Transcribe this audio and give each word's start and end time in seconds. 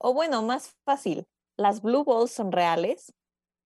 O 0.00 0.14
bueno, 0.14 0.42
más 0.42 0.76
fácil, 0.84 1.26
¿las 1.56 1.82
blue 1.82 2.04
balls 2.04 2.30
son 2.30 2.52
reales? 2.52 3.12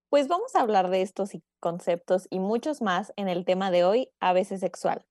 Pues 0.09 0.27
vamos 0.27 0.55
a 0.55 0.61
hablar 0.61 0.89
de 0.89 1.03
estos 1.03 1.31
conceptos 1.59 2.27
y 2.31 2.39
muchos 2.39 2.81
más 2.81 3.13
en 3.17 3.29
el 3.29 3.45
tema 3.45 3.69
de 3.69 3.85
hoy, 3.85 4.09
a 4.19 4.33
veces 4.33 4.59
sexual. 4.59 5.05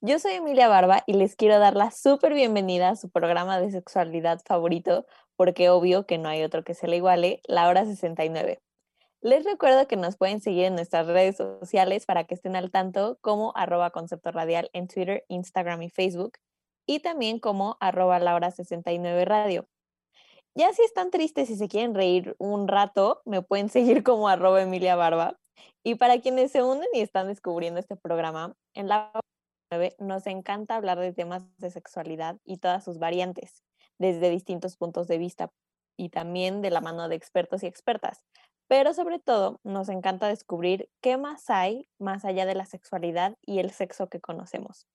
Yo 0.00 0.18
soy 0.18 0.32
Emilia 0.32 0.66
Barba 0.66 1.04
y 1.06 1.12
les 1.12 1.36
quiero 1.36 1.60
dar 1.60 1.76
la 1.76 1.92
súper 1.92 2.34
bienvenida 2.34 2.88
a 2.88 2.96
su 2.96 3.08
programa 3.08 3.60
de 3.60 3.70
sexualidad 3.70 4.40
favorito, 4.44 5.06
porque 5.36 5.70
obvio 5.70 6.06
que 6.06 6.18
no 6.18 6.28
hay 6.28 6.42
otro 6.42 6.64
que 6.64 6.74
se 6.74 6.88
le 6.88 6.96
iguale, 6.96 7.40
la 7.46 7.68
hora 7.68 7.84
69. 7.84 8.60
Les 9.20 9.44
recuerdo 9.44 9.86
que 9.86 9.96
nos 9.96 10.16
pueden 10.16 10.40
seguir 10.40 10.64
en 10.64 10.74
nuestras 10.74 11.06
redes 11.06 11.36
sociales 11.36 12.04
para 12.04 12.24
que 12.24 12.34
estén 12.34 12.56
al 12.56 12.72
tanto 12.72 13.16
como 13.20 13.56
arroba 13.56 13.90
concepto 13.90 14.32
radial 14.32 14.70
en 14.72 14.88
Twitter, 14.88 15.24
Instagram 15.28 15.82
y 15.82 15.88
Facebook, 15.88 16.32
y 16.84 16.98
también 16.98 17.38
como 17.38 17.76
arroba 17.78 18.18
la 18.18 18.34
hora 18.34 18.50
69 18.50 19.24
radio. 19.24 19.68
Ya 20.56 20.72
si 20.72 20.82
están 20.82 21.10
tristes 21.10 21.50
y 21.50 21.56
se 21.56 21.66
quieren 21.66 21.94
reír 21.94 22.36
un 22.38 22.68
rato, 22.68 23.22
me 23.24 23.42
pueden 23.42 23.68
seguir 23.68 24.04
como 24.04 24.28
arroba 24.28 24.62
Emilia 24.62 24.94
Barba. 24.94 25.36
Y 25.82 25.96
para 25.96 26.20
quienes 26.20 26.52
se 26.52 26.62
unen 26.62 26.88
y 26.92 27.00
están 27.00 27.28
descubriendo 27.28 27.80
este 27.80 27.96
programa, 27.96 28.54
en 28.74 28.88
la 28.88 29.12
nos 29.98 30.26
encanta 30.28 30.76
hablar 30.76 31.00
de 31.00 31.12
temas 31.12 31.44
de 31.58 31.70
sexualidad 31.70 32.36
y 32.44 32.58
todas 32.58 32.84
sus 32.84 32.98
variantes, 32.98 33.64
desde 33.98 34.30
distintos 34.30 34.76
puntos 34.76 35.08
de 35.08 35.18
vista 35.18 35.50
y 35.96 36.10
también 36.10 36.62
de 36.62 36.70
la 36.70 36.80
mano 36.80 37.08
de 37.08 37.16
expertos 37.16 37.64
y 37.64 37.66
expertas. 37.66 38.22
Pero 38.68 38.94
sobre 38.94 39.18
todo, 39.18 39.60
nos 39.64 39.88
encanta 39.88 40.28
descubrir 40.28 40.88
qué 41.02 41.16
más 41.16 41.50
hay 41.50 41.88
más 41.98 42.24
allá 42.24 42.46
de 42.46 42.54
la 42.54 42.66
sexualidad 42.66 43.36
y 43.42 43.58
el 43.58 43.70
sexo 43.72 44.08
que 44.08 44.20
conocemos. 44.20 44.86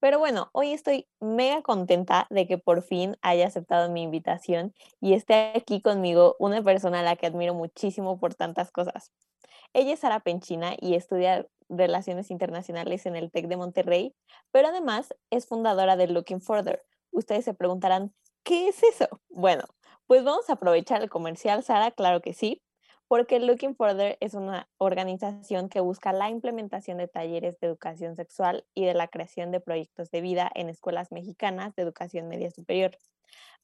Pero 0.00 0.18
bueno, 0.18 0.50
hoy 0.52 0.72
estoy 0.72 1.08
mega 1.20 1.62
contenta 1.62 2.26
de 2.30 2.46
que 2.46 2.58
por 2.58 2.82
fin 2.82 3.16
haya 3.22 3.46
aceptado 3.46 3.90
mi 3.90 4.02
invitación 4.02 4.74
y 5.00 5.14
esté 5.14 5.52
aquí 5.54 5.80
conmigo 5.80 6.36
una 6.38 6.62
persona 6.62 7.00
a 7.00 7.02
la 7.02 7.16
que 7.16 7.26
admiro 7.26 7.54
muchísimo 7.54 8.18
por 8.18 8.34
tantas 8.34 8.70
cosas. 8.70 9.12
Ella 9.72 9.94
es 9.94 10.00
Sara 10.00 10.20
Penchina 10.20 10.74
y 10.78 10.94
estudia 10.94 11.46
Relaciones 11.68 12.30
Internacionales 12.30 13.06
en 13.06 13.16
el 13.16 13.30
TEC 13.30 13.48
de 13.48 13.56
Monterrey, 13.56 14.14
pero 14.52 14.68
además 14.68 15.14
es 15.30 15.46
fundadora 15.46 15.96
de 15.96 16.06
Looking 16.06 16.40
Further. 16.40 16.84
Ustedes 17.10 17.44
se 17.44 17.54
preguntarán, 17.54 18.14
¿qué 18.44 18.68
es 18.68 18.82
eso? 18.82 19.08
Bueno, 19.28 19.64
pues 20.06 20.22
vamos 20.22 20.48
a 20.48 20.54
aprovechar 20.54 21.02
el 21.02 21.10
comercial, 21.10 21.64
Sara, 21.64 21.90
claro 21.90 22.20
que 22.20 22.34
sí, 22.34 22.62
porque 23.08 23.38
Looking 23.38 23.76
Further 23.76 24.16
es 24.20 24.34
una 24.34 24.68
organización 24.78 25.68
que 25.68 25.80
busca 25.80 26.12
la 26.12 26.28
implementación 26.28 26.98
de 26.98 27.08
talleres 27.08 27.58
de 27.60 27.68
educación 27.68 28.16
sexual 28.16 28.64
y 28.74 28.84
de 28.84 28.94
la 28.94 29.08
creación 29.08 29.52
de 29.52 29.60
proyectos 29.60 30.10
de 30.10 30.20
vida 30.20 30.50
en 30.54 30.68
escuelas 30.68 31.12
mexicanas 31.12 31.74
de 31.76 31.82
educación 31.82 32.28
media 32.28 32.50
superior. 32.50 32.98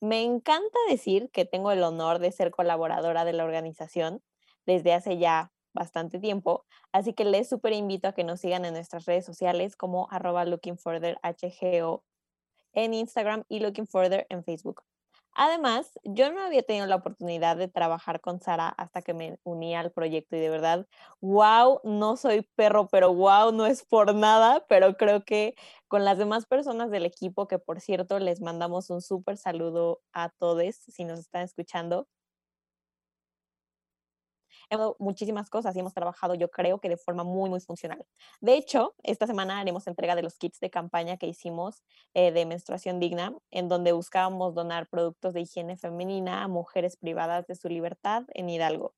Me 0.01 0.23
encanta 0.23 0.79
decir 0.89 1.31
que 1.31 1.45
tengo 1.45 1.73
el 1.73 1.83
honor 1.83 2.19
de 2.19 2.33
ser 2.33 2.51
colaboradora 2.51 3.25
de 3.25 3.33
la 3.33 3.45
organización 3.45 4.23
desde 4.67 4.93
hace 4.93 5.19
ya 5.19 5.53
bastante 5.75 6.19
tiempo, 6.19 6.65
así 6.93 7.15
que 7.15 7.25
les 7.25 7.49
súper 7.49 7.73
invito 7.73 8.09
a 8.09 8.13
que 8.13 8.25
nos 8.25 8.41
sigan 8.41 8.65
en 8.65 8.75
nuestras 8.75 9.07
redes 9.07 9.25
sociales 9.25 9.75
como 9.77 10.07
arroba 10.11 10.45
lookingfurtherhgo 10.45 12.05
en 12.75 12.95
Instagram 12.95 13.45
y 13.49 13.61
Looking 13.61 13.87
Further 13.87 14.27
en 14.29 14.45
Facebook. 14.45 14.83
Además, 15.35 15.99
yo 16.05 16.31
no 16.31 16.43
había 16.43 16.63
tenido 16.63 16.87
la 16.87 16.97
oportunidad 16.97 17.57
de 17.57 17.67
trabajar 17.69 18.21
con 18.21 18.41
Sara 18.41 18.69
hasta 18.69 19.01
que 19.01 19.15
me 19.15 19.39
uní 19.45 19.75
al 19.75 19.91
proyecto 19.91 20.37
y 20.37 20.41
de 20.41 20.51
verdad, 20.51 20.87
wow, 21.23 21.81
no 21.85 22.17
soy 22.19 22.43
perro, 22.55 22.89
pero 22.89 23.15
wow, 23.15 23.51
no 23.53 23.65
es 23.67 23.83
por 23.85 24.15
nada, 24.15 24.65
pero 24.69 24.97
creo 24.99 25.25
que 25.25 25.55
con 25.89 26.05
las 26.05 26.19
demás 26.19 26.45
personas 26.47 26.91
del 26.91 27.07
equipo, 27.07 27.49
que 27.49 27.59
por 27.59 27.81
cierto 27.81 28.19
les 28.19 28.43
mandamos 28.43 28.91
un 28.91 29.01
súper 29.01 29.39
saludo 29.39 30.03
a 30.13 30.29
todos 30.29 30.75
si 30.77 31.05
nos 31.05 31.19
están 31.21 31.43
escuchando, 31.43 32.09
muchísimas 34.99 35.51
cosas 35.51 35.75
y 35.77 35.81
hemos 35.81 35.95
trabajado, 35.95 36.35
yo 36.35 36.51
creo 36.51 36.79
que 36.79 36.89
de 36.89 36.97
forma 36.97 37.25
muy, 37.25 37.51
muy 37.51 37.61
funcional. 37.61 38.05
De 38.41 38.55
hecho, 38.55 38.95
esta 39.03 39.27
semana 39.27 39.61
haremos 39.61 39.87
entrega 39.87 40.15
de 40.15 40.23
los 40.23 40.37
kits 40.39 40.61
de 40.61 40.71
campaña 40.71 41.17
que 41.17 41.27
hicimos 41.27 41.83
eh, 42.15 42.33
de 42.33 42.47
menstruación 42.47 43.01
digna, 43.01 43.35
en 43.51 43.69
donde 43.69 43.93
buscábamos 43.93 44.55
donar 44.55 44.89
productos 44.89 45.35
de 45.35 45.43
higiene 45.43 45.77
femenina 45.77 46.43
a 46.43 46.49
mujeres 46.49 46.97
privadas 46.97 47.47
de 47.47 47.55
su 47.55 47.69
libertad 47.69 48.25
en 48.35 48.49
Hidalgo. 48.49 48.95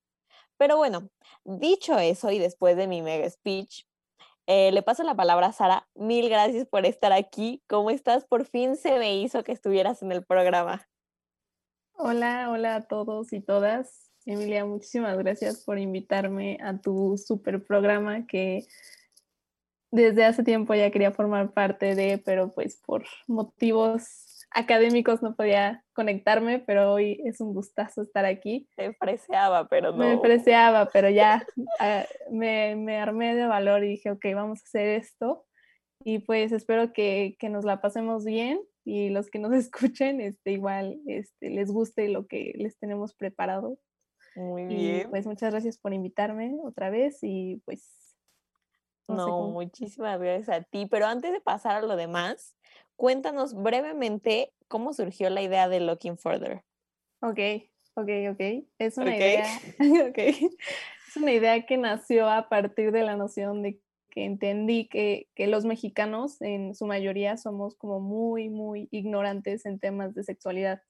Pero 0.56 0.76
bueno, 0.76 1.08
dicho 1.44 1.98
eso 1.98 2.30
y 2.30 2.38
después 2.38 2.76
de 2.76 2.86
mi 2.86 3.02
mega 3.02 3.28
speech, 3.28 3.84
eh, 4.46 4.70
le 4.72 4.82
paso 4.82 5.02
la 5.02 5.14
palabra 5.14 5.48
a 5.48 5.52
Sara. 5.52 5.88
Mil 5.94 6.28
gracias 6.28 6.66
por 6.66 6.84
estar 6.84 7.12
aquí. 7.12 7.62
¿Cómo 7.66 7.90
estás? 7.90 8.24
Por 8.26 8.44
fin 8.44 8.76
se 8.76 8.98
me 8.98 9.16
hizo 9.16 9.42
que 9.42 9.52
estuvieras 9.52 10.02
en 10.02 10.12
el 10.12 10.24
programa. 10.24 10.86
Hola, 11.96 12.50
hola 12.50 12.76
a 12.76 12.82
todos 12.82 13.32
y 13.32 13.40
todas. 13.40 14.13
Emilia, 14.26 14.64
muchísimas 14.64 15.18
gracias 15.18 15.62
por 15.64 15.78
invitarme 15.78 16.58
a 16.62 16.78
tu 16.78 17.18
super 17.18 17.62
programa 17.62 18.26
que 18.26 18.66
desde 19.90 20.24
hace 20.24 20.42
tiempo 20.42 20.74
ya 20.74 20.90
quería 20.90 21.12
formar 21.12 21.52
parte 21.52 21.94
de, 21.94 22.18
pero 22.24 22.50
pues 22.50 22.80
por 22.84 23.04
motivos 23.28 24.46
académicos 24.50 25.22
no 25.22 25.36
podía 25.36 25.84
conectarme, 25.92 26.58
pero 26.58 26.92
hoy 26.92 27.20
es 27.24 27.40
un 27.40 27.52
gustazo 27.52 28.02
estar 28.02 28.24
aquí. 28.24 28.66
Te 28.76 28.94
preciaba, 28.94 29.68
pero 29.68 29.92
no. 29.92 29.98
Me 29.98 30.16
preciaba, 30.18 30.88
pero 30.90 31.10
ya 31.10 31.46
ah, 31.78 32.04
me, 32.30 32.76
me, 32.76 32.96
armé 32.96 33.34
de 33.34 33.46
valor 33.46 33.84
y 33.84 33.88
dije, 33.88 34.10
ok, 34.10 34.24
vamos 34.34 34.60
a 34.60 34.64
hacer 34.64 34.88
esto. 34.88 35.44
Y 36.02 36.20
pues 36.20 36.52
espero 36.52 36.92
que, 36.92 37.36
que 37.38 37.50
nos 37.50 37.64
la 37.64 37.80
pasemos 37.80 38.24
bien 38.24 38.58
y 38.84 39.10
los 39.10 39.28
que 39.28 39.38
nos 39.38 39.52
escuchen, 39.54 40.20
este, 40.20 40.52
igual 40.52 40.98
este, 41.06 41.50
les 41.50 41.70
guste 41.70 42.08
lo 42.08 42.26
que 42.26 42.54
les 42.56 42.78
tenemos 42.78 43.14
preparado 43.14 43.78
muy 44.36 44.66
bien. 44.66 45.10
pues 45.10 45.26
muchas 45.26 45.50
gracias 45.50 45.78
por 45.78 45.92
invitarme 45.92 46.56
otra 46.62 46.90
vez 46.90 47.18
y 47.22 47.62
pues... 47.64 48.00
No, 49.06 49.50
muchísimas 49.50 50.18
gracias 50.18 50.48
a 50.48 50.62
ti. 50.62 50.86
Pero 50.86 51.06
antes 51.06 51.30
de 51.30 51.40
pasar 51.40 51.76
a 51.76 51.82
lo 51.82 51.94
demás, 51.94 52.56
cuéntanos 52.96 53.54
brevemente 53.54 54.52
cómo 54.68 54.94
surgió 54.94 55.28
la 55.28 55.42
idea 55.42 55.68
de 55.68 55.80
Looking 55.80 56.16
Further. 56.16 56.62
Ok, 57.20 57.38
ok, 57.94 58.10
ok. 58.32 58.66
Es 58.78 58.96
una 58.96 59.16
idea. 59.16 59.46
okay. 60.10 60.48
Es 61.08 61.16
una 61.16 61.32
idea 61.32 61.64
que 61.66 61.76
nació 61.76 62.30
a 62.30 62.48
partir 62.48 62.92
de 62.92 63.02
la 63.02 63.16
noción 63.16 63.62
de 63.62 63.78
que 64.10 64.24
entendí 64.24 64.88
que, 64.88 65.28
que, 65.34 65.48
los 65.48 65.64
mexicanos 65.64 66.40
en 66.40 66.74
su 66.74 66.86
mayoría 66.86 67.36
somos 67.36 67.74
como 67.74 68.00
muy, 68.00 68.48
muy 68.48 68.88
ignorantes 68.92 69.66
en 69.66 69.80
temas 69.80 70.14
de 70.14 70.22
sexualidad 70.22 70.82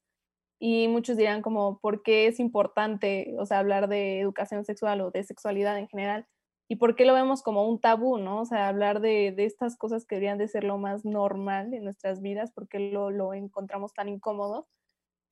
y 0.58 0.88
muchos 0.88 1.16
dirán 1.16 1.42
como, 1.42 1.78
¿por 1.80 2.02
qué 2.02 2.26
es 2.26 2.40
importante, 2.40 3.34
o 3.38 3.46
sea, 3.46 3.58
hablar 3.58 3.88
de 3.88 4.20
educación 4.20 4.64
sexual 4.64 5.00
o 5.00 5.10
de 5.10 5.24
sexualidad 5.24 5.78
en 5.78 5.88
general? 5.88 6.26
¿Y 6.68 6.76
por 6.76 6.96
qué 6.96 7.04
lo 7.04 7.14
vemos 7.14 7.42
como 7.42 7.68
un 7.68 7.80
tabú, 7.80 8.18
no? 8.18 8.40
O 8.40 8.44
sea, 8.46 8.68
hablar 8.68 9.00
de, 9.00 9.32
de 9.32 9.44
estas 9.44 9.76
cosas 9.76 10.06
que 10.06 10.16
deberían 10.16 10.38
de 10.38 10.48
ser 10.48 10.64
lo 10.64 10.78
más 10.78 11.04
normal 11.04 11.74
en 11.74 11.84
nuestras 11.84 12.22
vidas, 12.22 12.52
porque 12.54 12.78
lo, 12.78 13.10
lo 13.10 13.34
encontramos 13.34 13.92
tan 13.92 14.08
incómodo? 14.08 14.66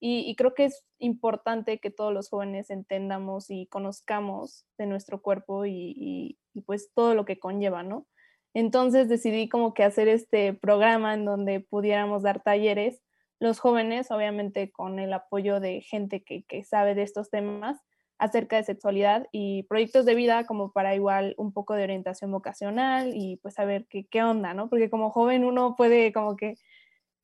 Y, 0.05 0.35
creo 0.35 0.53
que 0.53 0.65
es 0.65 0.83
importante 0.99 1.79
que 1.79 1.89
todos 1.89 2.13
los 2.13 2.27
jóvenes 2.27 2.69
entendamos 2.69 3.49
y 3.49 3.67
conozcamos 3.67 4.65
de 4.77 4.85
nuestro 4.85 5.21
cuerpo 5.21 5.65
y, 5.65 5.93
y, 5.95 6.37
y 6.53 6.61
pues 6.61 6.91
todo 6.93 7.15
lo 7.15 7.23
que 7.23 7.39
conlleva, 7.39 7.83
¿no? 7.83 8.05
Entonces 8.53 9.07
decidí 9.07 9.47
como 9.47 9.73
que 9.73 9.85
hacer 9.85 10.09
este 10.09 10.53
programa 10.53 11.13
en 11.13 11.23
donde 11.23 11.61
pudiéramos 11.61 12.21
dar 12.21 12.43
talleres 12.43 13.01
los 13.43 13.59
jóvenes, 13.59 14.09
obviamente 14.09 14.71
con 14.71 14.99
el 14.99 15.11
apoyo 15.11 15.59
de 15.59 15.81
gente 15.81 16.23
que, 16.23 16.63
sabe 16.63 16.95
de 16.95 17.03
estos 17.03 17.29
temas 17.29 17.77
acerca 18.17 18.55
de 18.55 18.63
sexualidad 18.63 19.27
y 19.33 19.63
proyectos 19.63 20.05
de 20.05 20.15
vida 20.15 20.45
como 20.45 20.71
para 20.71 20.95
igual 20.95 21.35
un 21.37 21.51
poco 21.51 21.73
de 21.73 21.83
orientación 21.83 22.31
vocacional 22.31 23.11
y 23.13 23.35
pues 23.41 23.55
saber 23.55 23.85
qué, 23.89 24.07
qué 24.07 24.23
onda, 24.23 24.53
¿no? 24.53 24.69
Porque 24.69 24.89
como 24.89 25.09
joven 25.09 25.43
uno 25.43 25.75
puede 25.75 26.13
como 26.13 26.37
que 26.37 26.55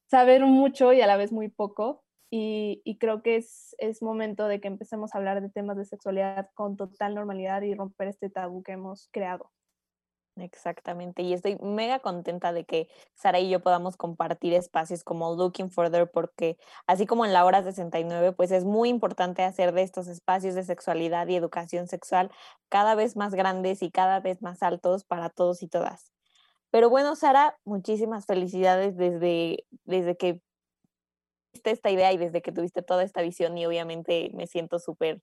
saber 0.07 0.43
mucho 0.43 0.91
y 0.91 0.99
a 0.99 1.07
la 1.07 1.15
vez 1.15 1.31
muy 1.31 1.47
poco 1.47 2.03
y, 2.29 2.81
y, 2.83 2.97
creo 2.97 3.23
que 3.23 3.37
es, 3.37 3.75
es 3.79 4.01
momento 4.03 4.47
de 4.49 4.59
que 4.59 4.67
empecemos 4.67 5.15
a 5.15 5.19
hablar 5.19 5.41
de 5.41 5.49
temas 5.49 5.77
de 5.77 5.85
sexualidad 5.85 6.49
con 6.53 6.75
total 6.75 7.15
normalidad 7.15 7.61
y 7.61 7.73
romper 7.73 8.09
este 8.09 8.29
tabú 8.29 8.61
que 8.61 8.73
hemos 8.73 9.07
creado. 9.11 9.51
Exactamente, 10.41 11.21
y 11.21 11.33
estoy 11.33 11.57
mega 11.61 11.99
contenta 11.99 12.53
de 12.53 12.65
que 12.65 12.87
Sara 13.15 13.39
y 13.39 13.49
yo 13.49 13.59
podamos 13.61 13.97
compartir 13.97 14.53
espacios 14.53 15.03
como 15.03 15.35
Looking 15.35 15.71
Further, 15.71 16.09
porque 16.09 16.57
así 16.87 17.05
como 17.05 17.25
en 17.25 17.33
la 17.33 17.45
hora 17.45 17.63
69, 17.63 18.31
pues 18.31 18.51
es 18.51 18.65
muy 18.65 18.89
importante 18.89 19.43
hacer 19.43 19.73
de 19.73 19.83
estos 19.83 20.07
espacios 20.07 20.55
de 20.55 20.63
sexualidad 20.63 21.27
y 21.27 21.35
educación 21.35 21.87
sexual 21.87 22.31
cada 22.69 22.95
vez 22.95 23.15
más 23.15 23.33
grandes 23.33 23.81
y 23.81 23.91
cada 23.91 24.19
vez 24.19 24.41
más 24.41 24.63
altos 24.63 25.03
para 25.03 25.29
todos 25.29 25.61
y 25.63 25.67
todas. 25.67 26.11
Pero 26.71 26.89
bueno, 26.89 27.15
Sara, 27.15 27.57
muchísimas 27.65 28.25
felicidades 28.25 28.97
desde, 28.97 29.65
desde 29.85 30.17
que 30.17 30.41
esta 31.63 31.89
idea 31.91 32.11
y 32.13 32.17
desde 32.17 32.41
que 32.41 32.51
tuviste 32.51 32.81
toda 32.81 33.03
esta 33.03 33.21
visión 33.21 33.57
y 33.57 33.65
obviamente 33.65 34.31
me 34.33 34.47
siento 34.47 34.79
súper 34.79 35.21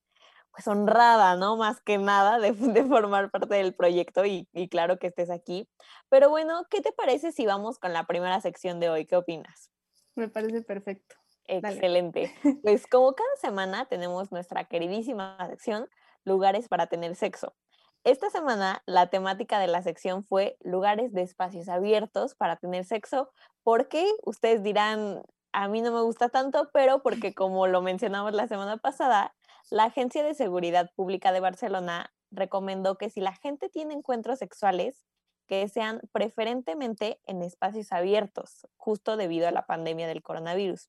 pues 0.56 0.66
honrada, 0.68 1.36
¿no? 1.36 1.58
Más 1.58 1.82
que 1.82 1.98
nada 1.98 2.38
de, 2.38 2.54
formar 2.54 3.30
parte 3.30 3.56
del 3.56 3.74
proyecto 3.74 4.24
y, 4.24 4.48
claro 4.70 4.98
que 4.98 5.08
estés 5.08 5.28
aquí. 5.28 5.68
Pero 6.08 6.30
bueno, 6.30 6.64
¿qué 6.70 6.80
te 6.80 6.92
parece 6.92 7.30
si 7.30 7.44
vamos 7.44 7.78
con 7.78 7.92
la 7.92 8.06
primera 8.06 8.40
sección 8.40 8.80
de 8.80 8.88
hoy? 8.88 9.04
¿Qué 9.04 9.16
opinas? 9.16 9.70
Me 10.14 10.28
parece 10.28 10.62
perfecto. 10.62 11.14
Excelente. 11.44 12.34
Pues 12.62 12.86
como 12.86 13.14
cada 13.14 13.36
semana 13.38 13.84
tenemos 13.84 14.32
nuestra 14.32 14.64
queridísima 14.64 15.36
sección, 15.46 15.90
lugares 16.24 16.68
para 16.68 16.86
tener 16.86 17.14
sexo. 17.16 17.54
Esta 18.02 18.30
semana 18.30 18.82
la 18.86 19.08
temática 19.08 19.58
de 19.58 19.66
la 19.66 19.82
sección 19.82 20.24
fue 20.24 20.56
lugares 20.62 21.12
de 21.12 21.20
espacios 21.20 21.68
abiertos 21.68 22.34
para 22.34 22.56
tener 22.56 22.86
sexo. 22.86 23.30
¿Por 23.62 23.88
qué? 23.88 24.10
Ustedes 24.24 24.62
dirán, 24.62 25.22
a 25.52 25.68
mí 25.68 25.82
no 25.82 25.92
me 25.92 26.00
gusta 26.00 26.30
tanto, 26.30 26.70
pero 26.72 27.02
porque 27.02 27.34
como 27.34 27.66
lo 27.66 27.82
mencionamos 27.82 28.32
la 28.32 28.48
semana 28.48 28.78
pasada, 28.78 29.34
la 29.70 29.84
Agencia 29.84 30.22
de 30.22 30.34
Seguridad 30.34 30.90
Pública 30.94 31.32
de 31.32 31.40
Barcelona 31.40 32.12
recomendó 32.30 32.96
que 32.96 33.10
si 33.10 33.20
la 33.20 33.34
gente 33.34 33.68
tiene 33.68 33.94
encuentros 33.94 34.38
sexuales, 34.38 35.04
que 35.46 35.68
sean 35.68 36.00
preferentemente 36.12 37.20
en 37.26 37.42
espacios 37.42 37.92
abiertos, 37.92 38.66
justo 38.76 39.16
debido 39.16 39.48
a 39.48 39.52
la 39.52 39.66
pandemia 39.66 40.08
del 40.08 40.22
coronavirus. 40.22 40.88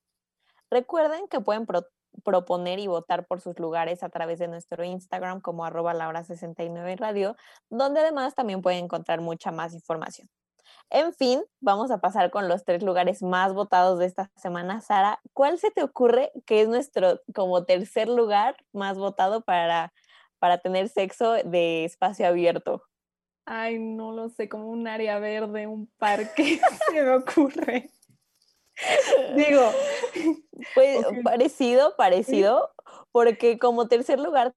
Recuerden 0.69 1.27
que 1.27 1.39
pueden 1.39 1.65
proponer 2.23 2.79
y 2.79 2.87
votar 2.87 3.27
por 3.27 3.39
sus 3.41 3.59
lugares 3.59 4.03
a 4.03 4.09
través 4.09 4.39
de 4.39 4.47
nuestro 4.47 4.83
Instagram 4.83 5.41
como 5.41 5.63
arroba 5.63 5.93
laura69 5.93 6.97
radio, 6.97 7.35
donde 7.69 8.01
además 8.01 8.35
también 8.35 8.61
pueden 8.61 8.85
encontrar 8.85 9.21
mucha 9.21 9.51
más 9.51 9.73
información. 9.73 10.29
En 10.89 11.13
fin, 11.13 11.41
vamos 11.59 11.91
a 11.91 11.99
pasar 11.99 12.31
con 12.31 12.47
los 12.47 12.63
tres 12.63 12.81
lugares 12.81 13.21
más 13.21 13.53
votados 13.53 13.99
de 13.99 14.05
esta 14.05 14.31
semana. 14.35 14.81
Sara, 14.81 15.19
¿cuál 15.33 15.59
se 15.59 15.71
te 15.71 15.83
ocurre 15.83 16.31
que 16.45 16.61
es 16.61 16.67
nuestro 16.69 17.21
como 17.35 17.65
tercer 17.65 18.07
lugar 18.07 18.55
más 18.71 18.97
votado 18.97 19.41
para, 19.41 19.93
para 20.39 20.59
tener 20.59 20.89
sexo 20.89 21.33
de 21.33 21.83
espacio 21.83 22.27
abierto? 22.27 22.83
Ay, 23.45 23.79
no 23.79 24.11
lo 24.11 24.29
sé, 24.29 24.49
como 24.49 24.69
un 24.69 24.87
área 24.87 25.19
verde, 25.19 25.67
un 25.67 25.87
parque, 25.97 26.59
se 26.89 27.01
me 27.01 27.11
ocurre. 27.11 27.89
Digo, 29.35 29.71
pues 30.75 31.05
parecido, 31.23 31.95
parecido, 31.95 32.71
porque 33.11 33.57
como 33.57 33.87
tercer 33.87 34.19
lugar 34.19 34.53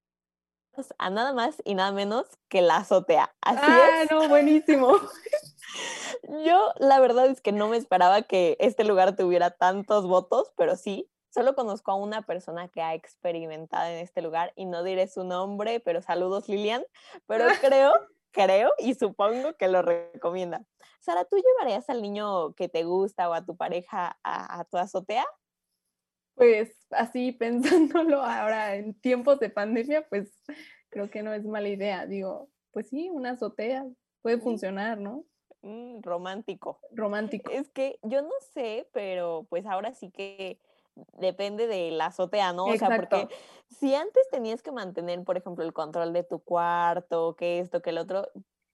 a 0.98 1.10
nada 1.10 1.32
más 1.32 1.60
y 1.64 1.74
nada 1.74 1.92
menos 1.92 2.26
que 2.48 2.62
la 2.62 2.76
azotea. 2.76 3.34
Así 3.40 3.60
ah, 3.62 4.04
no, 4.10 4.28
buenísimo. 4.28 4.96
Yo 6.44 6.72
la 6.78 7.00
verdad 7.00 7.26
es 7.26 7.40
que 7.40 7.52
no 7.52 7.68
me 7.68 7.76
esperaba 7.76 8.22
que 8.22 8.56
este 8.60 8.84
lugar 8.84 9.16
tuviera 9.16 9.50
tantos 9.50 10.06
votos, 10.06 10.52
pero 10.56 10.76
sí, 10.76 11.08
solo 11.30 11.54
conozco 11.54 11.92
a 11.92 11.94
una 11.94 12.22
persona 12.22 12.68
que 12.68 12.82
ha 12.82 12.94
experimentado 12.94 13.86
en 13.86 13.98
este 13.98 14.20
lugar 14.22 14.52
y 14.56 14.66
no 14.66 14.82
diré 14.82 15.06
su 15.06 15.24
nombre, 15.24 15.80
pero 15.80 16.02
saludos 16.02 16.48
Lilian, 16.48 16.84
pero 17.26 17.44
creo, 17.60 17.92
creo 18.32 18.72
y 18.78 18.94
supongo 18.94 19.54
que 19.54 19.68
lo 19.68 19.82
recomienda. 19.82 20.62
Sara, 21.00 21.24
¿tú 21.24 21.36
llevarías 21.36 21.88
al 21.88 22.02
niño 22.02 22.52
que 22.54 22.68
te 22.68 22.84
gusta 22.84 23.28
o 23.30 23.32
a 23.32 23.44
tu 23.44 23.56
pareja 23.56 24.18
a, 24.22 24.60
a 24.60 24.64
tu 24.64 24.76
azotea? 24.76 25.24
Pues 26.40 26.74
así 26.92 27.32
pensándolo 27.92 28.22
ahora 28.22 28.74
en 28.76 28.94
tiempos 28.94 29.38
de 29.40 29.50
pandemia, 29.50 30.08
pues 30.08 30.42
creo 30.88 31.10
que 31.10 31.22
no 31.22 31.34
es 31.34 31.44
mala 31.44 31.68
idea. 31.68 32.06
Digo, 32.06 32.48
pues 32.72 32.88
sí, 32.88 33.10
una 33.10 33.32
azotea 33.32 33.86
puede 34.22 34.38
funcionar, 34.38 34.96
¿no? 34.96 35.26
Mm, 35.60 36.00
romántico. 36.00 36.80
Romántico. 36.92 37.52
Es 37.52 37.68
que 37.68 37.98
yo 38.02 38.22
no 38.22 38.32
sé, 38.54 38.88
pero 38.94 39.46
pues 39.50 39.66
ahora 39.66 39.92
sí 39.92 40.10
que 40.10 40.58
depende 41.18 41.66
de 41.66 41.90
la 41.90 42.06
azotea, 42.06 42.54
¿no? 42.54 42.64
O 42.64 42.76
sea, 42.78 42.88
porque 42.96 43.28
si 43.68 43.94
antes 43.94 44.26
tenías 44.30 44.62
que 44.62 44.72
mantener, 44.72 45.22
por 45.24 45.36
ejemplo, 45.36 45.62
el 45.62 45.74
control 45.74 46.14
de 46.14 46.24
tu 46.24 46.42
cuarto, 46.42 47.36
que 47.36 47.58
esto, 47.58 47.82
que 47.82 47.90
el 47.90 47.98
otro, 47.98 48.30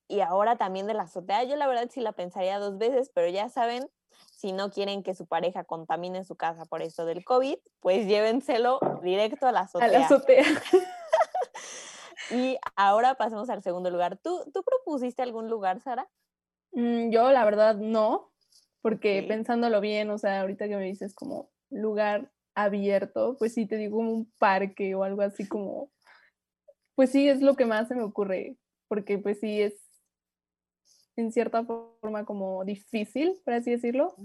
y 0.07 0.21
ahora 0.21 0.55
también 0.55 0.87
de 0.87 0.93
la 0.93 1.03
azotea, 1.03 1.43
yo 1.43 1.57
la 1.57 1.67
verdad 1.67 1.89
sí 1.91 1.99
la 1.99 2.13
pensaría 2.13 2.59
dos 2.59 2.77
veces, 2.77 3.11
pero 3.13 3.27
ya 3.27 3.49
saben, 3.49 3.89
si 4.35 4.51
no 4.51 4.69
quieren 4.69 5.03
que 5.03 5.15
su 5.15 5.25
pareja 5.25 5.63
contamine 5.63 6.23
su 6.23 6.35
casa 6.35 6.65
por 6.65 6.81
esto 6.81 7.05
del 7.05 7.25
COVID, 7.25 7.57
pues 7.79 8.07
llévenselo 8.07 8.79
directo 9.01 9.47
a 9.47 9.51
la 9.51 9.61
azotea. 9.61 9.87
A 9.87 9.91
la 9.91 10.05
azotea. 10.05 10.43
y 12.31 12.57
ahora 12.75 13.15
pasemos 13.15 13.49
al 13.49 13.63
segundo 13.63 13.89
lugar. 13.89 14.17
¿Tú, 14.17 14.43
¿Tú 14.53 14.63
propusiste 14.63 15.21
algún 15.21 15.49
lugar, 15.49 15.79
Sara? 15.81 16.07
Mm, 16.71 17.09
yo 17.09 17.31
la 17.31 17.45
verdad 17.45 17.75
no, 17.75 18.31
porque 18.81 19.23
pensándolo 19.27 19.81
bien, 19.81 20.09
o 20.11 20.17
sea, 20.17 20.41
ahorita 20.41 20.67
que 20.67 20.77
me 20.77 20.85
dices 20.85 21.15
como 21.15 21.49
lugar 21.69 22.31
abierto, 22.53 23.35
pues 23.37 23.53
sí 23.53 23.65
te 23.65 23.77
digo 23.77 23.97
un 23.97 24.31
parque 24.39 24.95
o 24.95 25.03
algo 25.03 25.21
así 25.21 25.47
como, 25.47 25.91
pues 26.95 27.11
sí 27.11 27.27
es 27.29 27.41
lo 27.41 27.55
que 27.55 27.65
más 27.65 27.87
se 27.87 27.95
me 27.95 28.03
ocurre, 28.03 28.57
porque 28.87 29.17
pues 29.17 29.39
sí 29.39 29.61
es 29.61 29.73
en 31.17 31.31
cierta 31.31 31.65
forma 31.65 32.25
como 32.25 32.63
difícil, 32.63 33.41
por 33.43 33.55
así 33.55 33.71
decirlo, 33.71 34.15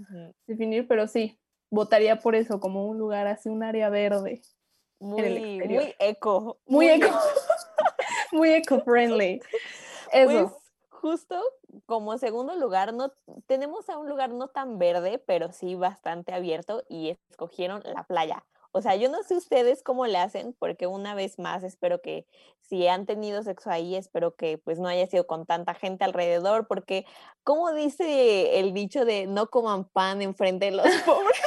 definir, 0.47 0.87
pero 0.87 1.07
sí, 1.07 1.39
votaría 1.69 2.19
por 2.19 2.35
eso, 2.35 2.59
como 2.59 2.87
un 2.87 2.99
lugar 2.99 3.27
así, 3.27 3.49
un 3.49 3.63
área 3.63 3.89
verde. 3.89 4.41
Muy, 4.99 5.59
muy 5.67 5.95
eco. 5.99 6.59
Muy, 6.65 6.87
eco. 6.87 7.09
muy 8.31 8.53
eco-friendly. 8.53 9.41
Eso. 10.13 10.49
Pues, 10.49 10.63
justo 10.89 11.43
como 11.85 12.17
segundo 12.17 12.55
lugar, 12.55 12.93
no 12.93 13.11
tenemos 13.47 13.89
a 13.89 13.97
un 13.97 14.07
lugar 14.07 14.29
no 14.29 14.47
tan 14.47 14.77
verde, 14.77 15.17
pero 15.17 15.51
sí 15.51 15.75
bastante 15.75 16.33
abierto 16.33 16.83
y 16.87 17.17
escogieron 17.29 17.81
la 17.83 18.03
playa. 18.03 18.45
O 18.75 18.81
sea, 18.81 18.95
yo 18.95 19.07
no 19.09 19.21
sé 19.21 19.35
ustedes 19.35 19.83
cómo 19.83 20.07
le 20.07 20.17
hacen, 20.17 20.55
porque 20.57 20.87
una 20.87 21.13
vez 21.13 21.37
más 21.37 21.63
espero 21.63 22.01
que 22.01 22.25
si 22.61 22.87
han 22.87 23.05
tenido 23.05 23.43
sexo 23.43 23.69
ahí, 23.69 23.95
espero 23.95 24.35
que 24.35 24.57
pues 24.57 24.79
no 24.79 24.87
haya 24.87 25.05
sido 25.05 25.27
con 25.27 25.45
tanta 25.45 25.75
gente 25.75 26.03
alrededor, 26.03 26.67
porque 26.67 27.05
como 27.43 27.71
dice 27.71 28.59
el 28.59 28.73
dicho 28.73 29.05
de 29.05 29.27
no 29.27 29.47
coman 29.47 29.85
pan 29.85 30.23
enfrente 30.23 30.65
de 30.65 30.71
los 30.71 30.85
pobres. 31.05 31.39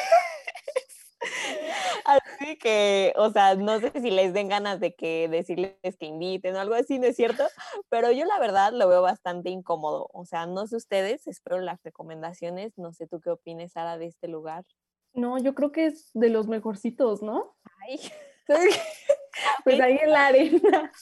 Así 2.05 2.57
que, 2.59 3.13
o 3.17 3.31
sea, 3.31 3.57
no 3.57 3.81
sé 3.81 3.91
si 4.01 4.13
les 4.13 4.33
den 4.33 4.49
ganas 4.49 4.79
de 4.79 4.95
que 4.95 5.29
decirles 5.29 5.75
que 5.99 6.07
inviten 6.07 6.55
o 6.55 6.61
algo 6.61 6.75
así, 6.77 7.01
¿no 7.01 7.07
es 7.07 7.17
cierto? 7.17 7.45
Pero 7.89 8.13
yo 8.13 8.25
la 8.25 8.39
verdad 8.39 8.73
lo 8.73 8.87
veo 8.89 9.03
bastante 9.03 9.51
incómodo. 9.51 10.09
O 10.13 10.25
sea, 10.25 10.47
no 10.47 10.69
sé 10.69 10.77
ustedes, 10.77 11.27
espero 11.27 11.59
las 11.59 11.83
recomendaciones. 11.83 12.79
No 12.79 12.93
sé 12.93 13.09
tú 13.09 13.21
qué 13.21 13.31
opines, 13.31 13.73
Sara, 13.73 13.99
de 13.99 14.07
este 14.07 14.29
lugar. 14.29 14.65
No, 15.17 15.39
yo 15.39 15.55
creo 15.55 15.73
que 15.73 15.87
es 15.87 16.11
de 16.15 16.29
los 16.29 16.47
mejorcitos, 16.47 17.23
¿no? 17.23 17.57
Ay. 17.83 18.01
pues 19.65 19.81
ahí 19.81 19.99
en 20.01 20.11
la 20.11 20.27
arena. 20.27 20.93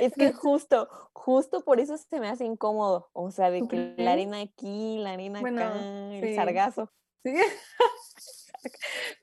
Es 0.00 0.14
que 0.14 0.32
justo, 0.32 0.88
justo 1.12 1.64
por 1.64 1.80
eso 1.80 1.96
se 1.96 2.20
me 2.20 2.28
hace 2.28 2.44
incómodo. 2.44 3.10
O 3.12 3.30
sea, 3.30 3.50
de 3.50 3.66
que 3.66 3.94
la 3.98 4.12
arena 4.12 4.40
aquí, 4.40 4.98
la 4.98 5.12
arena 5.12 5.40
acá, 5.40 5.80
el 6.12 6.34
sargazo. 6.34 6.90
Sí. 7.22 7.34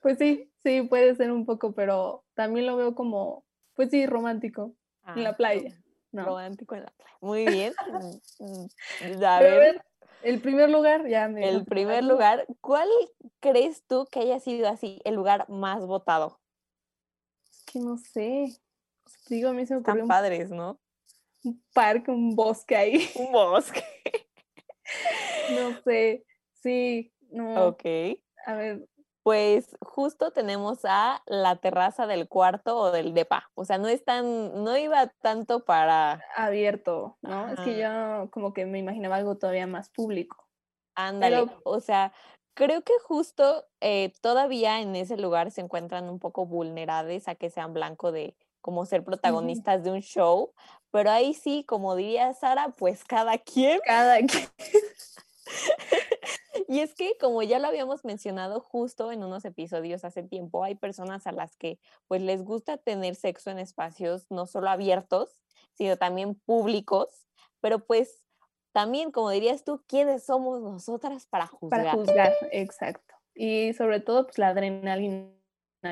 pues 0.01 0.18
sí, 0.18 0.51
sí, 0.63 0.82
puede 0.84 1.15
ser 1.15 1.32
un 1.32 1.46
poco, 1.46 1.74
pero 1.74 2.25
también 2.34 2.65
lo 2.65 2.75
veo 2.75 2.96
como, 2.96 3.46
pues 3.75 3.89
sí, 3.91 4.06
romántico 4.06 4.75
en 5.15 5.24
la 5.24 5.32
ah, 5.32 5.38
playa. 5.38 5.82
Romántico 6.12 6.75
en 6.75 6.84
la 6.84 6.91
playa. 6.91 7.18
Muy 7.22 7.46
bien. 7.46 7.74
Mm, 8.39 9.20
mm, 9.20 9.24
a 9.24 9.39
ver, 9.39 9.82
el 10.23 10.41
primer 10.41 10.69
lugar, 10.69 11.07
ya 11.07 11.27
me. 11.27 11.47
El 11.47 11.65
primer 11.65 12.03
lugar, 12.03 12.45
¿cuál 12.61 12.87
crees 13.39 13.83
tú 13.87 14.07
que 14.11 14.19
haya 14.19 14.39
sido 14.39 14.67
así 14.67 14.99
el 15.03 15.15
lugar 15.15 15.49
más 15.49 15.85
votado? 15.85 16.39
Es 17.49 17.63
que 17.65 17.79
no 17.79 17.97
sé. 17.97 18.59
Digo, 19.27 19.49
a 19.49 19.53
mí 19.53 19.65
se 19.65 19.73
me 19.73 19.81
ocurrió. 19.81 20.03
Están 20.03 20.07
padres, 20.07 20.49
¿no? 20.49 20.79
Un 21.43 21.63
parque, 21.73 22.11
un 22.11 22.35
bosque 22.35 22.75
ahí. 22.75 23.09
Un 23.15 23.31
bosque. 23.31 23.83
no 25.51 25.81
sé. 25.83 26.25
Sí, 26.61 27.11
no. 27.29 27.67
Ok. 27.67 27.83
A 28.45 28.53
ver, 28.55 28.87
pues 29.23 29.77
justo 29.81 30.31
tenemos 30.31 30.79
a 30.83 31.21
la 31.27 31.55
terraza 31.57 32.07
del 32.07 32.27
cuarto 32.27 32.77
o 32.77 32.91
del 32.91 33.13
depa. 33.13 33.49
O 33.53 33.65
sea, 33.65 33.77
no 33.77 33.87
es 33.87 34.03
tan, 34.03 34.63
no 34.63 34.75
iba 34.77 35.07
tanto 35.21 35.63
para... 35.63 36.23
Abierto, 36.35 37.17
¿no? 37.21 37.49
Es 37.49 37.59
que 37.59 37.77
yo 37.77 38.29
como 38.31 38.53
que 38.53 38.65
me 38.65 38.79
imaginaba 38.79 39.17
algo 39.17 39.37
todavía 39.37 39.67
más 39.67 39.89
público. 39.89 40.47
Ándale, 40.95 41.45
o 41.63 41.79
sea, 41.79 42.13
creo 42.53 42.81
que 42.81 42.93
justo 43.03 43.65
eh, 43.79 44.11
todavía 44.21 44.81
en 44.81 44.95
ese 44.95 45.17
lugar 45.17 45.51
se 45.51 45.61
encuentran 45.61 46.09
un 46.09 46.19
poco 46.19 46.45
vulnerables 46.45 47.27
a 47.27 47.35
que 47.35 47.49
sean 47.49 47.73
blanco 47.73 48.11
de, 48.11 48.35
como 48.59 48.85
ser 48.85 49.03
protagonistas 49.03 49.83
de 49.83 49.91
un 49.91 50.01
show, 50.01 50.53
pero 50.91 51.11
ahí 51.11 51.33
sí, 51.33 51.63
como 51.65 51.95
diría 51.95 52.33
Sara, 52.33 52.69
pues 52.77 53.03
cada 53.03 53.37
quien. 53.37 53.79
Cada 53.85 54.17
quien. 54.17 54.47
y 56.71 56.79
es 56.79 56.95
que 56.95 57.17
como 57.19 57.43
ya 57.43 57.59
lo 57.59 57.67
habíamos 57.67 58.05
mencionado 58.05 58.61
justo 58.61 59.11
en 59.11 59.25
unos 59.25 59.43
episodios 59.43 60.05
hace 60.05 60.23
tiempo, 60.23 60.63
hay 60.63 60.75
personas 60.75 61.27
a 61.27 61.33
las 61.33 61.57
que 61.57 61.79
pues 62.07 62.21
les 62.21 62.43
gusta 62.45 62.77
tener 62.77 63.15
sexo 63.15 63.51
en 63.51 63.59
espacios 63.59 64.25
no 64.29 64.45
solo 64.45 64.69
abiertos, 64.69 65.41
sino 65.73 65.97
también 65.97 66.33
públicos, 66.33 67.27
pero 67.59 67.79
pues 67.79 68.23
también, 68.71 69.11
como 69.11 69.31
dirías 69.31 69.65
tú, 69.65 69.83
¿quiénes 69.85 70.25
somos 70.25 70.61
nosotras 70.61 71.27
para 71.27 71.45
juzgar? 71.45 71.83
Para 71.83 71.91
juzgar, 71.91 72.33
exacto. 72.53 73.15
Y 73.35 73.73
sobre 73.73 73.99
todo, 73.99 74.23
pues 74.27 74.37
la 74.37 74.47
adrenalina, 74.47 75.33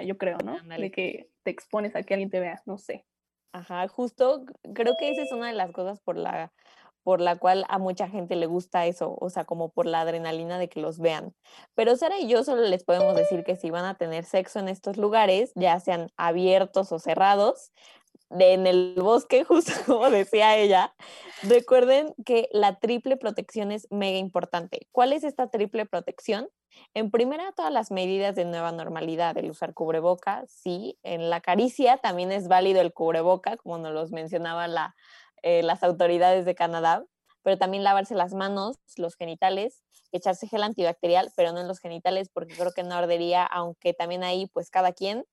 yo 0.05 0.17
creo, 0.17 0.37
¿no? 0.45 0.61
De 0.61 0.91
que 0.91 1.29
te 1.43 1.51
expones 1.51 1.93
a 1.97 2.03
que 2.03 2.13
alguien 2.13 2.29
te 2.29 2.39
vea, 2.39 2.61
no 2.65 2.77
sé. 2.77 3.05
Ajá, 3.51 3.85
justo 3.89 4.45
creo 4.73 4.93
que 4.97 5.09
esa 5.09 5.23
es 5.23 5.31
una 5.33 5.47
de 5.47 5.55
las 5.55 5.73
cosas 5.73 5.99
por 5.99 6.15
la, 6.15 6.53
por 7.03 7.21
la 7.21 7.37
cual 7.37 7.65
a 7.69 7.77
mucha 7.77 8.07
gente 8.07 8.35
le 8.35 8.45
gusta 8.45 8.85
eso, 8.85 9.17
o 9.19 9.29
sea, 9.29 9.45
como 9.45 9.69
por 9.69 9.85
la 9.85 10.01
adrenalina 10.01 10.59
de 10.59 10.69
que 10.69 10.81
los 10.81 10.99
vean. 10.99 11.33
Pero 11.75 11.95
Sara 11.95 12.19
y 12.19 12.27
yo 12.27 12.43
solo 12.43 12.61
les 12.63 12.83
podemos 12.83 13.15
decir 13.15 13.43
que 13.43 13.55
si 13.55 13.69
van 13.69 13.85
a 13.85 13.95
tener 13.95 14.25
sexo 14.25 14.59
en 14.59 14.69
estos 14.69 14.97
lugares, 14.97 15.51
ya 15.55 15.79
sean 15.79 16.11
abiertos 16.17 16.91
o 16.91 16.99
cerrados, 16.99 17.71
en 18.31 18.67
el 18.67 18.95
bosque, 18.97 19.43
justo 19.45 19.73
como 19.85 20.09
decía 20.09 20.57
ella, 20.57 20.93
recuerden 21.43 22.13
que 22.25 22.47
la 22.51 22.79
triple 22.79 23.17
protección 23.17 23.71
es 23.71 23.87
mega 23.89 24.17
importante. 24.17 24.87
¿Cuál 24.91 25.13
es 25.13 25.23
esta 25.23 25.49
triple 25.49 25.85
protección? 25.85 26.49
En 26.93 27.09
primera, 27.09 27.51
todas 27.53 27.73
las 27.73 27.91
medidas 27.91 28.35
de 28.35 28.45
nueva 28.45 28.71
normalidad, 28.71 29.37
el 29.37 29.49
usar 29.49 29.73
cubreboca, 29.73 30.45
sí. 30.47 30.99
En 31.01 31.29
la 31.29 31.41
caricia 31.41 31.97
también 31.97 32.31
es 32.31 32.47
válido 32.47 32.81
el 32.81 32.93
cubreboca, 32.93 33.57
como 33.57 33.79
nos 33.79 33.91
los 33.91 34.11
mencionaban 34.11 34.75
la, 34.75 34.95
eh, 35.43 35.63
las 35.63 35.83
autoridades 35.83 36.45
de 36.45 36.55
Canadá, 36.55 37.05
pero 37.41 37.57
también 37.57 37.83
lavarse 37.83 38.15
las 38.15 38.33
manos, 38.33 38.77
los 38.97 39.15
genitales, 39.15 39.83
echarse 40.11 40.47
gel 40.47 40.63
antibacterial, 40.63 41.31
pero 41.35 41.51
no 41.51 41.61
en 41.61 41.67
los 41.67 41.79
genitales 41.79 42.29
porque 42.33 42.55
creo 42.55 42.71
que 42.71 42.83
no 42.83 42.95
ardería, 42.95 43.45
aunque 43.45 43.93
también 43.93 44.23
ahí 44.23 44.47
pues 44.47 44.69
cada 44.69 44.91
quien. 44.91 45.25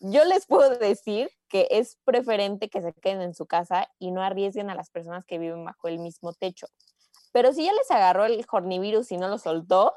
Yo 0.00 0.24
les 0.24 0.46
puedo 0.46 0.76
decir 0.76 1.30
que 1.48 1.68
es 1.70 1.98
preferente 2.04 2.68
que 2.68 2.80
se 2.80 2.92
queden 2.94 3.22
en 3.22 3.34
su 3.34 3.46
casa 3.46 3.88
y 3.98 4.10
no 4.10 4.22
arriesguen 4.22 4.70
a 4.70 4.74
las 4.74 4.90
personas 4.90 5.24
que 5.24 5.38
viven 5.38 5.64
bajo 5.64 5.88
el 5.88 5.98
mismo 5.98 6.32
techo. 6.32 6.66
Pero 7.32 7.52
si 7.52 7.64
ya 7.64 7.72
les 7.72 7.90
agarró 7.90 8.26
el 8.26 8.44
hornivirus 8.50 9.10
y 9.12 9.16
no 9.16 9.28
lo 9.28 9.38
soltó, 9.38 9.94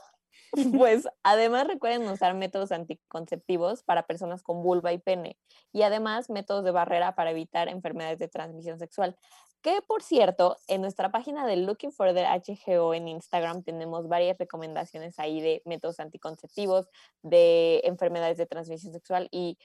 pues 0.78 1.08
además 1.24 1.68
recuerden 1.68 2.08
usar 2.08 2.34
métodos 2.34 2.72
anticonceptivos 2.72 3.84
para 3.84 4.08
personas 4.08 4.44
con 4.44 4.64
vulva 4.64 4.94
y 4.94 4.98
pene 4.98 5.38
y 5.72 5.84
además 5.84 6.30
métodos 6.30 6.64
de 6.64 6.72
barrera 6.72 7.16
para 7.16 7.32
evitar 7.32 7.68
enfermedades 7.68 8.20
de 8.20 8.28
transmisión 8.28 8.80
sexual. 8.80 9.18
Que 9.62 9.82
por 9.82 10.04
cierto, 10.04 10.58
en 10.68 10.82
nuestra 10.82 11.12
página 11.12 11.48
de 11.48 11.58
Looking 11.58 11.92
for 11.92 12.14
the 12.14 12.26
HGO 12.26 12.94
en 12.94 13.08
Instagram 13.08 13.64
tenemos 13.64 14.08
varias 14.08 14.38
recomendaciones 14.38 15.18
ahí 15.18 15.42
de 15.42 15.64
métodos 15.66 16.00
anticonceptivos, 16.00 16.88
de 17.24 17.82
enfermedades 17.84 18.38
de 18.38 18.46
transmisión 18.46 18.94
sexual 18.94 19.28
y 19.32 19.58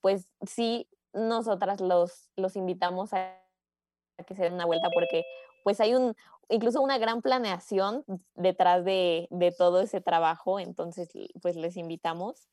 pues 0.00 0.28
sí, 0.46 0.88
nosotras 1.12 1.80
los, 1.80 2.28
los 2.36 2.54
invitamos 2.54 3.12
a 3.12 3.36
que 4.26 4.34
se 4.34 4.42
den 4.42 4.54
una 4.54 4.66
vuelta 4.66 4.90
porque 4.90 5.24
pues 5.64 5.80
hay 5.80 5.94
un, 5.94 6.14
incluso 6.48 6.80
una 6.80 6.98
gran 6.98 7.22
planeación 7.22 8.04
detrás 8.34 8.84
de, 8.84 9.28
de 9.30 9.52
todo 9.52 9.80
ese 9.80 10.00
trabajo, 10.00 10.60
entonces 10.60 11.10
pues 11.42 11.56
les 11.56 11.76
invitamos. 11.76 12.48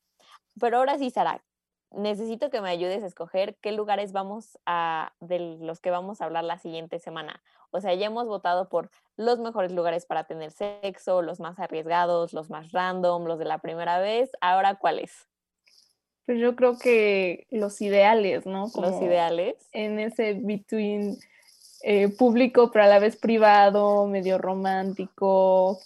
Pero 0.58 0.78
ahora 0.78 0.98
sí, 0.98 1.10
Sara, 1.10 1.42
necesito 1.90 2.50
que 2.50 2.60
me 2.60 2.68
ayudes 2.68 3.02
a 3.02 3.06
escoger 3.06 3.56
qué 3.60 3.72
lugares 3.72 4.12
vamos 4.12 4.58
a, 4.66 5.14
de 5.20 5.38
los 5.60 5.80
que 5.80 5.90
vamos 5.90 6.20
a 6.20 6.26
hablar 6.26 6.44
la 6.44 6.58
siguiente 6.58 6.98
semana. 6.98 7.42
O 7.70 7.80
sea, 7.80 7.94
ya 7.94 8.06
hemos 8.06 8.26
votado 8.26 8.68
por 8.68 8.90
los 9.16 9.38
mejores 9.38 9.72
lugares 9.72 10.06
para 10.06 10.24
tener 10.24 10.50
sexo, 10.50 11.22
los 11.22 11.40
más 11.40 11.58
arriesgados, 11.58 12.32
los 12.32 12.50
más 12.50 12.72
random, 12.72 13.24
los 13.24 13.38
de 13.38 13.44
la 13.44 13.58
primera 13.58 13.98
vez. 13.98 14.30
Ahora, 14.40 14.76
¿cuáles? 14.76 15.28
Pues 16.26 16.38
yo 16.38 16.56
creo 16.56 16.76
que 16.78 17.46
los 17.50 17.80
ideales, 17.80 18.46
¿no? 18.46 18.66
los 18.74 19.00
ideales. 19.00 19.68
En 19.72 19.98
ese 19.98 20.34
between 20.34 21.18
eh, 21.82 22.08
público, 22.08 22.70
pero 22.70 22.84
a 22.84 22.88
la 22.88 22.98
vez 22.98 23.16
privado, 23.16 24.06
medio 24.06 24.38
romántico, 24.38 25.80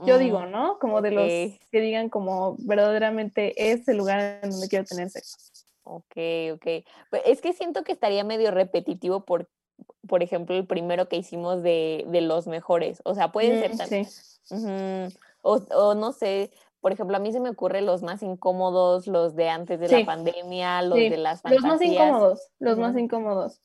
yo 0.00 0.16
mm, 0.16 0.18
digo, 0.18 0.46
¿no? 0.46 0.78
Como 0.78 1.02
de 1.02 1.10
los 1.10 1.26
que 1.70 1.80
digan 1.80 2.08
como 2.08 2.56
verdaderamente 2.58 3.72
es 3.72 3.88
el 3.88 3.96
lugar 3.96 4.40
en 4.42 4.50
donde 4.50 4.68
quiero 4.68 4.84
tener 4.84 5.10
sexo. 5.10 5.36
Ok, 5.82 6.16
ok. 6.54 6.84
Pues 7.10 7.22
es 7.24 7.40
que 7.40 7.52
siento 7.52 7.82
que 7.82 7.92
estaría 7.92 8.22
medio 8.22 8.50
repetitivo 8.50 9.24
por, 9.24 9.48
por 10.06 10.22
ejemplo, 10.22 10.54
el 10.54 10.66
primero 10.66 11.08
que 11.08 11.16
hicimos 11.16 11.62
de, 11.62 12.04
de 12.08 12.20
los 12.20 12.46
mejores. 12.46 13.00
O 13.04 13.14
sea, 13.14 13.32
pueden 13.32 13.60
ser 13.60 13.74
mm, 13.74 13.78
también. 13.78 14.04
Sí. 14.04 15.18
o, 15.42 15.54
o, 15.74 15.94
no 15.94 16.12
sé, 16.12 16.52
por 16.80 16.92
ejemplo, 16.92 17.16
a 17.16 17.20
mí 17.20 17.32
se 17.32 17.40
me 17.40 17.50
ocurre 17.50 17.80
los 17.80 18.02
más 18.02 18.22
incómodos, 18.22 19.06
los 19.08 19.34
de 19.34 19.48
antes 19.48 19.80
de 19.80 19.88
la 19.88 20.06
pandemia, 20.06 20.82
los 20.82 20.96
de 20.96 21.16
las 21.16 21.42
fantasías. 21.42 21.62
Los 21.62 21.72
más 21.72 21.82
incómodos, 21.82 22.48
los 22.60 22.78
más 22.78 22.96
incómodos. 22.96 23.60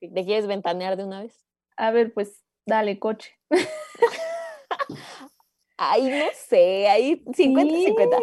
¿Te 0.00 0.24
quieres 0.24 0.46
ventanear 0.46 0.96
de 0.96 1.04
una 1.04 1.20
vez? 1.20 1.46
A 1.76 1.90
ver, 1.90 2.12
pues 2.12 2.42
dale, 2.66 2.98
coche. 2.98 3.38
Ay, 5.76 6.10
no 6.10 6.26
sé, 6.34 6.88
ahí 6.88 7.24
50 7.34 7.74
y 7.74 7.84
50. 7.84 8.18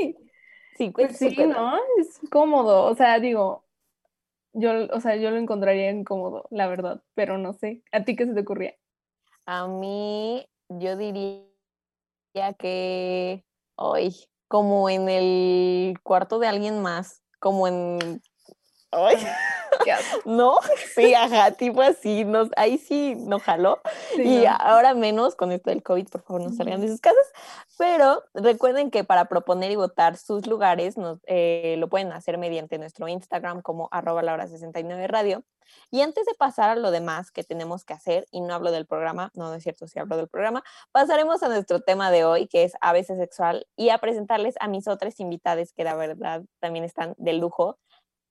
50 0.77 1.07
pues 1.07 1.17
sí, 1.17 1.35
¿no? 1.45 1.75
Es 1.99 2.19
cómodo, 2.29 2.85
o 2.85 2.95
sea, 2.95 3.19
digo, 3.19 3.65
yo, 4.53 4.87
o 4.91 4.99
sea, 4.99 5.15
yo 5.15 5.31
lo 5.31 5.37
encontraría 5.37 5.89
incómodo, 5.91 6.47
la 6.51 6.67
verdad, 6.67 7.01
pero 7.15 7.37
no 7.37 7.53
sé. 7.53 7.83
¿A 7.91 8.03
ti 8.03 8.15
qué 8.15 8.25
se 8.25 8.33
te 8.33 8.41
ocurría? 8.41 8.75
A 9.45 9.67
mí, 9.67 10.47
yo 10.69 10.97
diría 10.97 11.47
que 12.59 13.43
hoy, 13.75 14.15
como 14.47 14.89
en 14.89 15.09
el 15.09 15.99
cuarto 16.03 16.39
de 16.39 16.47
alguien 16.47 16.81
más, 16.81 17.23
como 17.39 17.67
en. 17.67 18.21
Ay. 18.91 19.17
¿No? 20.25 20.57
Sí, 20.95 21.13
ajá, 21.13 21.51
tipo 21.51 21.81
así, 21.81 22.25
nos, 22.25 22.49
ahí 22.55 22.77
sí 22.77 23.15
no 23.15 23.39
jaló. 23.39 23.81
y 24.17 24.45
ahora 24.45 24.93
menos 24.93 25.35
con 25.35 25.51
esto 25.51 25.69
del 25.69 25.83
COVID, 25.83 26.07
por 26.09 26.21
favor, 26.21 26.41
no 26.41 26.51
salgan 26.51 26.81
de 26.81 26.87
sus 26.87 27.01
casas. 27.01 27.31
Pero 27.77 28.23
recuerden 28.33 28.89
que 28.89 29.03
para 29.03 29.25
proponer 29.25 29.71
y 29.71 29.75
votar 29.75 30.17
sus 30.17 30.47
lugares 30.47 30.97
nos, 30.97 31.19
eh, 31.27 31.75
lo 31.77 31.89
pueden 31.89 32.11
hacer 32.11 32.37
mediante 32.37 32.77
nuestro 32.77 33.07
Instagram 33.07 33.61
como 33.61 33.87
arroba 33.91 34.23
la 34.23 34.33
hora 34.33 34.47
69 34.47 35.07
radio. 35.07 35.43
Y 35.91 36.01
antes 36.01 36.25
de 36.25 36.33
pasar 36.33 36.69
a 36.69 36.75
lo 36.75 36.91
demás 36.91 37.31
que 37.31 37.43
tenemos 37.43 37.83
que 37.83 37.93
hacer, 37.93 38.25
y 38.31 38.41
no 38.41 38.53
hablo 38.53 38.71
del 38.71 38.85
programa, 38.85 39.31
no, 39.35 39.49
no 39.49 39.55
es 39.55 39.63
cierto, 39.63 39.87
sí 39.87 39.99
hablo 39.99 40.17
del 40.17 40.27
programa, 40.27 40.63
pasaremos 40.91 41.43
a 41.43 41.49
nuestro 41.49 41.81
tema 41.81 42.11
de 42.11 42.25
hoy, 42.25 42.47
que 42.47 42.63
es 42.63 42.73
a 42.81 42.93
veces 42.93 43.17
sexual, 43.17 43.67
y 43.75 43.89
a 43.89 43.97
presentarles 43.97 44.55
a 44.59 44.67
mis 44.67 44.87
otras 44.87 45.19
invitadas 45.19 45.73
que 45.73 45.83
la 45.83 45.95
verdad 45.95 46.43
también 46.59 46.85
están 46.85 47.15
de 47.17 47.33
lujo. 47.33 47.77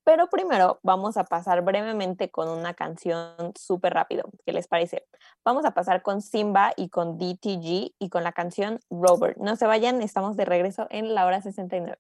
Pero 0.07 0.29
primero 0.29 0.79
vamos 0.85 1.17
a 1.17 1.25
pasar 1.25 1.63
brevemente 1.63 2.31
con 2.31 2.49
una 2.49 2.75
canción 2.75 3.53
súper 3.59 3.93
rápido. 3.93 4.31
¿Qué 4.47 4.53
les 4.53 4.69
parece? 4.69 5.05
Vamos 5.45 5.65
a 5.65 5.73
pasar 5.73 6.03
con 6.03 6.23
Simba 6.23 6.73
y 6.77 6.91
con 6.91 7.19
DTG 7.19 7.93
y 7.99 8.09
con 8.09 8.23
la 8.23 8.31
canción 8.31 8.79
Robert. 8.89 9.37
No 9.39 9.57
se 9.57 9.67
vayan, 9.67 10.03
estamos 10.03 10.37
de 10.37 10.45
regreso 10.45 10.87
en 10.91 11.13
la 11.13 11.27
hora 11.27 11.43
69. 11.43 11.99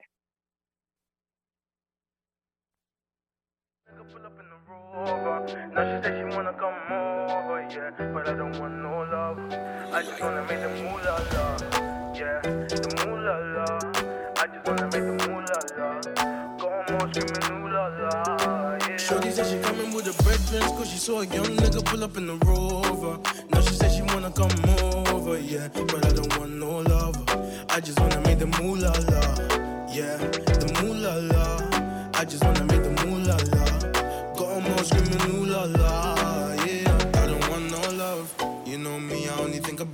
Shorty 18.98 19.30
said 19.30 19.46
she 19.46 19.58
coming 19.60 19.92
with 19.94 20.06
her 20.06 20.22
brethren, 20.24 20.62
cause 20.76 20.90
she 20.90 20.98
saw 20.98 21.20
a 21.20 21.26
young 21.26 21.46
nigga 21.56 21.84
pull 21.84 22.02
up 22.02 22.16
in 22.16 22.26
the 22.26 22.34
rover. 22.44 23.18
Now 23.50 23.60
she 23.60 23.74
said 23.74 23.92
she 23.92 24.02
wanna 24.02 24.32
come 24.32 24.50
over, 25.14 25.38
yeah. 25.38 25.68
But 25.72 26.04
I 26.04 26.10
don't 26.10 26.36
want 26.38 26.50
no 26.52 26.78
lover. 26.80 27.24
I 27.70 27.78
just 27.80 28.00
wanna 28.00 28.20
make 28.22 28.40
the 28.40 28.46
moolah 28.46 28.90
la, 29.10 29.22
yeah. 29.94 30.16
The 30.18 30.68
moolah 30.82 31.20
la. 31.32 32.20
I 32.20 32.24
just 32.24 32.42
wanna 32.42 32.64
make 32.64 32.82
the 32.82 32.90
moolah 33.06 33.38
la. 33.54 33.66
Got 34.34 34.48
them 34.64 34.72
all 34.72 34.84
screaming 34.84 35.22
ooh 35.30 35.46
la 35.46 35.64
la, 35.64 36.15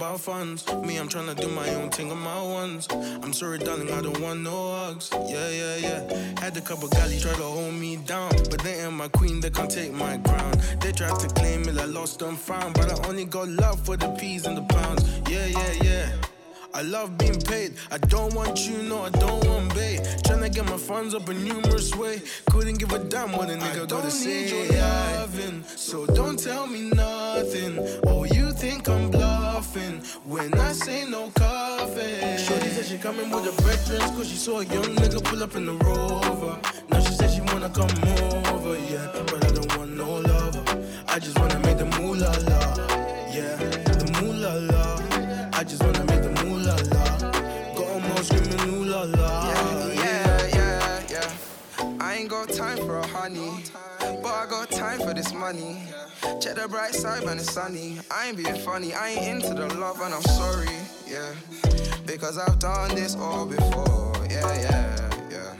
about 0.03 0.21
funds. 0.21 0.67
Me, 0.85 0.97
I'm 0.97 1.07
trying 1.07 1.33
to 1.33 1.35
do 1.41 1.47
my 1.47 1.69
own 1.77 1.89
thing 1.89 2.11
on 2.11 2.19
my 2.19 2.43
ones. 2.43 2.89
I'm 3.23 3.33
sorry, 3.33 3.59
darling, 3.59 3.93
I 3.93 4.03
don't 4.03 4.19
want 4.19 4.41
no 4.41 4.73
hugs. 4.73 5.11
Yeah, 5.13 5.49
yeah, 5.49 5.77
yeah. 5.77 6.41
Had 6.41 6.57
a 6.57 6.61
couple 6.61 6.89
galleys 6.89 7.23
try 7.23 7.33
to 7.35 7.43
hold 7.57 7.75
me 7.75 7.97
down, 7.99 8.31
but 8.51 8.61
they 8.65 8.81
ain't 8.83 8.95
my 8.95 9.07
queen, 9.07 9.39
they 9.39 9.51
can't 9.51 9.71
take 9.71 9.93
my 9.93 10.19
crown. 10.19 10.55
They 10.81 10.91
tried 10.91 11.21
to 11.21 11.29
claim 11.29 11.63
me, 11.63 11.81
I 11.81 11.85
lost 11.85 12.21
and 12.23 12.37
found, 12.37 12.75
but 12.75 12.91
I 12.91 13.09
only 13.09 13.27
got 13.27 13.47
love 13.47 13.79
for 13.87 13.97
the 13.97 14.09
peas 14.19 14.45
and 14.45 14.57
the 14.57 14.63
pounds. 14.63 15.05
Yeah, 15.31 15.47
yeah, 15.47 15.73
yeah. 15.85 16.09
I 16.75 16.83
love 16.83 17.17
being 17.19 17.41
paid. 17.41 17.75
I 17.91 17.99
don't 17.99 18.35
want 18.35 18.67
you, 18.67 18.83
no, 18.83 19.03
I 19.03 19.11
don't 19.11 19.47
want 19.47 19.75
bait. 19.75 20.01
Tryna 20.25 20.53
get 20.53 20.65
my 20.65 20.79
funds 20.79 21.15
up 21.15 21.29
a 21.29 21.35
numerous 21.35 21.95
way. 21.95 22.23
Couldn't 22.51 22.79
give 22.79 22.93
a 22.93 22.99
damn 22.99 23.31
what 23.33 23.51
a 23.51 23.55
nigga 23.55 23.87
gotta 23.89 24.11
say. 24.11 24.47
Need 24.47 24.73
Your 24.73 24.83
loving, 24.83 25.63
so 25.65 26.07
don't 26.07 26.39
tell 26.39 26.67
me 26.67 26.91
nothing. 26.91 27.79
Oh, 28.07 28.25
you 28.25 28.53
think 28.53 28.89
I'm 28.89 29.11
when 30.25 30.55
I 30.55 30.73
say 30.73 31.05
no 31.09 31.31
coffee. 31.35 32.39
Shorty 32.39 32.69
said 32.69 32.87
she 32.87 32.97
coming 32.97 33.29
with 33.31 33.45
her 33.45 33.63
veterans, 33.63 34.11
cause 34.13 34.29
she 34.29 34.37
saw 34.37 34.61
a 34.61 34.65
young 34.65 34.97
nigga 34.97 35.23
pull 35.23 35.43
up 35.43 35.55
in 35.57 35.67
the 35.67 35.75
rover. 35.75 36.59
Now 36.91 37.01
she 37.01 37.13
said 37.13 37.31
she 37.31 37.43
wanna 37.43 37.69
come 37.69 37.91
over, 38.49 38.79
yeah. 38.91 39.09
But 39.13 39.45
I 39.45 39.51
don't 39.53 39.77
want 39.77 39.91
no 39.97 40.11
lover. 40.21 40.65
I 41.09 41.19
just 41.19 41.39
wanna 41.39 41.59
make 41.61 41.77
the 41.77 41.85
moolah 41.85 42.33
la, 42.49 42.61
yeah. 43.31 43.57
The 44.01 44.21
moolah 44.23 44.59
la. 44.73 45.59
I 45.59 45.65
just 45.65 45.83
wanna 45.83 46.05
make 46.07 46.23
the 46.23 46.31
moolah 46.45 46.77
la. 46.95 47.05
Got 47.77 47.89
'em 47.97 48.11
all 48.13 48.23
screaming 48.25 48.75
ooh 48.75 48.85
la 48.85 49.03
la. 49.03 49.49
Yeah, 49.53 49.93
yeah, 50.05 50.47
yeah, 50.57 51.03
yeah. 51.11 51.97
I 52.01 52.15
ain't 52.15 52.31
got 52.31 52.49
time 52.49 52.79
for 52.79 52.99
a 52.99 53.07
honey, 53.07 53.53
I 54.33 54.47
got 54.47 54.71
time 54.71 54.99
for 55.01 55.13
this 55.13 55.33
money. 55.35 55.83
Check 56.41 56.57
the 56.57 56.67
bright 56.67 56.95
side 56.95 57.25
when 57.25 57.39
it's 57.39 57.53
sunny. 57.53 57.99
I 58.11 58.29
ain't 58.29 58.37
being 58.37 58.55
funny, 58.57 58.95
I 58.95 59.11
ain't 59.11 59.45
into 59.45 59.55
the 59.55 59.73
love 59.75 60.01
and 60.01 60.15
I'm 60.15 60.23
sorry, 60.23 60.75
yeah. 61.07 61.35
Because 62.07 62.39
I've 62.39 62.59
done 62.59 62.95
this 62.95 63.15
all 63.15 63.47
before, 63.47 64.13
yeah, 64.31 64.55
yeah, 64.61 65.11
yeah. 65.31 65.55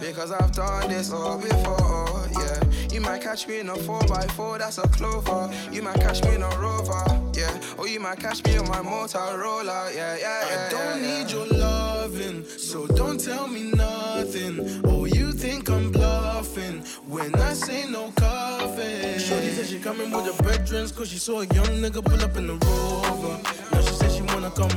Because 0.00 0.30
I've 0.30 0.52
done 0.52 0.88
this 0.88 1.10
all 1.12 1.38
before, 1.38 2.28
yeah. 2.38 2.60
You 2.92 3.00
might 3.00 3.22
catch 3.22 3.48
me 3.48 3.60
in 3.60 3.68
a 3.70 3.74
4x4, 3.74 4.58
that's 4.58 4.78
a 4.78 4.88
clover. 4.88 5.50
You 5.72 5.82
might 5.82 6.00
catch 6.00 6.22
me 6.22 6.34
in 6.34 6.42
a 6.42 6.50
rover, 6.58 7.04
yeah. 7.34 7.58
Or 7.78 7.88
you 7.88 7.98
might 7.98 8.18
catch 8.18 8.44
me 8.44 8.56
on 8.58 8.68
my 8.68 8.82
Motorola, 8.82 9.94
yeah, 9.94 10.16
yeah, 10.16 10.50
yeah. 10.50 10.66
I 10.66 10.70
don't 10.70 11.02
yeah, 11.02 11.08
need 11.08 11.30
yeah. 11.30 11.36
your 11.36 11.46
loving, 11.46 12.44
so 12.44 12.86
don't 12.86 13.18
tell 13.18 13.48
me 13.48 13.70
nothing. 13.72 14.82
Oh, 14.84 15.06
you 15.06 15.32
think 15.32 15.70
I'm 15.70 15.90
bluffing 16.40 16.82
when 17.06 17.34
I 17.34 17.52
say 17.52 17.86
no 17.90 18.10
coffee. 18.16 19.18
Shorty 19.18 19.50
said 19.50 19.66
she 19.66 19.78
coming 19.78 20.10
with 20.10 20.24
her 20.24 20.42
veterans, 20.42 20.92
cause 20.92 21.08
she 21.08 21.18
saw 21.18 21.40
a 21.40 21.46
young 21.46 21.72
nigga 21.82 22.02
pull 22.04 22.22
up 22.22 22.36
in 22.36 22.46
the 22.46 22.54
rover. 22.54 23.36
Now 23.72 23.80
she 23.82 23.94
said 23.94 24.10
she 24.10 24.22
wanna 24.22 24.50
come 24.50 24.72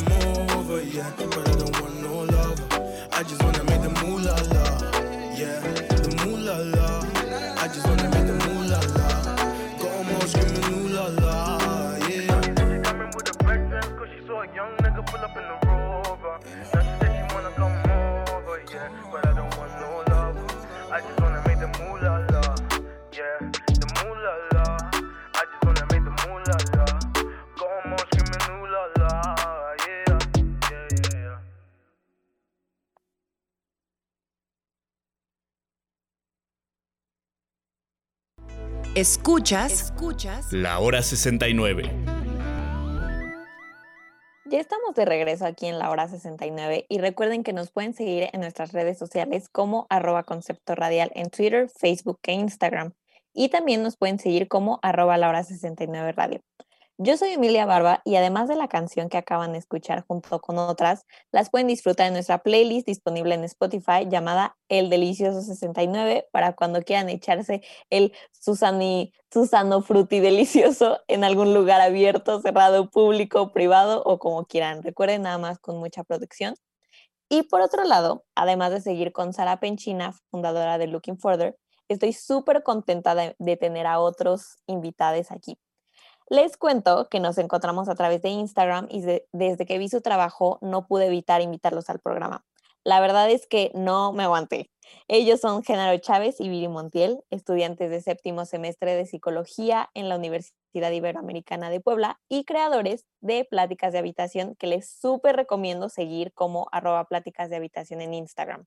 over, 0.57 0.81
yeah. 0.83 1.09
But 1.17 1.47
I 1.47 1.55
don't 1.61 1.81
want 1.81 2.01
no 2.01 2.23
lover. 2.35 3.07
I 3.11 3.23
just 3.23 3.41
wanna 3.43 3.63
make 3.63 3.81
the 3.81 3.91
moolah 4.01 4.35
la, 4.53 4.65
yeah. 5.39 5.59
The 6.03 6.11
moolah 6.25 6.59
la. 6.75 6.89
I 7.63 7.67
just 7.67 7.87
wanna 7.87 8.09
make 8.09 8.27
the 8.27 8.37
moolah 8.45 8.81
la. 8.97 9.07
Got 9.79 9.91
all 10.13 10.27
screaming 10.27 10.65
ooh 10.73 10.87
la 10.95 11.05
la, 11.23 11.42
Escuchas, 38.95 39.71
escuchas 39.71 40.53
La 40.53 40.77
hora 40.77 41.01
69. 41.01 41.89
Ya 44.45 44.59
estamos 44.59 44.93
de 44.93 45.03
regreso 45.03 45.47
aquí 45.47 45.65
en 45.65 45.79
la 45.79 45.89
hora 45.89 46.07
69 46.07 46.85
y 46.87 46.99
recuerden 46.99 47.41
que 47.43 47.53
nos 47.53 47.71
pueden 47.71 47.95
seguir 47.95 48.29
en 48.31 48.41
nuestras 48.41 48.71
redes 48.71 48.99
sociales 48.99 49.49
como 49.49 49.87
arroba 49.89 50.21
concepto 50.21 50.75
radial 50.75 51.11
en 51.15 51.31
Twitter, 51.31 51.69
Facebook 51.75 52.19
e 52.21 52.33
Instagram. 52.33 52.93
Y 53.33 53.49
también 53.49 53.81
nos 53.81 53.97
pueden 53.97 54.19
seguir 54.19 54.47
como 54.47 54.77
arroba 54.83 55.17
la 55.17 55.29
hora 55.29 55.43
69 55.43 56.11
radio. 56.11 56.41
Yo 57.05 57.17
soy 57.17 57.31
Emilia 57.31 57.65
Barba 57.65 58.01
y 58.05 58.15
además 58.15 58.47
de 58.47 58.55
la 58.55 58.69
canción 58.69 59.09
que 59.09 59.17
acaban 59.17 59.51
de 59.51 59.57
escuchar 59.57 60.05
junto 60.07 60.39
con 60.39 60.57
otras, 60.57 61.05
las 61.33 61.49
pueden 61.49 61.67
disfrutar 61.67 62.07
en 62.07 62.13
nuestra 62.13 62.37
playlist 62.43 62.87
disponible 62.87 63.35
en 63.35 63.43
Spotify 63.43 64.07
llamada 64.07 64.55
El 64.69 64.89
Delicioso 64.89 65.41
69 65.41 66.29
para 66.31 66.53
cuando 66.53 66.81
quieran 66.81 67.09
echarse 67.09 67.61
el 67.89 68.13
Susani, 68.31 69.11
Susano 69.29 69.81
Frutti 69.81 70.21
delicioso 70.21 71.01
en 71.09 71.25
algún 71.25 71.53
lugar 71.53 71.81
abierto, 71.81 72.39
cerrado, 72.39 72.89
público, 72.89 73.51
privado 73.51 74.01
o 74.05 74.17
como 74.17 74.45
quieran. 74.45 74.81
Recuerden 74.81 75.23
nada 75.23 75.37
más 75.37 75.59
con 75.59 75.79
mucha 75.79 76.05
protección. 76.05 76.55
Y 77.27 77.43
por 77.43 77.59
otro 77.59 77.83
lado, 77.83 78.23
además 78.33 78.71
de 78.71 78.79
seguir 78.79 79.11
con 79.11 79.33
Sara 79.33 79.59
Penchina, 79.59 80.13
fundadora 80.31 80.77
de 80.77 80.87
Looking 80.87 81.17
Further, 81.17 81.57
estoy 81.89 82.13
súper 82.13 82.63
contenta 82.63 83.13
de, 83.13 83.35
de 83.39 83.57
tener 83.57 83.87
a 83.87 83.99
otros 83.99 84.59
invitados 84.67 85.31
aquí. 85.31 85.57
Les 86.29 86.57
cuento 86.57 87.07
que 87.09 87.19
nos 87.19 87.37
encontramos 87.37 87.89
a 87.89 87.95
través 87.95 88.21
de 88.21 88.29
Instagram 88.29 88.87
y 88.89 89.01
de- 89.01 89.27
desde 89.31 89.65
que 89.65 89.77
vi 89.77 89.89
su 89.89 90.01
trabajo 90.01 90.57
no 90.61 90.87
pude 90.87 91.07
evitar 91.07 91.41
invitarlos 91.41 91.89
al 91.89 91.99
programa. 91.99 92.45
La 92.85 92.99
verdad 92.99 93.29
es 93.29 93.47
que 93.47 93.71
no 93.75 94.11
me 94.11 94.23
aguanté. 94.23 94.69
Ellos 95.07 95.39
son 95.39 95.63
Genaro 95.63 95.97
Chávez 95.99 96.41
y 96.41 96.49
Viri 96.49 96.67
Montiel, 96.67 97.23
estudiantes 97.29 97.89
de 97.89 98.01
séptimo 98.01 98.45
semestre 98.45 98.95
de 98.95 99.05
psicología 99.05 99.89
en 99.93 100.09
la 100.09 100.17
Universidad 100.17 100.91
Iberoamericana 100.91 101.69
de 101.69 101.79
Puebla 101.79 102.19
y 102.27 102.43
creadores 102.43 103.05
de 103.21 103.45
Pláticas 103.45 103.93
de 103.93 103.99
Habitación 103.99 104.55
que 104.55 104.67
les 104.67 104.89
súper 104.89 105.35
recomiendo 105.37 105.87
seguir 105.87 106.33
como 106.33 106.67
arroba 106.73 107.05
Pláticas 107.05 107.49
de 107.49 107.55
Habitación 107.55 108.01
en 108.01 108.13
Instagram. 108.13 108.65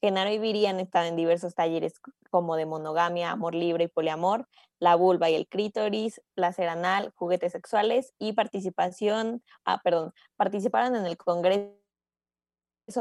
Genaro 0.00 0.30
y 0.30 0.38
Viri 0.38 0.66
han 0.66 0.80
estado 0.80 1.06
en 1.06 1.16
diversos 1.16 1.54
talleres 1.54 1.94
como 2.30 2.56
de 2.56 2.66
monogamia, 2.66 3.30
amor 3.30 3.54
libre 3.54 3.84
y 3.84 3.88
poliamor, 3.88 4.48
la 4.78 4.96
vulva 4.96 5.30
y 5.30 5.34
el 5.34 5.46
clítoris, 5.46 6.20
placer 6.34 6.68
anal, 6.68 7.12
juguetes 7.14 7.52
sexuales 7.52 8.12
y 8.18 8.32
participación, 8.32 9.42
ah, 9.64 9.80
perdón, 9.82 10.12
participaron 10.36 10.96
en 10.96 11.06
el 11.06 11.16
Congreso 11.16 11.74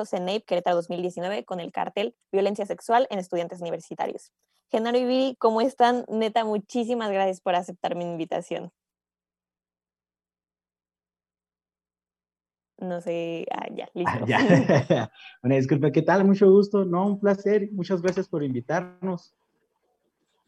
CENEIP 0.06 0.46
Querétaro 0.46 0.78
2019 0.78 1.46
con 1.46 1.60
el 1.60 1.72
cartel 1.72 2.16
Violencia 2.32 2.66
Sexual 2.66 3.08
en 3.10 3.20
Estudiantes 3.20 3.62
Universitarios. 3.62 4.32
Genaro 4.72 4.98
y 4.98 5.06
Viri, 5.06 5.36
¿cómo 5.40 5.62
están? 5.62 6.06
Neta, 6.08 6.46
muchísimas 6.46 7.12
gracias 7.12 7.42
por 7.42 7.56
aceptar 7.56 7.96
mi 7.96 8.06
invitación. 8.06 8.72
No 12.84 13.00
sé, 13.00 13.46
ah, 13.52 13.68
ya, 13.74 13.90
listo. 13.94 14.26
Ya. 14.26 14.40
Una 15.44 15.56
disculpa, 15.56 15.92
¿qué 15.92 16.02
tal? 16.02 16.26
Mucho 16.26 16.50
gusto, 16.52 16.84
no, 16.84 17.08
un 17.08 17.20
placer, 17.20 17.70
muchas 17.72 18.02
gracias 18.02 18.28
por 18.28 18.44
invitarnos. 18.44 19.34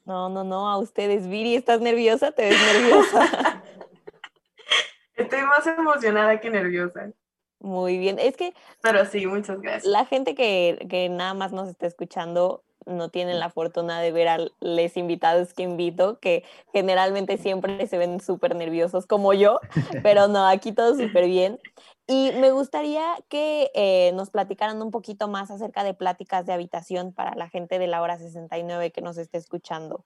No, 0.04 0.30
no, 0.30 0.44
no, 0.44 0.70
a 0.70 0.78
ustedes. 0.78 1.28
Viri, 1.28 1.56
¿estás 1.56 1.80
nerviosa? 1.80 2.32
¿Te 2.34 2.50
ves 2.50 2.60
nerviosa? 2.74 3.64
Estoy 5.16 5.42
más 5.44 5.66
emocionada 5.66 6.40
que 6.42 6.50
nerviosa. 6.50 7.12
Muy 7.60 7.98
bien. 7.98 8.20
Es 8.20 8.36
que 8.36 8.54
Pero 8.82 9.06
sí, 9.06 9.26
muchas 9.26 9.62
gracias. 9.62 9.86
la 9.86 10.06
gente 10.06 10.36
que, 10.36 10.86
que 10.90 11.08
nada 11.08 11.34
más 11.34 11.54
nos 11.54 11.70
está 11.70 11.88
escuchando 11.88 12.65
no 12.86 13.10
tienen 13.10 13.40
la 13.40 13.50
fortuna 13.50 14.00
de 14.00 14.12
ver 14.12 14.28
a 14.28 14.38
los 14.60 14.98
invitados 14.98 15.54
que 15.54 15.64
invito, 15.64 16.20
que 16.20 16.44
generalmente 16.72 17.38
siempre 17.38 17.88
se 17.88 17.98
ven 17.98 18.20
súper 18.20 18.56
nerviosos 18.56 19.06
como 19.06 19.34
yo, 19.34 19.60
pero 20.04 20.28
no, 20.28 20.46
aquí 20.46 20.72
todo 20.72 20.96
súper 20.98 21.26
bien. 21.26 21.60
Y 22.08 22.32
me 22.40 22.52
gustaría 22.52 23.04
que 23.30 23.72
eh, 23.74 24.12
nos 24.14 24.30
platicaran 24.30 24.82
un 24.82 24.92
poquito 24.92 25.28
más 25.28 25.50
acerca 25.50 25.84
de 25.84 25.94
pláticas 25.94 26.46
de 26.46 26.54
habitación 26.54 27.14
para 27.14 27.36
la 27.36 27.50
gente 27.50 27.80
de 27.80 27.88
la 27.88 28.02
hora 28.02 28.18
69 28.18 28.92
que 28.92 29.02
nos 29.02 29.18
esté 29.18 29.40
escuchando. 29.40 30.06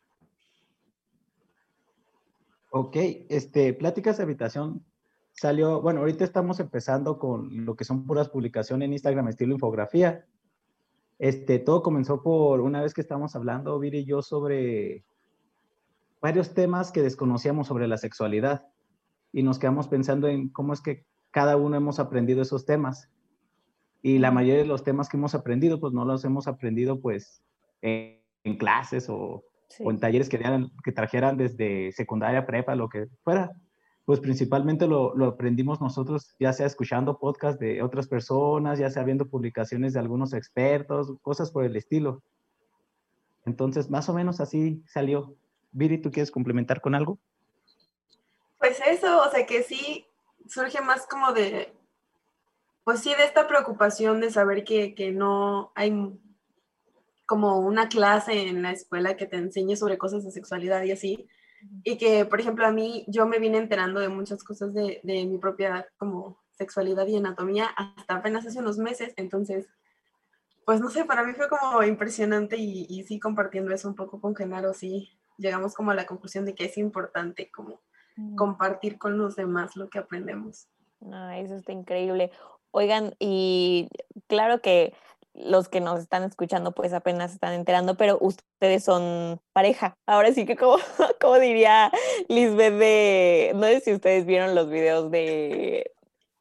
Ok, 2.71 2.95
este, 3.29 3.73
Pláticas 3.73 4.17
de 4.17 4.23
Habitación 4.23 4.85
salió, 5.33 5.81
bueno, 5.81 6.01
ahorita 6.01 6.23
estamos 6.23 6.59
empezando 6.59 7.17
con 7.17 7.65
lo 7.65 7.75
que 7.75 7.83
son 7.83 8.05
puras 8.05 8.29
publicaciones 8.29 8.85
en 8.85 8.93
Instagram 8.93 9.27
estilo 9.27 9.53
infografía. 9.53 10.25
Este, 11.19 11.59
todo 11.59 11.83
comenzó 11.83 12.23
por 12.23 12.61
una 12.61 12.81
vez 12.81 12.93
que 12.93 13.01
estábamos 13.01 13.35
hablando, 13.35 13.77
Viri 13.77 13.99
y 13.99 14.05
yo, 14.05 14.21
sobre 14.21 15.03
varios 16.21 16.53
temas 16.53 16.91
que 16.91 17.01
desconocíamos 17.01 17.67
sobre 17.67 17.87
la 17.87 17.97
sexualidad 17.97 18.65
y 19.31 19.43
nos 19.43 19.59
quedamos 19.59 19.87
pensando 19.87 20.27
en 20.27 20.49
cómo 20.49 20.73
es 20.73 20.81
que 20.81 21.05
cada 21.31 21.57
uno 21.57 21.75
hemos 21.77 21.99
aprendido 21.99 22.41
esos 22.41 22.65
temas. 22.65 23.09
Y 24.01 24.17
la 24.19 24.31
mayoría 24.31 24.61
de 24.61 24.65
los 24.67 24.83
temas 24.83 25.09
que 25.09 25.17
hemos 25.17 25.35
aprendido, 25.35 25.79
pues 25.79 25.93
no 25.93 26.05
los 26.05 26.23
hemos 26.25 26.47
aprendido 26.47 26.99
pues 27.01 27.43
en, 27.81 28.21
en 28.43 28.57
clases 28.57 29.07
o, 29.09 29.43
Sí. 29.71 29.83
o 29.85 29.91
en 29.91 29.99
talleres 29.99 30.29
que, 30.29 30.39
dieran- 30.39 30.71
que 30.83 30.91
trajeran 30.91 31.37
desde 31.37 31.91
secundaria, 31.91 32.45
prepa, 32.47 32.73
lo 32.75 32.89
que 32.89 33.05
fuera. 33.23 33.51
Pues 34.09 34.21
principalmente 34.21 34.87
lo, 34.87 35.13
aprendimos 35.23 35.79
nosotros, 35.81 36.35
ya 36.39 36.51
sea 36.51 36.65
escuchando 36.65 37.19
podcasts 37.19 37.59
de 37.59 37.83
otras 37.83 38.07
personas, 38.07 38.79
ya 38.79 38.89
sea 38.89 39.03
viendo 39.03 39.27
publicaciones 39.27 39.93
de 39.93 39.99
algunos 39.99 40.33
expertos, 40.33 41.13
cosas 41.21 41.51
por 41.51 41.63
el 41.63 41.75
estilo. 41.75 42.23
Entonces, 43.45 43.87
más 43.91 44.09
o 44.09 44.15
menos 44.15 44.39
así 44.39 44.81
salió. 44.87 45.35
Viri, 45.73 45.99
¿tú 45.99 46.09
quieres 46.09 46.31
complementar 46.31 46.81
con 46.81 46.95
algo? 46.95 47.19
Pues 48.57 48.81
eso, 48.87 49.21
o 49.21 49.29
sea 49.29 49.45
que 49.45 49.61
sí 49.61 50.07
surge 50.47 50.81
más 50.81 51.05
como 51.05 51.31
de 51.31 51.71
pues 52.85 53.01
sí, 53.01 53.13
de 53.13 53.25
esta 53.25 53.47
preocupación 53.47 54.21
de 54.21 54.31
saber 54.31 54.63
que, 54.63 54.95
que 54.95 55.11
no 55.11 55.71
hay 55.75 56.19
como 57.27 57.59
una 57.59 57.89
clase 57.89 58.47
en 58.47 58.63
la 58.63 58.71
escuela 58.71 59.15
que 59.15 59.27
te 59.27 59.37
enseñe 59.37 59.75
sobre 59.75 59.99
cosas 59.99 60.23
de 60.23 60.31
sexualidad 60.31 60.81
y 60.81 60.93
así. 60.93 61.29
Y 61.83 61.97
que, 61.97 62.25
por 62.25 62.39
ejemplo, 62.39 62.65
a 62.65 62.71
mí 62.71 63.05
yo 63.07 63.25
me 63.27 63.39
vine 63.39 63.57
enterando 63.57 63.99
de 63.99 64.09
muchas 64.09 64.43
cosas 64.43 64.73
de, 64.73 64.99
de 65.03 65.25
mi 65.25 65.37
propia 65.37 65.87
como 65.97 66.39
sexualidad 66.51 67.07
y 67.07 67.17
anatomía 67.17 67.67
hasta 67.67 68.15
apenas 68.15 68.45
hace 68.45 68.59
unos 68.59 68.77
meses. 68.77 69.13
Entonces, 69.17 69.67
pues 70.65 70.81
no 70.81 70.89
sé, 70.89 71.05
para 71.05 71.23
mí 71.23 71.33
fue 71.33 71.49
como 71.49 71.83
impresionante 71.83 72.57
y, 72.57 72.85
y 72.89 73.03
sí 73.03 73.19
compartiendo 73.19 73.73
eso 73.73 73.87
un 73.87 73.95
poco 73.95 74.21
con 74.21 74.35
Genaro, 74.35 74.73
sí 74.73 75.09
llegamos 75.39 75.73
como 75.73 75.91
a 75.91 75.95
la 75.95 76.05
conclusión 76.05 76.45
de 76.45 76.53
que 76.53 76.65
es 76.65 76.77
importante 76.77 77.49
como 77.49 77.81
compartir 78.35 78.97
con 78.97 79.17
los 79.17 79.37
demás 79.37 79.77
lo 79.77 79.89
que 79.89 79.97
aprendemos. 79.97 80.67
Ah, 81.11 81.39
eso 81.39 81.55
está 81.55 81.71
increíble. 81.71 82.31
Oigan, 82.71 83.15
y 83.17 83.87
claro 84.27 84.61
que 84.61 84.93
los 85.33 85.69
que 85.69 85.79
nos 85.79 85.99
están 85.99 86.23
escuchando 86.23 86.71
pues 86.71 86.93
apenas 86.93 87.33
están 87.33 87.53
enterando, 87.53 87.95
pero 87.95 88.17
ustedes 88.21 88.83
son 88.83 89.39
pareja. 89.53 89.95
Ahora 90.05 90.33
sí 90.33 90.45
que 90.45 90.55
como, 90.55 90.77
como 91.21 91.39
diría 91.39 91.91
Lisbeth 92.27 92.73
de, 92.73 93.51
no 93.55 93.63
sé 93.63 93.81
si 93.81 93.93
ustedes 93.93 94.25
vieron 94.25 94.55
los 94.55 94.69
videos 94.69 95.11
de 95.11 95.91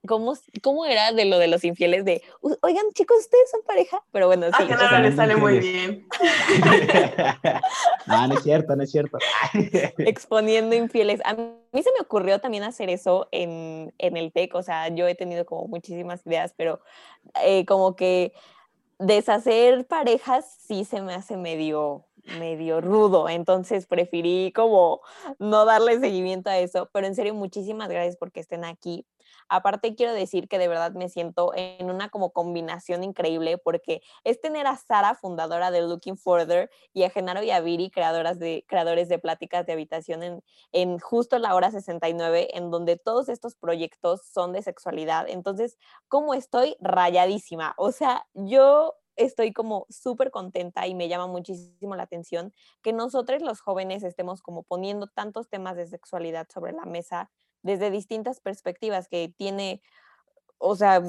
¿Cómo, 0.06 0.34
¿Cómo 0.62 0.86
era 0.86 1.12
de 1.12 1.24
lo 1.24 1.38
de 1.38 1.48
los 1.48 1.64
infieles? 1.64 2.04
De, 2.04 2.22
oigan, 2.40 2.84
chicos, 2.94 3.18
ustedes 3.18 3.50
son 3.50 3.60
pareja. 3.66 4.02
Pero 4.12 4.28
bueno, 4.28 4.46
sí. 4.46 4.62
A 4.62 4.90
no 4.90 4.98
le 5.00 5.12
sale 5.14 5.36
muy 5.36 5.58
bien. 5.58 6.06
no, 8.06 8.28
no 8.28 8.34
es 8.34 8.42
cierto, 8.42 8.76
no 8.76 8.84
es 8.84 8.90
cierto. 8.92 9.18
Exponiendo 9.98 10.76
infieles. 10.76 11.20
A 11.24 11.34
mí 11.34 11.82
se 11.82 11.90
me 11.92 12.00
ocurrió 12.00 12.40
también 12.40 12.62
hacer 12.62 12.90
eso 12.90 13.28
en, 13.32 13.92
en 13.98 14.16
el 14.16 14.32
TEC. 14.32 14.54
O 14.54 14.62
sea, 14.62 14.88
yo 14.88 15.08
he 15.08 15.16
tenido 15.16 15.44
como 15.44 15.66
muchísimas 15.66 16.24
ideas, 16.26 16.54
pero 16.56 16.80
eh, 17.44 17.66
como 17.66 17.96
que 17.96 18.32
deshacer 18.98 19.86
parejas 19.86 20.56
sí 20.60 20.84
se 20.84 21.00
me 21.02 21.14
hace 21.14 21.36
medio 21.36 22.04
medio 22.38 22.80
rudo, 22.80 23.28
entonces 23.28 23.86
preferí 23.86 24.52
como 24.54 25.00
no 25.38 25.64
darle 25.64 25.98
seguimiento 25.98 26.50
a 26.50 26.58
eso, 26.58 26.90
pero 26.92 27.06
en 27.06 27.14
serio 27.14 27.34
muchísimas 27.34 27.88
gracias 27.88 28.16
porque 28.16 28.40
estén 28.40 28.64
aquí. 28.64 29.06
Aparte 29.48 29.94
quiero 29.94 30.12
decir 30.12 30.48
que 30.48 30.58
de 30.58 30.68
verdad 30.68 30.92
me 30.92 31.08
siento 31.08 31.52
en 31.54 31.90
una 31.90 32.08
como 32.08 32.32
combinación 32.32 33.04
increíble 33.04 33.58
porque 33.58 34.02
es 34.24 34.40
tener 34.40 34.66
a 34.66 34.76
Sara, 34.76 35.14
fundadora 35.14 35.70
de 35.70 35.82
Looking 35.82 36.16
Further, 36.16 36.70
y 36.92 37.04
a 37.04 37.10
Genaro 37.10 37.42
y 37.42 37.50
a 37.50 37.60
Viri, 37.60 37.90
creadoras 37.90 38.38
de, 38.38 38.64
creadores 38.68 39.08
de 39.08 39.18
pláticas 39.18 39.66
de 39.66 39.72
habitación 39.72 40.22
en, 40.22 40.42
en 40.72 40.98
justo 40.98 41.38
la 41.38 41.54
hora 41.54 41.70
69, 41.70 42.56
en 42.56 42.70
donde 42.70 42.96
todos 42.96 43.28
estos 43.28 43.54
proyectos 43.54 44.22
son 44.26 44.52
de 44.52 44.62
sexualidad. 44.62 45.26
Entonces, 45.28 45.78
¿cómo 46.08 46.34
estoy? 46.34 46.76
Rayadísima. 46.80 47.74
O 47.76 47.92
sea, 47.92 48.26
yo 48.34 48.94
estoy 49.18 49.52
como 49.52 49.86
súper 49.90 50.30
contenta 50.30 50.86
y 50.86 50.94
me 50.94 51.08
llama 51.08 51.26
muchísimo 51.26 51.96
la 51.96 52.04
atención 52.04 52.54
que 52.82 52.92
nosotros 52.92 53.42
los 53.42 53.60
jóvenes 53.60 54.02
estemos 54.04 54.40
como 54.42 54.62
poniendo 54.62 55.08
tantos 55.08 55.48
temas 55.48 55.76
de 55.76 55.86
sexualidad 55.86 56.46
sobre 56.52 56.72
la 56.72 56.84
mesa 56.84 57.30
desde 57.62 57.90
distintas 57.90 58.40
perspectivas 58.40 59.08
que 59.08 59.32
tiene, 59.36 59.82
o 60.58 60.76
sea, 60.76 61.02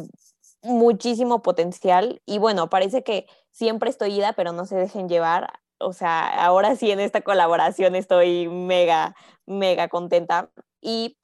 muchísimo 0.62 1.42
potencial. 1.42 2.22
Y 2.26 2.40
bueno, 2.40 2.70
parece 2.70 3.04
que 3.04 3.28
siempre 3.52 3.90
estoy 3.90 4.14
ida, 4.18 4.34
pero 4.34 4.52
no 4.54 4.66
se 4.66 4.76
dejen 4.76 5.10
llevar. 5.10 5.54
O 5.80 5.94
sea, 5.94 6.28
ahora 6.46 6.76
sí 6.76 6.92
en 6.92 7.00
esta 7.00 7.22
colaboración 7.22 7.96
estoy 7.96 8.48
mega, 8.50 9.16
mega 9.46 9.88
contenta. 9.88 10.52
Y 10.82 11.19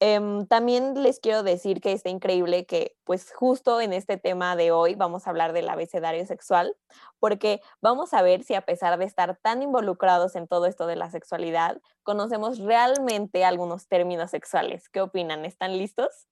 Em, 0.00 0.46
también 0.46 1.02
les 1.02 1.20
quiero 1.20 1.42
decir 1.42 1.80
que 1.80 1.92
está 1.92 2.10
increíble 2.10 2.66
que 2.66 2.96
pues 3.04 3.32
justo 3.32 3.80
en 3.80 3.92
este 3.92 4.16
tema 4.16 4.56
de 4.56 4.72
hoy 4.72 4.96
vamos 4.96 5.26
a 5.26 5.30
hablar 5.30 5.52
del 5.52 5.68
abecedario 5.68 6.26
sexual, 6.26 6.76
porque 7.20 7.60
vamos 7.80 8.12
a 8.12 8.22
ver 8.22 8.42
si 8.42 8.54
a 8.54 8.62
pesar 8.62 8.98
de 8.98 9.04
estar 9.04 9.36
tan 9.36 9.62
involucrados 9.62 10.34
en 10.36 10.48
todo 10.48 10.66
esto 10.66 10.86
de 10.86 10.96
la 10.96 11.10
sexualidad, 11.10 11.80
conocemos 12.02 12.58
realmente 12.58 13.44
algunos 13.44 13.86
términos 13.86 14.30
sexuales. 14.30 14.88
¿Qué 14.88 15.00
opinan? 15.00 15.44
¿Están 15.44 15.78
listos? 15.78 16.26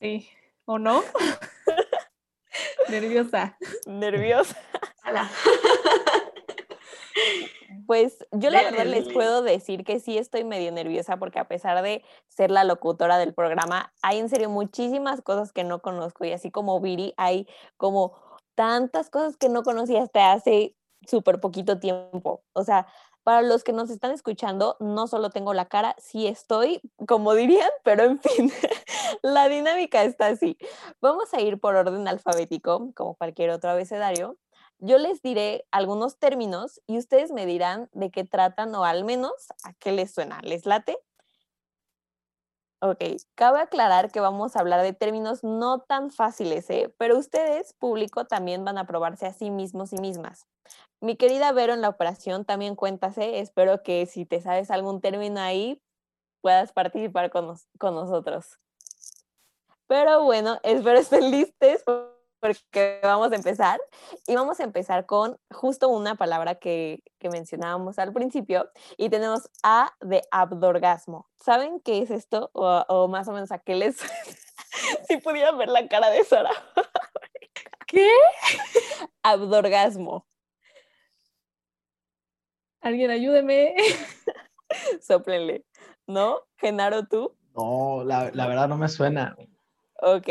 Sí, 0.00 0.28
¿o 0.66 0.78
no? 0.78 1.02
Nerviosa. 2.88 3.56
Nerviosa. 3.86 4.56
Pues 7.90 8.24
yo 8.30 8.50
la 8.50 8.62
verdad 8.62 8.86
les 8.86 9.12
puedo 9.12 9.42
decir 9.42 9.82
que 9.82 9.98
sí 9.98 10.16
estoy 10.16 10.44
medio 10.44 10.70
nerviosa 10.70 11.16
porque 11.16 11.40
a 11.40 11.48
pesar 11.48 11.82
de 11.82 12.04
ser 12.28 12.52
la 12.52 12.62
locutora 12.62 13.18
del 13.18 13.34
programa, 13.34 13.92
hay 14.00 14.20
en 14.20 14.28
serio 14.28 14.48
muchísimas 14.48 15.22
cosas 15.22 15.52
que 15.52 15.64
no 15.64 15.82
conozco 15.82 16.24
y 16.24 16.30
así 16.30 16.52
como 16.52 16.80
Viri, 16.80 17.14
hay 17.16 17.48
como 17.78 18.14
tantas 18.54 19.10
cosas 19.10 19.36
que 19.36 19.48
no 19.48 19.64
conocí 19.64 19.96
hasta 19.96 20.30
hace 20.30 20.76
súper 21.04 21.40
poquito 21.40 21.80
tiempo. 21.80 22.44
O 22.52 22.62
sea, 22.62 22.86
para 23.24 23.42
los 23.42 23.64
que 23.64 23.72
nos 23.72 23.90
están 23.90 24.12
escuchando, 24.12 24.76
no 24.78 25.08
solo 25.08 25.30
tengo 25.30 25.52
la 25.52 25.64
cara, 25.64 25.96
sí 25.98 26.28
estoy, 26.28 26.80
como 27.08 27.34
dirían, 27.34 27.70
pero 27.82 28.04
en 28.04 28.20
fin, 28.20 28.52
la 29.22 29.48
dinámica 29.48 30.04
está 30.04 30.28
así. 30.28 30.56
Vamos 31.00 31.34
a 31.34 31.40
ir 31.40 31.58
por 31.58 31.74
orden 31.74 32.06
alfabético, 32.06 32.92
como 32.94 33.16
cualquier 33.16 33.50
otro 33.50 33.70
abecedario, 33.70 34.36
yo 34.80 34.98
les 34.98 35.22
diré 35.22 35.66
algunos 35.70 36.18
términos 36.18 36.80
y 36.86 36.98
ustedes 36.98 37.30
me 37.32 37.46
dirán 37.46 37.88
de 37.92 38.10
qué 38.10 38.24
tratan 38.24 38.74
o 38.74 38.84
al 38.84 39.04
menos 39.04 39.32
a 39.64 39.72
qué 39.74 39.92
les 39.92 40.12
suena. 40.12 40.40
¿Les 40.42 40.66
late? 40.66 40.98
Ok, 42.82 43.04
cabe 43.34 43.60
aclarar 43.60 44.10
que 44.10 44.20
vamos 44.20 44.56
a 44.56 44.60
hablar 44.60 44.82
de 44.82 44.94
términos 44.94 45.44
no 45.44 45.80
tan 45.80 46.10
fáciles, 46.10 46.70
¿eh? 46.70 46.94
pero 46.96 47.18
ustedes, 47.18 47.74
público, 47.74 48.24
también 48.24 48.64
van 48.64 48.78
a 48.78 48.86
probarse 48.86 49.26
a 49.26 49.34
sí 49.34 49.50
mismos 49.50 49.92
y 49.92 49.98
mismas. 49.98 50.46
Mi 51.02 51.16
querida 51.16 51.52
Vero 51.52 51.74
en 51.74 51.82
la 51.82 51.90
operación 51.90 52.46
también 52.46 52.76
cuéntase, 52.76 53.40
espero 53.40 53.82
que 53.82 54.06
si 54.06 54.24
te 54.24 54.40
sabes 54.40 54.70
algún 54.70 55.02
término 55.02 55.40
ahí, 55.40 55.82
puedas 56.40 56.72
participar 56.72 57.30
con, 57.30 57.54
con 57.78 57.94
nosotros. 57.94 58.58
Pero 59.86 60.24
bueno, 60.24 60.58
espero 60.62 60.98
estén 60.98 61.30
listos 61.30 61.84
porque 62.40 63.00
vamos 63.02 63.32
a 63.32 63.36
empezar 63.36 63.80
y 64.26 64.34
vamos 64.34 64.58
a 64.60 64.64
empezar 64.64 65.06
con 65.06 65.38
justo 65.50 65.88
una 65.88 66.16
palabra 66.16 66.56
que, 66.56 67.02
mencionábamos 67.22 67.98
al 67.98 68.12
principio 68.12 68.70
y 68.96 69.10
tenemos 69.10 69.50
A 69.62 69.92
de 70.00 70.22
abdorgasmo. 70.30 71.28
¿Saben 71.36 71.80
qué 71.80 72.02
es 72.02 72.10
esto 72.10 72.50
o, 72.54 73.08
más 73.08 73.28
o 73.28 73.32
menos 73.32 73.52
a 73.52 73.58
qué 73.58 73.74
les 73.74 73.98
si 75.08 75.18
pudieran 75.18 75.58
ver 75.58 75.68
la 75.68 75.86
cara 75.86 76.10
de 76.10 76.24
Sara. 76.24 76.50
¿Qué? 77.86 78.08
Abdorgasmo. 79.22 80.26
Alguien 82.80 83.10
ayúdeme. 83.10 83.74
Soplenle. 85.02 85.64
¿No? 86.06 86.40
Genaro, 86.56 87.06
tú. 87.06 87.36
No, 87.54 88.02
la, 88.04 88.30
la 88.32 88.46
verdad 88.46 88.68
no 88.68 88.76
me 88.76 88.88
suena. 88.88 89.36
Ok 90.02 90.28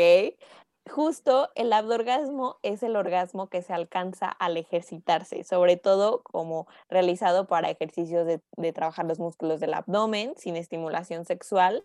justo 0.90 1.48
el 1.54 1.72
abdorgasmo 1.72 2.58
es 2.62 2.82
el 2.82 2.96
orgasmo 2.96 3.48
que 3.48 3.62
se 3.62 3.72
alcanza 3.72 4.28
al 4.28 4.56
ejercitarse, 4.56 5.44
sobre 5.44 5.76
todo 5.76 6.22
como 6.22 6.66
realizado 6.88 7.46
para 7.46 7.70
ejercicios 7.70 8.26
de, 8.26 8.72
trabajar 8.72 9.06
los 9.06 9.18
músculos 9.18 9.60
del 9.60 9.74
abdomen 9.74 10.34
sin 10.36 10.56
estimulación 10.56 11.24
sexual 11.24 11.84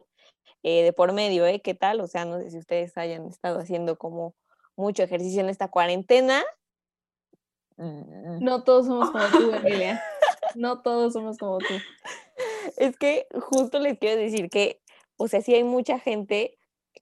eh, 0.64 0.84
de 0.84 0.94
por 0.94 1.14
medio, 1.14 1.46
¿eh? 1.46 1.62
¿Qué 1.62 1.74
tal? 1.74 2.02
O 2.02 2.08
sea, 2.08 2.26
no 2.26 2.40
sé 2.40 2.52
si 2.52 2.58
ustedes 2.58 2.98
hayan 2.98 3.28
estado 3.28 3.60
haciendo 3.60 3.98
como 3.98 4.36
mucho 4.76 5.04
ejercicio 5.04 5.42
en 5.42 5.50
esta 5.50 5.70
cuarentena. 5.70 6.44
No 7.78 8.64
todos 8.64 8.88
somos 8.88 9.12
como 9.12 9.26
tú, 9.28 9.52
Emilia. 9.56 10.04
No 10.56 10.82
todos 10.82 11.14
somos 11.14 11.38
como 11.38 11.60
tú. 11.60 11.74
Es 12.78 12.98
que 12.98 13.28
justo 13.40 13.80
les 13.80 14.00
quiero 14.00 14.20
decir 14.20 14.50
que, 14.50 14.82
o 15.18 15.28
sea, 15.28 15.42
sí 15.42 15.54
hay 15.54 15.64
mucha 15.64 16.00
gente 16.00 16.58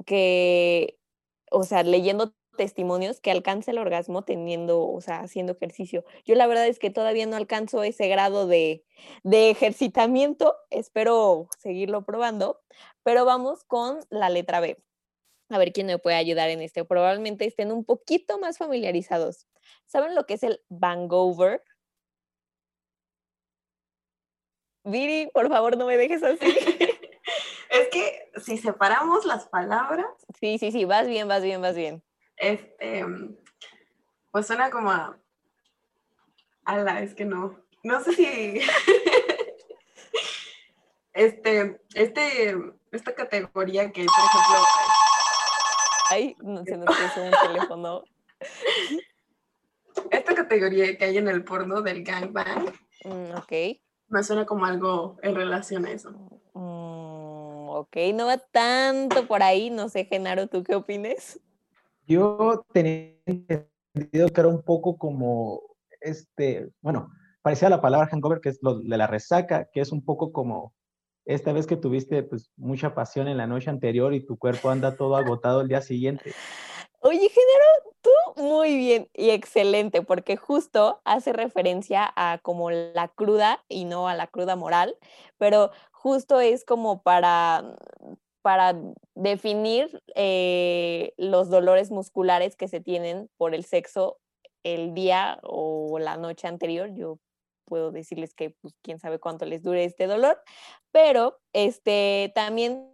que 0.05 0.99
o 1.53 1.63
sea, 1.63 1.83
leyendo 1.83 2.33
testimonios 2.57 3.19
que 3.19 3.31
alcanza 3.31 3.71
el 3.71 3.77
orgasmo 3.77 4.23
teniendo, 4.23 4.87
o 4.87 5.01
sea, 5.01 5.21
haciendo 5.21 5.53
ejercicio. 5.53 6.03
Yo 6.25 6.35
la 6.35 6.47
verdad 6.47 6.67
es 6.67 6.79
que 6.79 6.89
todavía 6.89 7.25
no 7.25 7.35
alcanzo 7.35 7.83
ese 7.83 8.07
grado 8.07 8.47
de, 8.47 8.83
de 9.23 9.49
ejercitamiento, 9.49 10.55
espero 10.69 11.47
seguirlo 11.59 12.05
probando, 12.05 12.61
pero 13.03 13.25
vamos 13.25 13.63
con 13.65 13.99
la 14.09 14.29
letra 14.29 14.59
B. 14.59 14.77
A 15.49 15.57
ver 15.57 15.73
quién 15.73 15.87
me 15.87 15.99
puede 15.99 16.15
ayudar 16.15 16.49
en 16.49 16.61
este. 16.61 16.85
Probablemente 16.85 17.45
estén 17.45 17.71
un 17.71 17.85
poquito 17.85 18.39
más 18.39 18.57
familiarizados. 18.57 19.47
¿Saben 19.85 20.15
lo 20.15 20.25
que 20.25 20.35
es 20.35 20.43
el 20.43 20.61
Bangover? 20.69 21.61
Viri, 24.85 25.29
por 25.33 25.49
favor, 25.49 25.77
no 25.77 25.85
me 25.85 25.97
dejes 25.97 26.23
así. 26.23 26.39
Es 27.73 27.89
que 27.89 28.29
si 28.39 28.59
separamos 28.59 29.25
las 29.25 29.47
palabras. 29.47 30.05
Sí, 30.39 30.59
sí, 30.59 30.71
sí, 30.71 30.85
vas 30.85 31.07
bien, 31.07 31.27
vas 31.27 31.41
bien, 31.41 31.59
vas 31.59 31.75
bien. 31.75 32.03
Este, 32.37 33.03
pues 34.29 34.45
suena 34.45 34.69
como 34.69 34.91
a. 34.91 35.17
Ala, 36.65 37.01
es 37.01 37.15
que 37.15 37.25
no. 37.25 37.59
No 37.83 38.03
sé 38.03 38.13
si. 38.13 38.61
este, 41.13 41.81
este, 41.95 42.55
esta 42.91 43.15
categoría 43.15 43.91
que, 43.91 44.05
por 44.05 44.23
ejemplo. 44.23 44.65
Ay, 46.11 46.35
no, 46.41 46.63
se 46.63 46.77
nos 46.77 46.95
puso 46.95 47.23
un 47.23 47.31
teléfono. 47.31 48.03
Esta 50.11 50.35
categoría 50.35 50.95
que 50.95 51.05
hay 51.05 51.17
en 51.17 51.27
el 51.27 51.43
porno 51.43 51.81
del 51.81 52.03
gangbang. 52.03 52.71
Mm, 53.03 53.35
ok. 53.35 53.51
Me 54.09 54.23
suena 54.23 54.45
como 54.45 54.65
algo 54.65 55.17
en 55.23 55.33
relación 55.33 55.85
a 55.85 55.91
eso. 55.91 56.11
Ok, 57.83 57.97
no 58.13 58.27
va 58.27 58.37
tanto 58.37 59.27
por 59.27 59.43
ahí. 59.43 59.69
No 59.69 59.89
sé, 59.89 60.05
Genaro, 60.05 60.47
¿tú 60.47 60.63
qué 60.63 60.73
opines? 60.73 61.37
Yo 62.07 62.65
tenía 62.71 63.17
entendido 63.25 64.29
que 64.29 64.39
era 64.39 64.47
un 64.47 64.61
poco 64.61 64.97
como, 64.97 65.61
este, 65.99 66.71
bueno, 66.79 67.09
parecía 67.41 67.67
la 67.67 67.81
palabra 67.81 68.07
hangover, 68.07 68.39
que 68.39 68.49
es 68.49 68.59
lo 68.61 68.79
de 68.79 68.97
la 68.97 69.07
resaca, 69.07 69.67
que 69.73 69.81
es 69.81 69.91
un 69.91 70.03
poco 70.05 70.31
como 70.31 70.73
esta 71.25 71.51
vez 71.51 71.67
que 71.67 71.75
tuviste 71.75 72.23
pues 72.23 72.51
mucha 72.55 72.95
pasión 72.95 73.27
en 73.27 73.35
la 73.35 73.47
noche 73.47 73.69
anterior 73.69 74.13
y 74.13 74.25
tu 74.25 74.37
cuerpo 74.37 74.69
anda 74.69 74.95
todo 74.95 75.17
agotado 75.17 75.59
el 75.59 75.67
día 75.67 75.81
siguiente. 75.81 76.31
Oye, 77.01 77.27
Genaro, 77.29 77.92
muy 78.35 78.75
bien 78.75 79.09
y 79.13 79.29
excelente, 79.31 80.01
porque 80.01 80.37
justo 80.37 81.01
hace 81.05 81.33
referencia 81.33 82.11
a 82.15 82.39
como 82.39 82.71
la 82.71 83.07
cruda 83.09 83.63
y 83.67 83.85
no 83.85 84.07
a 84.07 84.15
la 84.15 84.27
cruda 84.27 84.55
moral, 84.55 84.95
pero 85.37 85.71
justo 85.91 86.39
es 86.39 86.65
como 86.65 87.01
para, 87.01 87.75
para 88.41 88.75
definir 89.15 90.01
eh, 90.15 91.13
los 91.17 91.49
dolores 91.49 91.91
musculares 91.91 92.55
que 92.55 92.67
se 92.67 92.79
tienen 92.79 93.29
por 93.37 93.55
el 93.55 93.65
sexo 93.65 94.19
el 94.63 94.93
día 94.93 95.39
o 95.43 95.99
la 95.99 96.17
noche 96.17 96.47
anterior. 96.47 96.89
Yo 96.93 97.19
puedo 97.65 97.91
decirles 97.91 98.33
que 98.33 98.51
pues 98.61 98.73
quién 98.81 98.99
sabe 98.99 99.19
cuánto 99.19 99.45
les 99.45 99.63
dure 99.63 99.83
este 99.83 100.07
dolor, 100.07 100.41
pero 100.91 101.39
este 101.53 102.31
también 102.35 102.92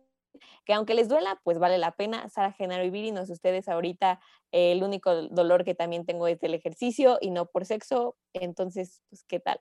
que 0.65 0.73
aunque 0.73 0.93
les 0.93 1.07
duela, 1.07 1.39
pues 1.43 1.59
vale 1.59 1.77
la 1.77 1.91
pena. 1.91 2.27
Sara, 2.29 2.51
Genaro 2.51 2.83
y 2.83 2.89
Viri, 2.89 3.11
no 3.11 3.25
sé 3.25 3.33
ustedes 3.33 3.67
ahorita, 3.67 4.19
eh, 4.51 4.71
el 4.71 4.83
único 4.83 5.13
dolor 5.29 5.63
que 5.63 5.75
también 5.75 6.05
tengo 6.05 6.27
es 6.27 6.39
del 6.39 6.53
ejercicio 6.53 7.17
y 7.21 7.31
no 7.31 7.45
por 7.45 7.65
sexo, 7.65 8.15
entonces, 8.33 9.01
pues, 9.09 9.23
¿qué 9.23 9.39
tal? 9.39 9.59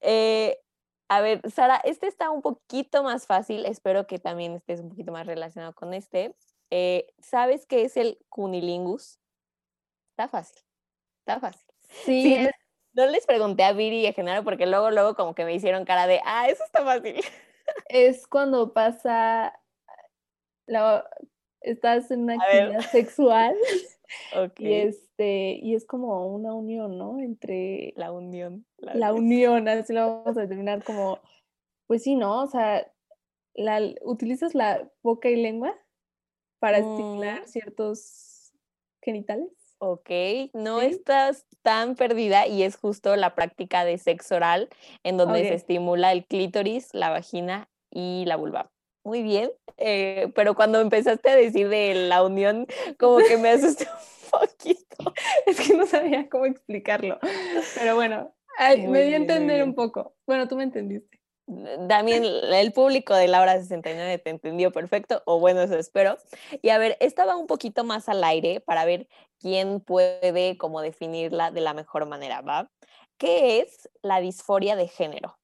Eh, 0.00 0.58
a 1.08 1.20
ver, 1.20 1.40
Sara, 1.50 1.76
este 1.84 2.06
está 2.06 2.30
un 2.30 2.40
poquito 2.40 3.02
más 3.02 3.26
fácil, 3.26 3.66
espero 3.66 4.06
que 4.06 4.18
también 4.18 4.54
estés 4.54 4.80
un 4.80 4.90
poquito 4.90 5.10
más 5.10 5.26
relacionado 5.26 5.74
con 5.74 5.92
este. 5.92 6.36
Eh, 6.70 7.08
¿Sabes 7.18 7.66
qué 7.66 7.82
es 7.82 7.96
el 7.96 8.18
cunilingus? 8.28 9.18
Está 10.12 10.28
fácil, 10.28 10.62
está 11.20 11.40
fácil. 11.40 11.66
Sí, 11.88 12.48
no 12.92 13.06
les 13.06 13.26
pregunté 13.26 13.64
a 13.64 13.72
Viri 13.72 14.00
y 14.02 14.06
a 14.06 14.12
Genaro 14.12 14.44
porque 14.44 14.66
luego, 14.66 14.90
luego 14.90 15.14
como 15.14 15.34
que 15.34 15.44
me 15.44 15.54
hicieron 15.54 15.84
cara 15.84 16.06
de, 16.06 16.20
ah, 16.24 16.48
eso 16.48 16.62
está 16.64 16.84
fácil. 16.84 17.20
Es 17.86 18.26
cuando 18.26 18.72
pasa, 18.72 19.59
la, 20.70 21.04
estás 21.60 22.10
en 22.10 22.22
una 22.22 22.34
actividad 22.34 22.80
sexual 22.90 23.54
y, 24.58 24.72
este, 24.72 25.58
y 25.62 25.74
es 25.74 25.84
como 25.84 26.26
una 26.28 26.54
unión, 26.54 26.96
¿no? 26.98 27.20
Entre... 27.20 27.92
La 27.96 28.12
unión. 28.12 28.66
La, 28.78 29.12
unión, 29.12 29.68
así 29.68 29.92
lo 29.92 30.22
vamos 30.22 30.36
a 30.36 30.42
determinar 30.42 30.82
como, 30.82 31.18
pues 31.86 32.02
sí, 32.02 32.14
¿no? 32.14 32.42
O 32.42 32.46
sea, 32.46 32.90
la, 33.54 33.80
utilizas 34.02 34.54
la 34.54 34.88
boca 35.02 35.28
y 35.28 35.36
lengua 35.36 35.74
para 36.60 36.78
estimular 36.78 37.42
mm. 37.42 37.46
ciertos 37.46 38.52
genitales. 39.02 39.48
Ok, 39.82 40.10
no 40.52 40.82
estás 40.82 41.46
tan 41.62 41.96
perdida 41.96 42.46
y 42.46 42.64
es 42.64 42.76
justo 42.76 43.16
la 43.16 43.34
práctica 43.34 43.86
de 43.86 43.96
sexo 43.96 44.36
oral 44.36 44.68
en 45.04 45.16
donde 45.16 45.40
se 45.40 45.54
estimula 45.54 46.12
el 46.12 46.26
clítoris, 46.26 46.92
la 46.92 47.08
vagina 47.08 47.70
y 47.90 48.24
la 48.26 48.36
vulva. 48.36 48.70
Muy 49.04 49.22
bien, 49.22 49.50
eh, 49.78 50.30
pero 50.34 50.54
cuando 50.54 50.80
empezaste 50.80 51.30
a 51.30 51.36
decir 51.36 51.68
de 51.68 51.94
la 51.94 52.22
unión, 52.22 52.66
como 52.98 53.18
que 53.18 53.38
me 53.38 53.50
asusté 53.50 53.86
un 54.32 54.40
poquito. 54.40 55.14
Es 55.46 55.60
que 55.60 55.74
no 55.74 55.86
sabía 55.86 56.28
cómo 56.28 56.46
explicarlo. 56.46 57.18
Pero 57.76 57.94
bueno, 57.94 58.34
me 58.88 59.02
di 59.02 59.14
a 59.14 59.16
entender 59.16 59.62
un 59.62 59.74
poco. 59.74 60.14
Bueno, 60.26 60.48
tú 60.48 60.56
me 60.56 60.64
entendiste. 60.64 61.20
También 61.88 62.24
el 62.24 62.72
público 62.72 63.14
de 63.14 63.26
la 63.26 63.40
hora 63.40 63.58
69 63.58 64.18
te 64.18 64.30
entendió 64.30 64.70
perfecto, 64.70 65.22
o 65.26 65.40
bueno, 65.40 65.62
eso 65.62 65.76
espero. 65.76 66.16
Y 66.62 66.68
a 66.68 66.78
ver, 66.78 66.96
estaba 67.00 67.36
un 67.36 67.46
poquito 67.48 67.82
más 67.82 68.08
al 68.08 68.22
aire 68.22 68.60
para 68.60 68.84
ver 68.84 69.08
quién 69.40 69.80
puede 69.80 70.56
como 70.58 70.80
definirla 70.80 71.50
de 71.50 71.60
la 71.60 71.74
mejor 71.74 72.06
manera, 72.06 72.40
¿va? 72.42 72.70
¿Qué 73.18 73.60
es 73.60 73.90
la 74.02 74.20
disforia 74.20 74.76
de 74.76 74.86
género? 74.86 75.39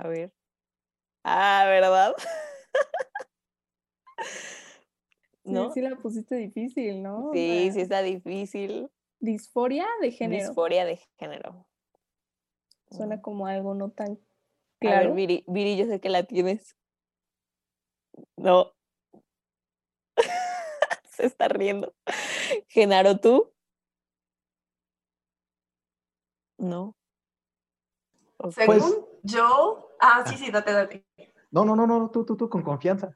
A 0.00 0.08
ver. 0.08 0.32
Ah, 1.24 1.64
¿verdad? 1.66 2.14
¿No? 5.44 5.70
Sí, 5.72 5.82
la 5.82 5.94
pusiste 5.96 6.36
difícil, 6.36 7.02
¿no? 7.02 7.30
Sí, 7.34 7.70
sí 7.74 7.82
está 7.82 8.00
difícil. 8.00 8.90
Disforia 9.18 9.86
de 10.00 10.10
género. 10.10 10.48
Disforia 10.48 10.86
de 10.86 10.96
género. 11.18 11.66
Suena 12.90 13.20
como 13.20 13.46
algo 13.46 13.74
no 13.74 13.90
tan 13.90 14.18
claro. 14.78 15.12
A 15.12 15.14
ver, 15.14 15.44
Viri, 15.46 15.76
yo 15.76 15.84
sé 15.84 16.00
que 16.00 16.08
la 16.08 16.22
tienes. 16.22 16.74
No. 18.36 18.72
Se 21.10 21.26
está 21.26 21.48
riendo. 21.48 21.94
Genaro, 22.68 23.20
¿tú? 23.20 23.52
No. 26.56 26.96
Según 28.54 28.78
pues 28.78 28.98
yo. 29.24 29.89
Ah, 30.00 30.24
sí, 30.26 30.36
sí, 30.36 30.50
date, 30.50 30.72
date. 30.72 31.04
No, 31.50 31.64
no, 31.64 31.76
no, 31.76 31.86
no, 31.86 32.10
tú, 32.10 32.24
tú, 32.24 32.36
tú, 32.36 32.48
con 32.48 32.62
confianza. 32.62 33.14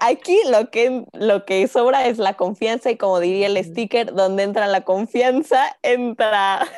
aquí 0.00 0.38
lo 0.48 0.70
que, 0.70 1.06
lo 1.12 1.44
que 1.44 1.66
sobra 1.66 2.06
es 2.06 2.18
la 2.18 2.34
confianza 2.34 2.90
y 2.90 2.98
como 2.98 3.20
diría 3.20 3.46
el 3.46 3.56
sticker, 3.64 4.12
donde 4.12 4.42
entra 4.42 4.66
la 4.66 4.82
confianza, 4.82 5.76
entra 5.82 6.68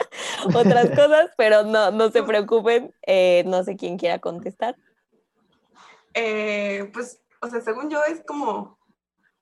otras 0.54 0.90
cosas, 0.90 1.30
pero 1.36 1.64
no, 1.64 1.90
no 1.90 2.10
se 2.10 2.22
preocupen, 2.22 2.94
eh, 3.06 3.42
no 3.46 3.64
sé 3.64 3.76
quién 3.76 3.96
quiera 3.96 4.18
contestar. 4.18 4.76
Eh, 6.12 6.90
pues, 6.92 7.20
o 7.40 7.48
sea, 7.48 7.60
según 7.62 7.90
yo 7.90 8.04
es 8.04 8.22
como 8.24 8.78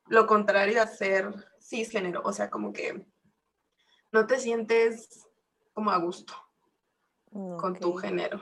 lo 0.06 0.26
contrario 0.26 0.80
a 0.80 0.86
ser 0.86 1.34
cisgénero, 1.60 2.22
o 2.24 2.32
sea, 2.32 2.48
como 2.48 2.72
que 2.72 3.04
no 4.12 4.26
te 4.26 4.38
sientes 4.38 5.26
como 5.72 5.90
a 5.90 5.98
gusto 5.98 6.43
con 7.58 7.74
tu 7.78 7.94
género. 7.94 8.40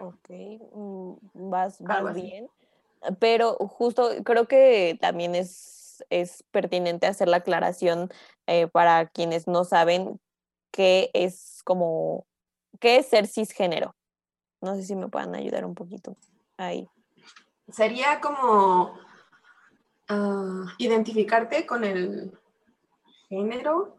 Ok, 0.00 0.30
mm, 0.72 1.50
vas, 1.50 1.78
bien, 2.14 2.48
pero 3.18 3.54
justo 3.56 4.10
creo 4.24 4.48
que 4.48 4.96
también 5.00 5.34
es, 5.34 6.04
es 6.08 6.42
pertinente 6.50 7.06
hacer 7.06 7.28
la 7.28 7.38
aclaración 7.38 8.10
eh, 8.46 8.66
para 8.66 9.06
quienes 9.06 9.46
no 9.46 9.64
saben 9.64 10.20
qué 10.70 11.10
es 11.12 11.60
como, 11.64 12.26
qué 12.80 12.96
es 12.96 13.06
ser 13.06 13.26
cisgénero. 13.26 13.94
No 14.62 14.74
sé 14.74 14.82
si 14.82 14.96
me 14.96 15.08
puedan 15.08 15.34
ayudar 15.34 15.66
un 15.66 15.74
poquito 15.74 16.16
ahí. 16.56 16.88
Sería 17.68 18.20
como 18.20 18.98
ah, 20.08 20.64
identificarte 20.78 21.66
con 21.66 21.84
el 21.84 22.38
género 23.28 23.98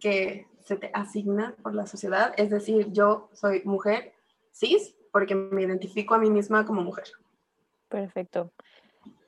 que 0.00 0.46
se 0.64 0.76
te 0.76 0.90
asigna 0.94 1.54
por 1.62 1.74
la 1.74 1.86
sociedad. 1.86 2.34
Es 2.36 2.50
decir, 2.50 2.90
yo 2.90 3.28
soy 3.32 3.62
mujer 3.64 4.14
cis 4.52 4.94
porque 5.12 5.34
me 5.34 5.62
identifico 5.62 6.14
a 6.14 6.18
mí 6.18 6.30
misma 6.30 6.64
como 6.64 6.82
mujer. 6.82 7.06
Perfecto. 7.88 8.50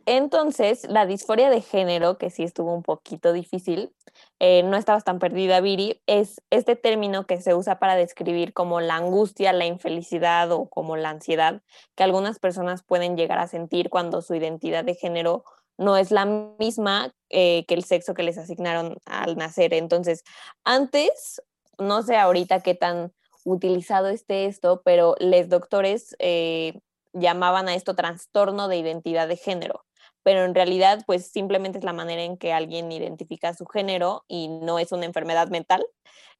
Entonces, 0.08 0.86
la 0.88 1.04
disforia 1.04 1.50
de 1.50 1.60
género, 1.60 2.16
que 2.16 2.30
sí 2.30 2.44
estuvo 2.44 2.72
un 2.72 2.84
poquito 2.84 3.32
difícil, 3.32 3.92
eh, 4.38 4.62
no 4.62 4.76
estabas 4.76 5.02
tan 5.02 5.18
perdida, 5.18 5.60
Viri, 5.60 6.00
es 6.06 6.40
este 6.50 6.76
término 6.76 7.26
que 7.26 7.40
se 7.40 7.54
usa 7.54 7.80
para 7.80 7.96
describir 7.96 8.52
como 8.52 8.80
la 8.80 8.94
angustia, 8.94 9.52
la 9.52 9.66
infelicidad 9.66 10.52
o 10.52 10.68
como 10.68 10.96
la 10.96 11.10
ansiedad 11.10 11.60
que 11.96 12.04
algunas 12.04 12.38
personas 12.38 12.84
pueden 12.84 13.16
llegar 13.16 13.40
a 13.40 13.48
sentir 13.48 13.90
cuando 13.90 14.22
su 14.22 14.36
identidad 14.36 14.84
de 14.84 14.94
género 14.94 15.44
no 15.78 15.96
es 15.96 16.10
la 16.10 16.24
misma 16.24 17.14
eh, 17.30 17.64
que 17.66 17.74
el 17.74 17.84
sexo 17.84 18.14
que 18.14 18.22
les 18.22 18.38
asignaron 18.38 18.98
al 19.04 19.36
nacer. 19.36 19.74
Entonces, 19.74 20.24
antes, 20.64 21.42
no 21.78 22.02
sé 22.02 22.16
ahorita 22.16 22.60
qué 22.60 22.74
tan 22.74 23.12
utilizado 23.44 24.08
esté 24.08 24.46
esto, 24.46 24.82
pero 24.84 25.14
los 25.20 25.48
doctores 25.48 26.16
eh, 26.18 26.80
llamaban 27.12 27.68
a 27.68 27.74
esto 27.74 27.94
trastorno 27.94 28.68
de 28.68 28.78
identidad 28.78 29.28
de 29.28 29.36
género 29.36 29.86
pero 30.26 30.44
en 30.44 30.56
realidad 30.56 31.04
pues 31.06 31.28
simplemente 31.30 31.78
es 31.78 31.84
la 31.84 31.92
manera 31.92 32.24
en 32.24 32.36
que 32.36 32.52
alguien 32.52 32.90
identifica 32.90 33.54
su 33.54 33.64
género 33.64 34.24
y 34.26 34.48
no 34.48 34.80
es 34.80 34.90
una 34.90 35.04
enfermedad 35.04 35.50
mental. 35.50 35.86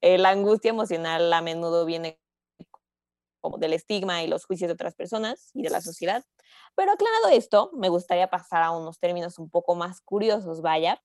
Eh, 0.01 0.19
la 0.19 0.31
angustia 0.31 0.71
emocional 0.71 1.33
a 1.33 1.41
menudo 1.41 1.85
viene 1.85 2.19
como 3.47 3.59
del 3.59 3.75
estigma 3.75 4.25
y 4.25 4.27
los 4.27 4.45
juicios 4.45 4.67
de 4.67 4.73
otras 4.73 4.97
personas 4.97 5.53
y 5.55 5.63
de 5.63 5.71
la 5.71 5.81
sociedad. 5.81 6.25
Pero 6.75 6.91
aclarado 6.91 7.29
esto, 7.29 7.71
me 7.75 7.89
gustaría 7.89 8.29
pasar 8.29 8.65
a 8.65 8.73
unos 8.73 8.99
términos 8.99 9.39
un 9.39 9.49
poco 9.49 9.77
más 9.77 10.01
curiosos, 10.01 10.63
vaya. 10.63 11.01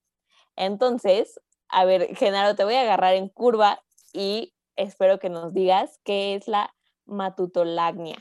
Entonces, 0.55 1.39
a 1.69 1.85
ver, 1.85 2.15
Genaro, 2.15 2.55
te 2.55 2.63
voy 2.63 2.73
a 2.73 2.81
agarrar 2.81 3.13
en 3.13 3.29
curva 3.29 3.83
y 4.11 4.55
espero 4.75 5.19
que 5.19 5.29
nos 5.29 5.53
digas 5.53 5.99
qué 6.03 6.33
es 6.33 6.47
la 6.47 6.73
matutolagnia. 7.05 8.17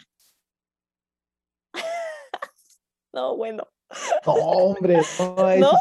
No, 3.12 3.36
bueno. 3.36 3.66
No, 4.24 4.32
hombre, 4.34 5.00
no, 5.58 5.72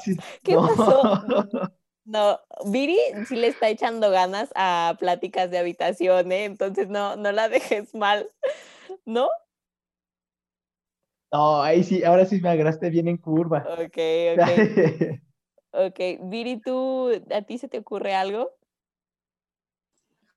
¿Qué 0.44 0.54
no. 0.56 0.68
pasó? 0.68 1.72
No, 2.10 2.40
Viri 2.66 2.98
sí 3.28 3.36
le 3.36 3.48
está 3.48 3.70
echando 3.70 4.10
ganas 4.10 4.50
a 4.56 4.96
pláticas 4.98 5.52
de 5.52 5.60
habitación, 5.60 6.32
¿eh? 6.32 6.46
Entonces 6.46 6.90
no, 6.90 7.16
no 7.16 7.32
la 7.32 7.50
dejes 7.50 7.94
mal, 7.94 8.32
¿no? 9.06 9.30
No, 11.32 11.62
ahí 11.62 11.84
sí, 11.84 12.04
ahora 12.04 12.26
sí 12.26 12.42
me 12.42 12.50
agarraste 12.50 12.90
bien 12.90 13.08
en 13.10 13.18
curva. 13.18 13.64
Ok, 13.78 13.98
ok. 15.72 15.86
Ok, 15.88 16.00
Viri, 16.22 16.60
¿tú, 16.60 17.12
a 17.32 17.44
ti 17.44 17.60
se 17.60 17.68
te 17.68 17.78
ocurre 17.78 18.16
algo? 18.16 18.50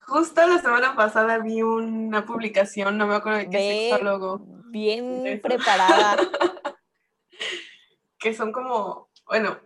Justo 0.01 0.47
la 0.47 0.59
semana 0.59 0.95
pasada 0.95 1.39
vi 1.39 1.63
una 1.63 2.27
publicación, 2.27 2.99
no 2.99 3.07
me 3.07 3.15
acuerdo 3.15 3.39
de 3.39 3.49
qué 3.49 3.57
Ve, 3.57 3.89
sexólogo, 3.89 4.43
bien 4.67 5.41
preparada. 5.43 6.19
que 8.19 8.35
son 8.35 8.53
como, 8.53 9.09
bueno, 9.27 9.59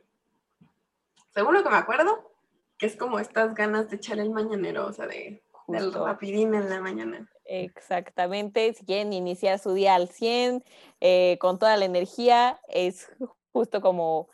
según 1.37 1.53
lo 1.55 1.62
que 1.62 1.68
me 1.68 1.77
acuerdo, 1.77 2.33
que 2.79 2.87
es 2.87 2.96
como 2.96 3.18
estas 3.18 3.55
ganas 3.55 3.90
de 3.90 3.96
echar 3.96 4.18
el 4.18 4.31
mañanero, 4.31 4.87
o 4.87 4.92
sea, 4.92 5.07
de, 5.07 5.44
del 5.68 5.85
Justo. 5.85 6.07
rapidín 6.07 6.55
en 6.55 6.70
la 6.70 6.81
mañana. 6.81 7.31
Exactamente, 7.44 8.72
si 8.72 8.87
quieren 8.87 9.12
iniciar 9.12 9.59
su 9.59 9.75
día 9.75 9.94
al 9.96 10.09
100, 10.09 10.64
eh, 11.01 11.37
con 11.38 11.59
toda 11.59 11.77
la 11.77 11.85
energía, 11.85 12.59
es 12.68 13.09
ju- 13.18 13.35
justo 13.53 13.83
como 13.83 14.29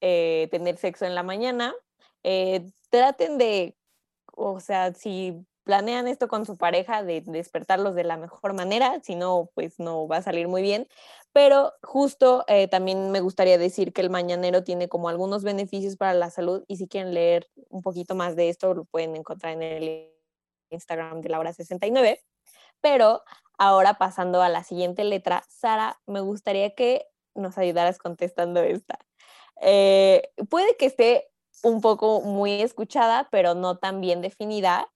eh, 0.00 0.48
tener 0.50 0.78
sexo 0.78 1.04
en 1.04 1.14
la 1.14 1.22
mañana. 1.22 1.74
Eh, 2.22 2.70
traten 2.88 3.36
de, 3.36 3.76
o 4.32 4.58
sea, 4.60 4.94
si 4.94 5.44
planean 5.64 6.08
esto 6.08 6.28
con 6.28 6.46
su 6.46 6.56
pareja, 6.56 7.02
de 7.02 7.20
despertarlos 7.20 7.94
de 7.94 8.04
la 8.04 8.16
mejor 8.16 8.54
manera, 8.54 9.00
si 9.02 9.16
no, 9.16 9.50
pues 9.54 9.78
no 9.78 10.08
va 10.08 10.16
a 10.16 10.22
salir 10.22 10.48
muy 10.48 10.62
bien. 10.62 10.88
Pero 11.38 11.74
justo 11.84 12.44
eh, 12.48 12.66
también 12.66 13.12
me 13.12 13.20
gustaría 13.20 13.58
decir 13.58 13.92
que 13.92 14.00
el 14.00 14.10
mañanero 14.10 14.64
tiene 14.64 14.88
como 14.88 15.08
algunos 15.08 15.44
beneficios 15.44 15.94
para 15.96 16.12
la 16.12 16.30
salud 16.30 16.64
y 16.66 16.78
si 16.78 16.88
quieren 16.88 17.14
leer 17.14 17.48
un 17.68 17.80
poquito 17.80 18.16
más 18.16 18.34
de 18.34 18.48
esto, 18.48 18.74
lo 18.74 18.86
pueden 18.86 19.14
encontrar 19.14 19.52
en 19.52 19.62
el 19.62 20.12
Instagram 20.70 21.20
de 21.20 21.28
la 21.28 21.38
hora 21.38 21.52
69. 21.52 22.20
Pero 22.80 23.22
ahora 23.56 23.94
pasando 23.98 24.42
a 24.42 24.48
la 24.48 24.64
siguiente 24.64 25.04
letra, 25.04 25.44
Sara, 25.48 26.00
me 26.06 26.18
gustaría 26.18 26.74
que 26.74 27.06
nos 27.36 27.56
ayudaras 27.56 27.98
contestando 27.98 28.60
esta. 28.60 28.98
Eh, 29.60 30.32
puede 30.50 30.76
que 30.76 30.86
esté 30.86 31.30
un 31.62 31.80
poco 31.80 32.20
muy 32.20 32.62
escuchada, 32.62 33.28
pero 33.30 33.54
no 33.54 33.78
tan 33.78 34.00
bien 34.00 34.22
definida. 34.22 34.90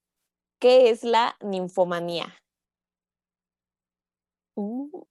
¿Qué 0.59 0.89
es 0.89 1.05
la 1.05 1.37
ninfomanía? 1.39 2.35
Uh, 4.55 5.05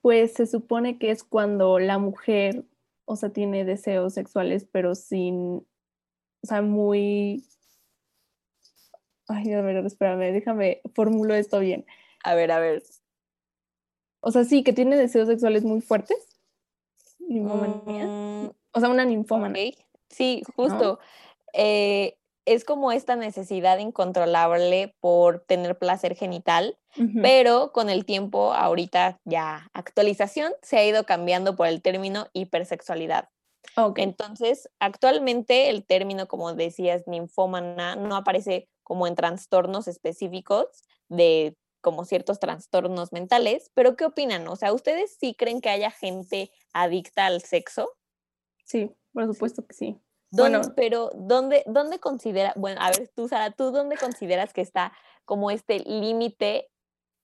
Pues 0.00 0.32
se 0.32 0.46
supone 0.46 0.98
que 0.98 1.10
es 1.10 1.24
cuando 1.24 1.78
la 1.78 1.98
mujer, 1.98 2.64
o 3.04 3.16
sea, 3.16 3.30
tiene 3.30 3.64
deseos 3.64 4.14
sexuales, 4.14 4.66
pero 4.70 4.94
sin, 4.94 5.66
o 6.42 6.46
sea, 6.46 6.62
muy... 6.62 7.44
Ay, 9.28 9.52
a 9.52 9.62
ver, 9.62 9.84
espérame, 9.86 10.32
déjame, 10.32 10.80
formulo 10.94 11.34
esto 11.34 11.60
bien. 11.60 11.86
a 12.24 12.34
ver, 12.34 12.50
a 12.50 12.58
ver. 12.58 12.82
O 14.20 14.32
sea, 14.32 14.44
sí, 14.44 14.62
que 14.62 14.72
tiene 14.72 14.96
deseos 14.96 15.28
sexuales 15.28 15.64
muy 15.64 15.80
fuertes. 15.80 16.18
Ninfomanía. 17.18 18.06
Mm, 18.06 18.50
O 18.72 18.80
sea, 18.80 18.88
una 18.88 19.04
ninfómana. 19.04 19.58
ok, 19.58 19.74
Sí, 20.08 20.42
justo. 20.56 20.98
Eh, 21.52 22.18
es 22.44 22.64
como 22.64 22.92
esta 22.92 23.16
necesidad 23.16 23.78
incontrolable 23.78 24.94
por 25.00 25.40
tener 25.40 25.78
placer 25.78 26.16
genital, 26.16 26.78
pero 27.22 27.72
con 27.72 27.90
el 27.90 28.04
tiempo, 28.04 28.52
ahorita 28.52 29.20
ya 29.24 29.68
actualización, 29.72 30.52
se 30.62 30.78
ha 30.78 30.84
ido 30.84 31.04
cambiando 31.04 31.54
por 31.56 31.66
el 31.66 31.82
término 31.82 32.26
hipersexualidad. 32.32 33.28
Ok. 33.76 33.98
Entonces, 33.98 34.68
actualmente 34.80 35.68
el 35.68 35.84
término, 35.84 36.26
como 36.26 36.52
decías, 36.54 37.06
ninfómana, 37.06 37.94
no 37.96 38.16
aparece 38.16 38.68
como 38.82 39.06
en 39.06 39.14
trastornos 39.14 39.86
específicos 39.86 40.66
de 41.08 41.56
como 41.80 42.04
ciertos 42.04 42.40
trastornos 42.40 43.12
mentales, 43.12 43.70
pero 43.74 43.96
¿qué 43.96 44.04
opinan? 44.04 44.46
O 44.48 44.56
sea, 44.56 44.72
¿ustedes 44.72 45.16
sí 45.18 45.34
creen 45.34 45.60
que 45.60 45.70
haya 45.70 45.90
gente 45.90 46.50
adicta 46.72 47.26
al 47.26 47.40
sexo? 47.42 47.90
Sí, 48.64 48.90
por 49.12 49.26
supuesto 49.26 49.66
que 49.66 49.74
sí. 49.74 50.00
¿Dónde- 50.32 50.58
Bueno. 50.58 50.72
pero 50.76 51.10
¿dónde, 51.14 51.62
¿dónde 51.66 51.98
considera, 51.98 52.52
bueno, 52.56 52.80
a 52.80 52.90
ver, 52.90 53.08
tú, 53.14 53.28
Sara, 53.28 53.50
¿tú 53.50 53.70
dónde 53.72 53.96
consideras 53.96 54.52
que 54.52 54.60
está 54.60 54.92
como 55.24 55.50
este 55.50 55.80
límite 55.80 56.68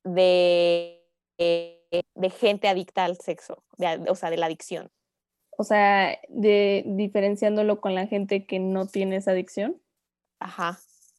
de, 0.04 1.04
eh, 1.38 1.80
de 2.14 2.30
gente 2.30 2.68
adicta 2.68 3.04
al 3.04 3.16
sexo, 3.18 3.64
de 3.78 4.04
o 4.08 4.14
sea, 4.14 4.30
de 4.30 4.36
la 4.38 4.46
adicción? 4.46 4.90
O 5.58 5.64
sea, 5.64 6.18
de 6.28 6.84
diferenciándolo 6.86 7.80
con 7.80 7.94
la 7.94 8.06
gente 8.06 8.44
que 8.46 8.58
no 8.58 8.86
tiene 8.86 9.16
esa 9.16 9.30
adicción. 9.30 9.80
Ajá. 10.40 10.78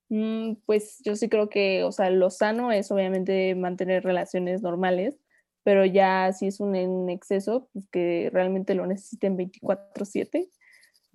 Mm, 0.10 0.54
Pues 0.66 1.00
yo 1.04 1.16
sí 1.16 1.28
creo 1.30 1.50
que, 1.50 1.84
o 1.84 1.92
sea, 1.92 2.10
lo 2.10 2.30
sano 2.30 2.72
es 2.72 2.92
obviamente 2.92 3.56
mantener 3.56 4.04
relaciones 4.04 4.62
normales, 4.62 5.18
pero 5.64 5.86
ya 5.86 6.32
si 6.34 6.48
es 6.48 6.60
un 6.60 6.76
en 6.76 7.10
exceso, 7.10 7.70
pues 7.74 7.88
que 7.90 8.30
realmente 8.32 8.74
lo 8.76 8.86
necesiten 8.86 9.36
24/7. 9.38 10.50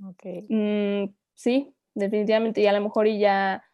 Ok. 0.04 0.24
Mm, 0.48 1.14
sí, 1.34 1.74
definitivamente, 1.94 2.60
y 2.60 2.66
a 2.66 2.72
lo 2.72 2.80
mejor 2.80 3.06
y 3.06 3.18
ya, 3.18 3.64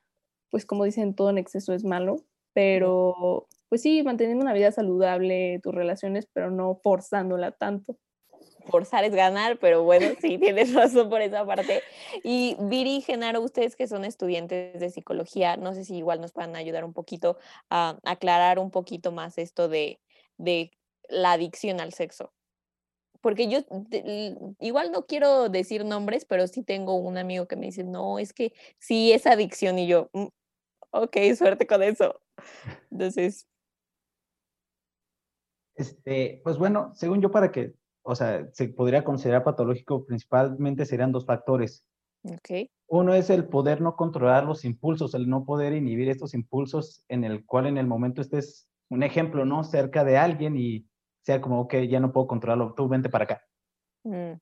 pues 0.50 0.66
como 0.66 0.84
dicen, 0.84 1.14
todo 1.14 1.30
en 1.30 1.38
exceso 1.38 1.72
es 1.72 1.84
malo, 1.84 2.24
pero 2.52 3.48
pues 3.68 3.82
sí, 3.82 4.02
manteniendo 4.02 4.42
una 4.42 4.54
vida 4.54 4.72
saludable, 4.72 5.60
tus 5.62 5.74
relaciones, 5.74 6.26
pero 6.32 6.50
no 6.50 6.76
forzándola 6.82 7.52
tanto. 7.52 7.98
forzar 8.66 9.04
es 9.04 9.14
ganar, 9.14 9.58
pero 9.60 9.82
bueno, 9.84 10.06
sí, 10.20 10.38
tienes 10.38 10.74
razón 10.74 11.08
por 11.10 11.20
esa 11.22 11.46
parte. 11.46 11.82
Y 12.24 12.56
Viri 12.60 12.96
y 12.98 13.00
Genaro, 13.02 13.40
ustedes 13.42 13.76
que 13.76 13.88
son 13.88 14.04
estudiantes 14.04 14.80
de 14.80 14.90
psicología, 14.90 15.56
no 15.56 15.74
sé 15.74 15.84
si 15.84 15.96
igual 15.96 16.20
nos 16.20 16.32
puedan 16.32 16.56
ayudar 16.56 16.84
un 16.84 16.92
poquito 16.94 17.38
a 17.70 17.98
aclarar 18.04 18.58
un 18.58 18.70
poquito 18.70 19.12
más 19.12 19.38
esto 19.38 19.68
de, 19.68 20.00
de 20.38 20.72
la 21.08 21.32
adicción 21.32 21.80
al 21.80 21.92
sexo. 21.94 22.32
Porque 23.20 23.48
yo 23.48 23.60
igual 24.60 24.92
no 24.92 25.06
quiero 25.06 25.48
decir 25.48 25.84
nombres, 25.84 26.24
pero 26.24 26.46
sí 26.46 26.62
tengo 26.62 26.96
un 26.96 27.18
amigo 27.18 27.46
que 27.48 27.56
me 27.56 27.66
dice, 27.66 27.84
no, 27.84 28.18
es 28.18 28.32
que 28.32 28.52
sí 28.78 29.12
es 29.12 29.26
adicción 29.26 29.78
y 29.78 29.88
yo, 29.88 30.10
"Mm, 30.12 30.26
ok, 30.92 31.16
suerte 31.38 31.66
con 31.68 31.82
eso. 31.84 32.20
Entonces, 32.90 33.48
Este, 35.74 36.40
pues 36.44 36.58
bueno, 36.58 36.92
según 36.94 37.22
yo, 37.22 37.30
para 37.30 37.50
que, 37.52 37.74
o 38.02 38.14
sea, 38.14 38.48
se 38.52 38.68
podría 38.68 39.04
considerar 39.04 39.44
patológico, 39.44 40.04
principalmente 40.04 40.84
serían 40.84 41.12
dos 41.12 41.24
factores. 41.24 41.84
ok, 42.22 42.70
Uno 42.86 43.14
es 43.14 43.28
el 43.30 43.48
poder 43.48 43.80
no 43.80 43.96
controlar 43.96 44.44
los 44.44 44.64
impulsos, 44.64 45.14
el 45.14 45.28
no 45.28 45.44
poder 45.44 45.74
inhibir 45.74 46.08
estos 46.08 46.34
impulsos 46.34 47.04
en 47.08 47.24
el 47.24 47.44
cual 47.44 47.66
en 47.66 47.76
el 47.78 47.86
momento 47.86 48.20
estés, 48.22 48.68
un 48.88 49.02
ejemplo, 49.02 49.44
¿no? 49.44 49.62
Cerca 49.64 50.04
de 50.04 50.16
alguien 50.16 50.56
y 50.56 50.87
sea 51.28 51.42
como, 51.42 51.60
ok, 51.60 51.74
ya 51.90 52.00
no 52.00 52.10
puedo 52.10 52.26
controlarlo, 52.26 52.72
tú 52.74 52.88
vente 52.88 53.10
para 53.10 53.24
acá. 53.24 53.42
mm, 54.04 54.38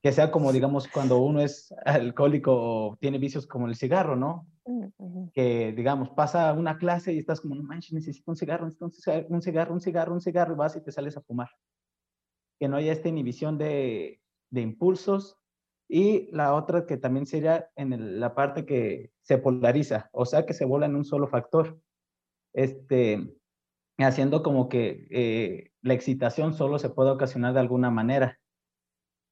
Que 0.00 0.12
sea 0.12 0.30
como, 0.30 0.52
digamos, 0.52 0.86
cuando 0.86 1.18
uno 1.18 1.40
es 1.40 1.74
alcohólico 1.84 2.52
o 2.54 2.96
tiene 3.00 3.18
vicios 3.18 3.48
como 3.48 3.66
el 3.66 3.74
cigarro, 3.74 4.14
¿no? 4.14 4.46
mm, 4.64 5.30
que, 5.34 5.72
digamos, 5.72 6.10
pasa 6.10 6.52
una 6.52 6.78
clase 6.78 7.12
y 7.12 7.18
estás 7.18 7.40
como, 7.40 7.56
no 7.56 7.64
manches, 7.64 7.92
necesito 7.92 8.30
un 8.30 8.36
cigarro, 8.36 8.64
necesito 8.66 8.84
un 8.86 8.92
cigarro, 8.92 9.26
un 9.28 9.42
cigarro, 9.42 9.74
un 9.74 9.80
cigarro, 9.80 10.12
un 10.14 10.20
cigarro, 10.20 10.54
y 10.54 10.56
vas 10.56 10.76
y 10.76 10.82
te 10.84 10.92
sales 10.92 11.16
a 11.16 11.20
fumar. 11.20 11.48
Que 12.60 12.68
no 12.68 12.76
haya 12.76 12.92
esta 12.92 13.08
inhibición 13.08 13.58
de, 13.58 14.20
de 14.50 14.60
impulsos. 14.60 15.36
Y 15.90 16.30
la 16.30 16.54
otra 16.54 16.86
que 16.86 16.96
también 16.96 17.26
sería 17.26 17.70
en 17.74 17.92
el- 17.92 18.20
la 18.20 18.34
parte 18.36 18.64
que 18.64 19.10
se 19.22 19.38
polariza, 19.38 20.10
o 20.12 20.24
sea, 20.26 20.46
que 20.46 20.54
se 20.54 20.64
vuela 20.64 20.86
en 20.86 20.94
un 20.94 21.04
solo 21.04 21.26
factor. 21.26 21.80
Este, 22.54 23.34
haciendo 24.04 24.42
como 24.42 24.68
que 24.68 25.06
eh, 25.10 25.72
la 25.82 25.94
excitación 25.94 26.54
solo 26.54 26.78
se 26.78 26.90
puede 26.90 27.10
ocasionar 27.10 27.54
de 27.54 27.60
alguna 27.60 27.90
manera, 27.90 28.38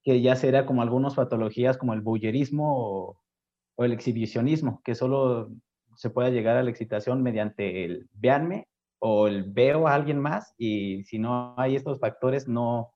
que 0.03 0.21
ya 0.21 0.37
sería 0.37 0.67
como 0.67 0.83
algunas 0.83 1.15
patologías 1.15 1.77
como 1.77 1.95
el 1.95 2.01
bullerismo 2.01 2.75
o, 2.77 3.21
o 3.77 3.85
el 3.85 3.93
exhibicionismo, 3.93 4.81
que 4.85 4.95
solo 4.95 5.51
se 5.97 6.11
puede 6.11 6.31
llegar 6.33 6.57
a 6.57 6.63
la 6.63 6.71
excitación 6.71 7.23
mediante 7.23 7.85
el 7.85 8.09
veanme 8.13 8.69
o 8.99 9.29
el 9.29 9.45
veo 9.45 9.89
a 9.89 9.95
alguien 9.95 10.19
más 10.19 10.55
y 10.59 11.05
si 11.05 11.19
no 11.19 11.55
hay 11.57 11.77
estos 11.77 12.01
factores 12.01 12.49
no, 12.49 12.95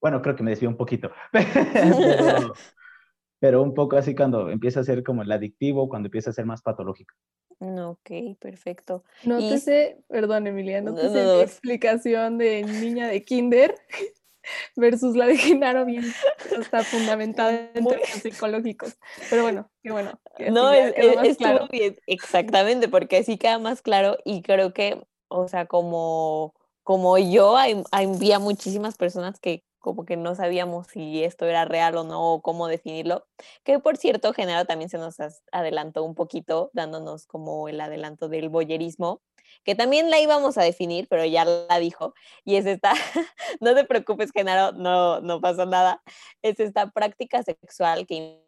bueno, 0.00 0.22
creo 0.22 0.36
que 0.36 0.42
me 0.42 0.50
desvío 0.50 0.68
un 0.68 0.76
poquito, 0.76 1.10
pero, 1.32 2.52
pero 3.40 3.62
un 3.62 3.74
poco 3.74 3.96
así 3.96 4.14
cuando 4.14 4.50
empieza 4.50 4.80
a 4.80 4.84
ser 4.84 5.02
como 5.02 5.22
el 5.22 5.32
adictivo, 5.32 5.88
cuando 5.88 6.06
empieza 6.06 6.30
a 6.30 6.34
ser 6.34 6.46
más 6.46 6.62
patológico. 6.62 7.14
Ok, 7.60 8.10
perfecto. 8.40 9.04
No 9.24 9.40
Y 9.40 9.48
te 9.48 9.58
sé, 9.58 9.98
perdón 10.08 10.46
Emilia, 10.46 10.80
no 10.80 10.92
No, 10.92 10.96
te 10.96 11.08
sé 11.10 11.24
no. 11.24 11.42
explicación 11.42 12.38
de 12.38 12.62
niña 12.62 13.08
de 13.08 13.24
kinder 13.24 13.74
versus 14.76 15.16
la 15.16 15.26
de 15.26 15.36
Genaro 15.36 15.84
bien 15.84 16.04
está 16.60 16.84
fundamentada 16.84 17.70
en 17.74 17.86
términos 17.86 18.22
psicológicos. 18.22 18.96
Pero 19.28 19.42
bueno, 19.42 19.70
qué 19.82 19.90
bueno. 19.92 20.20
que 20.36 20.50
No, 20.50 20.70
es- 20.72 21.16
más 21.16 21.26
estuvo 21.28 21.48
claro. 21.48 21.68
bien, 21.70 21.96
exactamente, 22.06 22.88
porque 22.88 23.18
así 23.18 23.38
queda 23.38 23.58
más 23.58 23.82
claro 23.82 24.16
y 24.24 24.42
creo 24.42 24.72
que, 24.72 25.02
o 25.28 25.48
sea, 25.48 25.66
como, 25.66 26.54
como 26.84 27.18
yo, 27.18 27.56
hay, 27.56 27.82
había 27.90 28.38
muchísimas 28.38 28.96
personas 28.96 29.40
que 29.40 29.64
como 29.78 30.04
que 30.04 30.16
no 30.16 30.34
sabíamos 30.34 30.88
si 30.88 31.24
esto 31.24 31.46
era 31.46 31.64
real 31.64 31.96
o 31.96 32.04
no, 32.04 32.34
o 32.34 32.42
cómo 32.42 32.68
definirlo, 32.68 33.26
que 33.64 33.78
por 33.78 33.96
cierto, 33.96 34.32
Genaro 34.32 34.66
también 34.66 34.90
se 34.90 34.98
nos 34.98 35.16
adelantó 35.52 36.04
un 36.04 36.14
poquito, 36.14 36.70
dándonos 36.72 37.26
como 37.26 37.68
el 37.68 37.80
adelanto 37.80 38.28
del 38.28 38.48
boyerismo, 38.48 39.22
que 39.64 39.74
también 39.74 40.10
la 40.10 40.20
íbamos 40.20 40.58
a 40.58 40.62
definir, 40.62 41.08
pero 41.08 41.24
ya 41.24 41.44
la 41.44 41.78
dijo, 41.78 42.14
y 42.44 42.56
es 42.56 42.66
esta, 42.66 42.92
no 43.60 43.74
te 43.74 43.84
preocupes, 43.84 44.30
Genaro, 44.32 44.72
no, 44.72 45.20
no 45.20 45.40
pasa 45.40 45.66
nada, 45.66 46.02
es 46.42 46.60
esta 46.60 46.90
práctica 46.90 47.42
sexual 47.42 48.06
que 48.06 48.44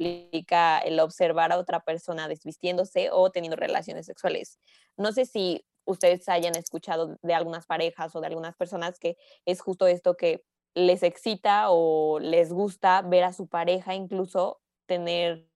implica 0.00 0.78
el 0.78 0.98
observar 1.00 1.52
a 1.52 1.58
otra 1.58 1.80
persona 1.80 2.28
desvistiéndose 2.28 3.10
o 3.12 3.30
teniendo 3.30 3.56
relaciones 3.56 4.06
sexuales. 4.06 4.58
No 4.96 5.12
sé 5.12 5.26
si 5.26 5.64
ustedes 5.90 6.28
hayan 6.28 6.56
escuchado 6.56 7.18
de 7.22 7.34
algunas 7.34 7.66
parejas 7.66 8.14
o 8.14 8.20
de 8.20 8.26
algunas 8.28 8.56
personas 8.56 8.98
que 8.98 9.16
es 9.44 9.60
justo 9.60 9.86
esto 9.86 10.16
que 10.16 10.44
les 10.74 11.02
excita 11.02 11.70
o 11.70 12.18
les 12.20 12.52
gusta 12.52 13.02
ver 13.02 13.24
a 13.24 13.32
su 13.32 13.48
pareja 13.48 13.94
incluso 13.94 14.60
tener 14.86 15.46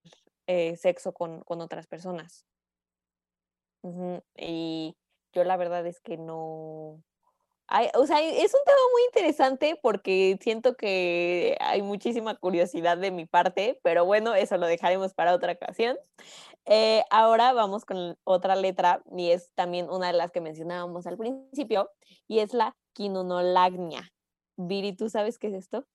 eh, 0.46 0.76
sexo 0.76 1.12
con, 1.12 1.42
otras 1.46 1.86
personas. 1.86 2.46
Y 4.36 4.96
yo 5.32 5.44
la 5.44 5.56
verdad 5.56 5.86
es 5.86 6.00
que 6.00 6.16
no, 6.16 7.02
o 7.94 8.06
sea, 8.06 8.20
es 8.20 8.54
un 8.54 8.60
tema 8.64 8.78
muy 8.92 9.02
interesante 9.06 9.78
porque 9.80 10.38
siento 10.40 10.76
que 10.76 11.56
hay 11.60 11.82
muchísima 11.82 12.34
curiosidad 12.36 12.96
de 12.96 13.10
mi 13.10 13.26
parte, 13.26 13.80
pero 13.82 14.04
bueno, 14.04 14.34
eso 14.34 14.56
lo 14.56 14.66
dejaremos 14.66 15.14
para 15.14 15.34
otra 15.34 15.52
ocasión. 15.52 15.98
Eh, 16.66 17.04
ahora 17.10 17.52
vamos 17.52 17.84
con 17.84 18.16
otra 18.24 18.56
letra 18.56 19.02
y 19.14 19.30
es 19.30 19.52
también 19.54 19.90
una 19.90 20.06
de 20.06 20.14
las 20.14 20.30
que 20.30 20.40
mencionábamos 20.40 21.06
al 21.06 21.18
principio 21.18 21.90
y 22.26 22.38
es 22.38 22.54
la 22.54 22.74
quinonolagnia. 22.94 24.12
Viri, 24.56 24.94
¿tú 24.94 25.10
sabes 25.10 25.38
qué 25.38 25.48
es 25.48 25.54
esto? 25.54 25.86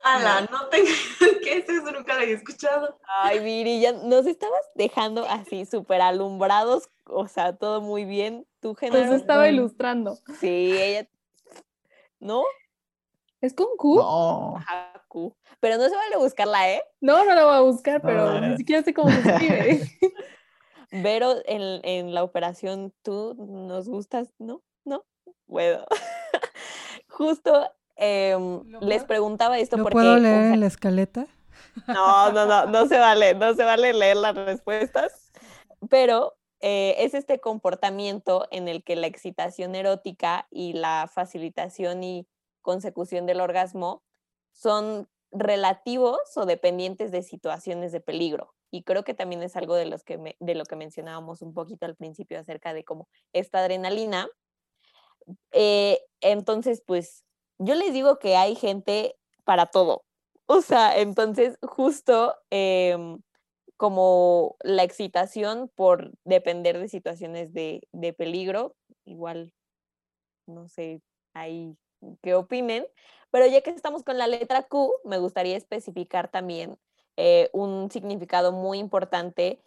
Ala, 0.00 0.42
no, 0.50 0.68
tengo, 0.68 0.86
¿qué 1.42 1.58
es 1.58 1.68
eso? 1.68 1.90
Nunca 1.90 2.14
lo 2.14 2.20
había 2.20 2.34
escuchado. 2.34 2.98
Ay, 3.08 3.40
Viri, 3.40 3.80
ya 3.80 3.92
nos 3.92 4.26
estabas 4.26 4.60
dejando 4.74 5.24
así 5.24 5.64
súper 5.64 6.00
alumbrados, 6.02 6.90
o 7.06 7.26
sea, 7.26 7.56
todo 7.56 7.80
muy 7.80 8.04
bien. 8.04 8.46
Tú, 8.60 8.74
Genaro. 8.74 9.06
Pues 9.06 9.20
estaba 9.20 9.48
ilustrando. 9.48 10.18
Sí, 10.38 10.76
ella. 10.78 11.08
¿No? 12.20 12.44
¿Es 13.40 13.54
con 13.54 13.68
Q? 13.76 13.96
No. 13.96 14.56
Ajá, 14.56 15.04
Q. 15.08 15.36
Pero 15.60 15.76
no 15.76 15.88
se 15.88 15.96
vale 15.96 16.16
buscarla, 16.16 16.70
¿eh? 16.70 16.82
No, 17.00 17.24
no 17.24 17.34
la 17.34 17.44
voy 17.44 17.54
a 17.54 17.60
buscar, 17.60 18.00
pero 18.02 18.40
ni 18.40 18.56
siquiera 18.56 18.82
sé 18.82 18.94
cómo 18.94 19.10
se 19.10 19.20
escribe. 19.20 19.90
Vero, 20.90 21.34
en, 21.46 21.80
en 21.84 22.14
la 22.14 22.22
operación, 22.22 22.92
tú 23.02 23.34
nos 23.38 23.88
gustas, 23.88 24.32
¿no? 24.38 24.62
No. 24.84 25.04
Bueno. 25.46 25.84
Justo 27.08 27.70
Em, 27.96 28.62
les 28.80 29.04
preguntaba 29.04 29.58
esto 29.58 29.78
¿Lo 29.78 29.84
porque... 29.84 29.94
¿Puedo 29.94 30.18
leer 30.18 30.52
en 30.52 30.60
la 30.60 30.66
escaleta? 30.66 31.26
No, 31.88 32.32
no, 32.32 32.46
no, 32.46 32.66
no 32.66 32.86
se 32.86 32.98
vale, 32.98 33.34
no 33.34 33.54
se 33.54 33.62
vale 33.62 33.92
leer 33.92 34.16
las 34.16 34.34
respuestas, 34.34 35.30
pero 35.90 36.34
eh, 36.60 36.94
es 36.98 37.12
este 37.12 37.38
comportamiento 37.38 38.46
en 38.50 38.66
el 38.66 38.82
que 38.82 38.96
la 38.96 39.06
excitación 39.06 39.74
erótica 39.74 40.46
y 40.50 40.72
la 40.72 41.10
facilitación 41.12 42.02
y 42.02 42.26
consecución 42.66 43.26
del 43.26 43.40
orgasmo 43.40 44.02
son 44.50 45.08
relativos 45.30 46.18
o 46.34 46.46
dependientes 46.46 47.12
de 47.12 47.22
situaciones 47.22 47.92
de 47.92 48.00
peligro. 48.00 48.54
Y 48.72 48.82
creo 48.82 49.04
que 49.04 49.14
también 49.14 49.44
es 49.44 49.54
algo 49.54 49.76
de, 49.76 49.86
los 49.86 50.02
que 50.02 50.36
de 50.40 50.54
lo 50.56 50.64
que 50.64 50.74
mencionábamos 50.74 51.42
un 51.42 51.54
poquito 51.54 51.86
al 51.86 51.94
principio 51.94 52.40
acerca 52.40 52.74
de 52.74 52.84
cómo 52.84 53.08
esta 53.32 53.60
adrenalina. 53.60 54.28
Eh, 55.52 56.00
entonces, 56.20 56.82
pues 56.84 57.24
yo 57.58 57.76
les 57.76 57.92
digo 57.92 58.18
que 58.18 58.36
hay 58.36 58.56
gente 58.56 59.14
para 59.44 59.66
todo. 59.66 60.02
O 60.46 60.60
sea, 60.60 60.98
entonces 60.98 61.56
justo 61.62 62.34
em, 62.50 63.20
como 63.76 64.56
la 64.62 64.82
excitación 64.82 65.70
por 65.76 66.12
depender 66.24 66.78
de 66.78 66.88
situaciones 66.88 67.52
de, 67.52 68.14
peligro, 68.18 68.74
igual, 69.04 69.52
no 70.46 70.68
sé, 70.68 71.02
ahí 71.34 71.76
qué 72.22 72.34
opinen, 72.34 72.86
pero 73.30 73.46
ya 73.46 73.62
que 73.62 73.70
estamos 73.70 74.02
con 74.02 74.18
la 74.18 74.26
letra 74.26 74.62
Q, 74.62 74.92
me 75.04 75.18
gustaría 75.18 75.56
especificar 75.56 76.30
también 76.30 76.78
eh, 77.16 77.50
un 77.52 77.90
significado 77.90 78.52
muy 78.52 78.78
importante 78.78 79.60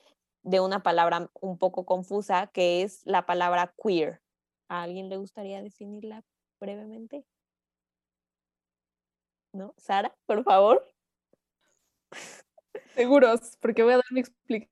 de 0.43 0.59
una 0.59 0.83
palabra 0.83 1.29
un 1.41 1.57
poco 1.57 1.85
confusa, 1.85 2.47
que 2.47 2.81
es 2.81 3.05
la 3.05 3.25
palabra 3.25 3.73
queer. 3.83 4.21
¿A 4.69 4.83
alguien 4.83 5.09
le 5.09 5.17
gustaría 5.17 5.61
definirla 5.61 6.23
brevemente? 6.59 7.25
¿no? 9.53 9.73
Sara, 9.77 10.15
por 10.25 10.43
favor. 10.43 10.85
Seguros, 12.95 13.57
porque 13.59 13.83
voy 13.83 13.93
a 13.93 13.97
dar 13.97 14.05
mi 14.11 14.21
explicación. 14.21 14.69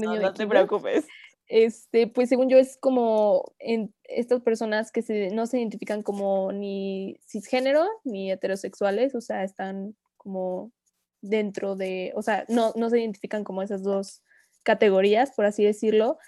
No, 0.00 0.32
te 0.34 0.46
preocupes. 0.46 1.06
Este, 1.50 2.06
pues 2.06 2.28
según 2.28 2.48
yo 2.48 2.58
es 2.58 2.76
como 2.76 3.56
en 3.58 3.92
estas 4.04 4.40
personas 4.40 4.92
que 4.92 5.02
se, 5.02 5.30
no 5.30 5.48
se 5.48 5.58
identifican 5.58 6.04
como 6.04 6.52
ni 6.52 7.18
cisgénero 7.26 7.88
ni 8.04 8.30
heterosexuales, 8.30 9.16
o 9.16 9.20
sea, 9.20 9.42
están 9.42 9.96
como 10.16 10.70
dentro 11.20 11.74
de, 11.74 12.12
o 12.14 12.22
sea, 12.22 12.44
no, 12.48 12.72
no 12.76 12.88
se 12.88 13.00
identifican 13.00 13.42
como 13.42 13.62
esas 13.62 13.82
dos 13.82 14.22
categorías, 14.62 15.32
por 15.32 15.44
así 15.44 15.64
decirlo. 15.64 16.18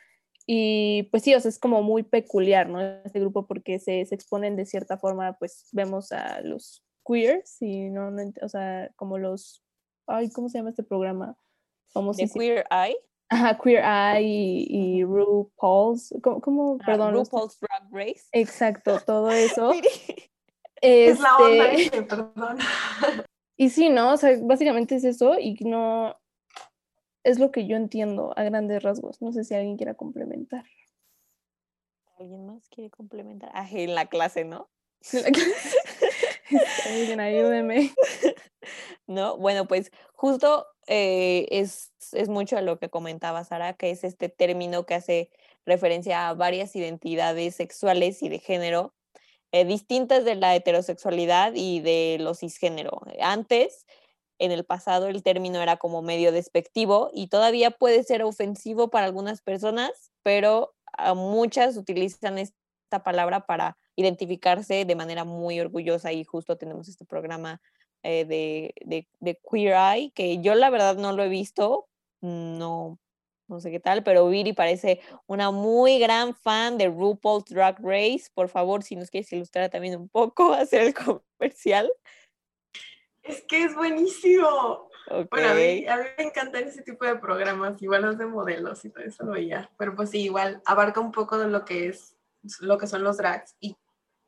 Y 0.45 1.05
pues 1.12 1.23
sí, 1.23 1.37
o 1.37 1.41
sea, 1.41 1.51
es 1.51 1.61
como 1.61 1.85
muy 1.85 2.03
peculiar, 2.03 2.68
¿no? 2.68 2.81
Este 2.81 3.20
grupo 3.20 3.47
porque 3.47 3.79
se, 3.79 4.05
se 4.05 4.16
exponen 4.16 4.57
de 4.57 4.66
cierta 4.66 4.99
forma, 4.99 5.39
pues 5.39 5.68
vemos 5.70 6.11
a 6.11 6.41
los 6.41 6.83
queers 7.07 7.62
y 7.62 7.91
no, 7.91 8.11
no 8.11 8.25
o 8.43 8.49
sea, 8.49 8.91
como 8.97 9.18
los, 9.18 9.62
ay, 10.09 10.33
¿cómo 10.33 10.49
se 10.49 10.59
llama 10.59 10.70
este 10.70 10.83
programa? 10.83 11.39
¿De 11.95 12.29
Queer 12.29 12.64
Eye? 12.73 12.97
Ajá, 13.33 13.57
Queer 13.57 13.83
Eye 13.83 14.66
y, 14.68 15.05
RuPaul's, 15.05 16.14
¿cómo, 16.22 16.76
ah, 16.78 16.85
perdón? 16.85 17.14
RuPaul's 17.14 17.59
Drag 17.59 17.89
Race. 17.91 18.26
Exacto, 18.33 19.01
todo 19.07 19.30
eso. 19.30 19.72
es 20.83 21.18
la 21.18 21.37
onda, 21.39 21.72
este, 21.72 22.03
perdón. 22.03 22.59
Y 23.57 23.70
sí, 23.70 23.89
¿no? 23.89 24.12
O 24.12 24.16
sea, 24.18 24.37
básicamente 24.43 24.97
es 24.97 25.05
eso 25.05 25.39
y 25.39 25.55
no, 25.64 26.14
es 27.24 27.39
lo 27.39 27.51
que 27.51 27.66
yo 27.66 27.76
entiendo 27.76 28.35
a 28.37 28.43
grandes 28.43 28.83
rasgos. 28.83 29.22
No 29.22 29.33
sé 29.33 29.45
si 29.45 29.55
alguien 29.55 29.78
quiera 29.78 29.95
complementar. 29.95 30.66
¿Alguien 32.18 32.45
más 32.45 32.68
quiere 32.68 32.91
complementar? 32.91 33.51
Ah, 33.55 33.66
en 33.70 33.95
la 33.95 34.07
clase, 34.07 34.45
¿no? 34.45 34.68
Ayúdeme. 37.20 37.92
No, 39.09 39.36
bueno, 39.36 39.66
pues 39.66 39.90
justo 40.14 40.68
eh, 40.86 41.48
es, 41.50 41.92
es 42.12 42.28
mucho 42.28 42.57
a 42.57 42.62
lo 42.62 42.78
que 42.78 42.88
comentaba 42.88 43.42
Sara, 43.42 43.72
que 43.72 43.90
es 43.90 44.05
este 44.05 44.28
término 44.28 44.86
que 44.86 44.94
hace 44.94 45.30
referencia 45.66 46.28
a 46.28 46.34
varias 46.34 46.76
identidades 46.76 47.57
sexuales 47.57 48.22
y 48.22 48.28
de 48.28 48.38
género 48.38 48.94
eh, 49.55 49.66
distintas 49.66 50.24
de 50.24 50.34
la 50.34 50.55
heterosexualidad 50.55 51.53
y 51.55 51.80
de 51.80 52.16
los 52.20 52.38
cisgénero. 52.38 53.03
Antes 53.20 53.84
en 54.38 54.50
el 54.50 54.64
pasado 54.64 55.09
el 55.09 55.22
término 55.22 55.61
era 55.61 55.76
como 55.76 56.00
medio 56.00 56.32
despectivo 56.32 57.11
y 57.12 57.28
todavía 57.28 57.70
puede 57.70 58.03
ser 58.03 58.22
ofensivo 58.22 58.88
para 58.88 59.05
algunas 59.05 59.42
personas, 59.42 60.11
pero 60.22 60.74
a 60.94 61.12
muchas 61.12 61.76
utilizan 61.76 62.38
esta 62.38 63.03
palabra 63.05 63.44
para 63.44 63.76
identificarse 63.97 64.84
de 64.84 64.95
manera 64.95 65.24
muy 65.24 65.61
orgullosa 65.61 66.12
y 66.12 66.24
justo 66.24 66.57
tenemos 66.57 66.88
este 66.88 67.05
programa 67.05 67.61
eh, 68.03 68.24
de, 68.24 69.07
de, 69.20 69.40
Queer 69.49 69.74
Eye, 69.74 70.12
que 70.12 70.40
yo 70.40 70.55
la 70.55 70.70
verdad 70.70 70.97
no 70.97 71.12
lo 71.12 71.22
he 71.22 71.28
visto, 71.28 71.88
no, 72.20 72.99
no 73.47 73.61
sé 73.61 73.70
qué 73.70 73.78
tal, 73.78 74.03
pero 74.03 74.28
Viri 74.28 74.53
parece 74.53 75.01
una 75.26 75.51
muy 75.51 75.99
gran 75.99 76.34
fan 76.34 76.78
de 76.78 76.88
RuPaul's 76.88 77.45
Drag 77.45 77.78
Race. 77.80 78.24
Por 78.34 78.49
favor, 78.49 78.82
si 78.82 78.97
nos 78.97 79.11
quieres 79.11 79.32
ilustrar 79.32 79.70
también 79.70 79.97
un 79.97 80.09
poco, 80.09 80.53
hacer 80.53 80.82
el 80.82 80.95
comercial. 80.95 81.93
Es 83.22 83.43
que 83.43 83.64
es 83.64 83.74
buenísimo. 83.74 84.90
Bueno, 85.30 85.51
a 85.51 85.55
mí, 85.55 85.84
me 86.16 86.24
encantan 86.24 86.64
ese 86.64 86.82
tipo 86.82 87.05
de 87.05 87.16
programas, 87.16 87.80
igual 87.82 88.03
los 88.03 88.18
de 88.18 88.26
modelos 88.26 88.84
y 88.84 88.90
todo 88.90 89.05
eso 89.05 89.24
lo 89.24 89.32
veía. 89.32 89.70
Pero 89.76 89.95
pues 89.95 90.11
sí, 90.11 90.22
igual 90.22 90.62
abarca 90.64 91.01
un 91.01 91.12
poco 91.12 91.38
de 91.38 91.49
lo 91.49 91.64
que 91.64 91.88
es, 91.88 92.16
lo 92.61 92.78
que 92.78 92.86
son 92.86 93.03
los 93.03 93.18
drags 93.18 93.55
y 93.61 93.76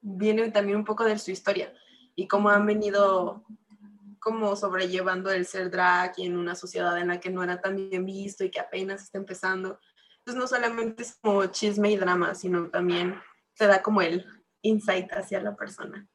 viene 0.05 0.51
también 0.51 0.77
un 0.79 0.85
poco 0.85 1.05
de 1.05 1.19
su 1.19 1.31
historia 1.31 1.73
y 2.15 2.29
cómo 2.29 2.51
han 2.51 2.67
venido 2.67 3.43
como 4.21 4.55
sobrellevando 4.55 5.31
el 5.31 5.47
ser 5.47 5.71
drag 5.71 6.15
y 6.19 6.27
en 6.27 6.37
una 6.37 6.55
sociedad 6.55 6.99
en 6.99 7.09
la 7.09 7.21
que 7.21 7.31
no 7.31 7.43
era 7.43 7.61
tan 7.61 7.91
bien 7.91 8.05
visto 8.05 8.45
y 8.45 8.51
que 8.51 8.61
apenas 8.61 9.03
está 9.03 9.19
empezando. 9.19 9.79
Entonces 10.19 10.41
no 10.41 10.47
solamente 10.47 11.03
es 11.03 11.19
como 11.21 11.45
chisme 11.47 11.91
y 11.91 11.97
drama, 11.97 12.35
sino 12.35 12.71
también 12.71 13.15
te 13.57 13.67
da 13.67 13.83
como 13.83 14.03
el 14.03 14.25
insight 14.63 15.11
hacia 15.13 15.41
la 15.41 15.57
persona. 15.57 16.07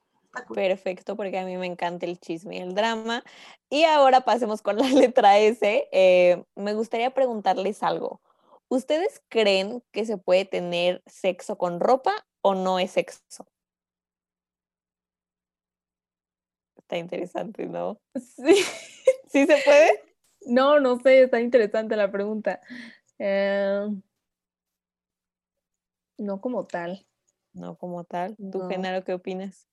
Perfecto, 0.54 1.16
porque 1.16 1.40
a 1.40 1.46
mí 1.46 1.58
me 1.58 1.66
encanta 1.66 2.06
el 2.06 2.20
chisme 2.20 2.58
y 2.58 2.60
el 2.60 2.76
drama. 2.76 3.24
Y 3.70 3.84
ahora 3.84 4.22
pasemos 4.22 4.62
con 4.62 4.78
la 4.78 4.88
letra 4.90 5.38
S. 5.40 5.88
Eh, 5.92 6.44
me 6.56 6.74
gustaría 6.74 7.14
preguntarles 7.14 7.82
algo. 7.84 8.22
¿Ustedes 8.68 9.22
creen 9.30 9.84
que 9.92 10.06
se 10.06 10.18
puede 10.18 10.46
tener 10.46 11.02
sexo 11.08 11.58
con 11.58 11.80
ropa 11.80 12.14
o 12.42 12.54
no 12.54 12.78
es 12.80 12.92
sexo? 12.92 13.48
Está 16.90 16.98
interesante, 16.98 17.68
¿no? 17.68 18.02
Sí. 18.20 18.64
¿Sí 19.28 19.46
se 19.46 19.62
puede? 19.64 19.92
No, 20.48 20.80
no 20.80 21.00
sé, 21.00 21.22
está 21.22 21.40
interesante 21.40 21.96
la 21.96 22.12
pregunta. 22.12 22.62
Eh, 23.20 23.88
no 26.18 26.42
como 26.42 26.66
tal. 26.66 27.06
No 27.54 27.78
como 27.78 28.06
tal. 28.06 28.36
¿Tú, 28.38 28.58
No. 28.58 28.70
Genaro, 28.70 29.04
qué 29.04 29.14
opinas? 29.14 29.68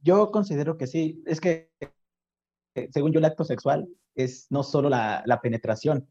Yo 0.00 0.30
considero 0.30 0.78
que 0.78 0.86
sí. 0.86 1.22
Es 1.26 1.42
que, 1.42 1.70
eh, 2.74 2.88
según 2.90 3.12
yo, 3.12 3.18
el 3.18 3.26
acto 3.26 3.44
sexual 3.44 3.86
es 4.14 4.46
no 4.48 4.62
solo 4.62 4.88
la, 4.88 5.22
la 5.26 5.42
penetración, 5.42 6.08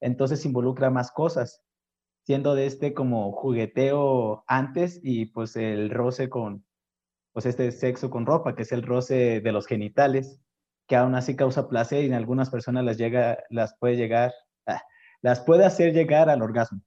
entonces 0.00 0.46
involucra 0.46 0.88
más 0.88 1.12
cosas, 1.12 1.62
siendo 2.24 2.54
de 2.54 2.64
este 2.64 2.94
como 2.94 3.32
jugueteo 3.32 4.44
antes 4.46 4.98
y 5.02 5.26
pues 5.26 5.56
el 5.56 5.90
roce 5.90 6.30
con, 6.30 6.64
pues 7.32 7.46
este 7.46 7.70
sexo 7.72 8.10
con 8.10 8.26
ropa, 8.26 8.54
que 8.54 8.62
es 8.62 8.72
el 8.72 8.82
roce 8.82 9.40
de 9.40 9.52
los 9.52 9.66
genitales, 9.66 10.40
que 10.86 10.96
aún 10.96 11.14
así 11.14 11.36
causa 11.36 11.68
placer 11.68 12.04
y 12.04 12.06
en 12.06 12.14
algunas 12.14 12.50
personas 12.50 12.84
las 12.84 12.98
llega, 12.98 13.38
las 13.48 13.76
puede 13.78 13.96
llegar, 13.96 14.32
ah, 14.66 14.82
las 15.22 15.40
puede 15.40 15.64
hacer 15.64 15.92
llegar 15.92 16.28
al 16.28 16.42
orgasmo. 16.42 16.80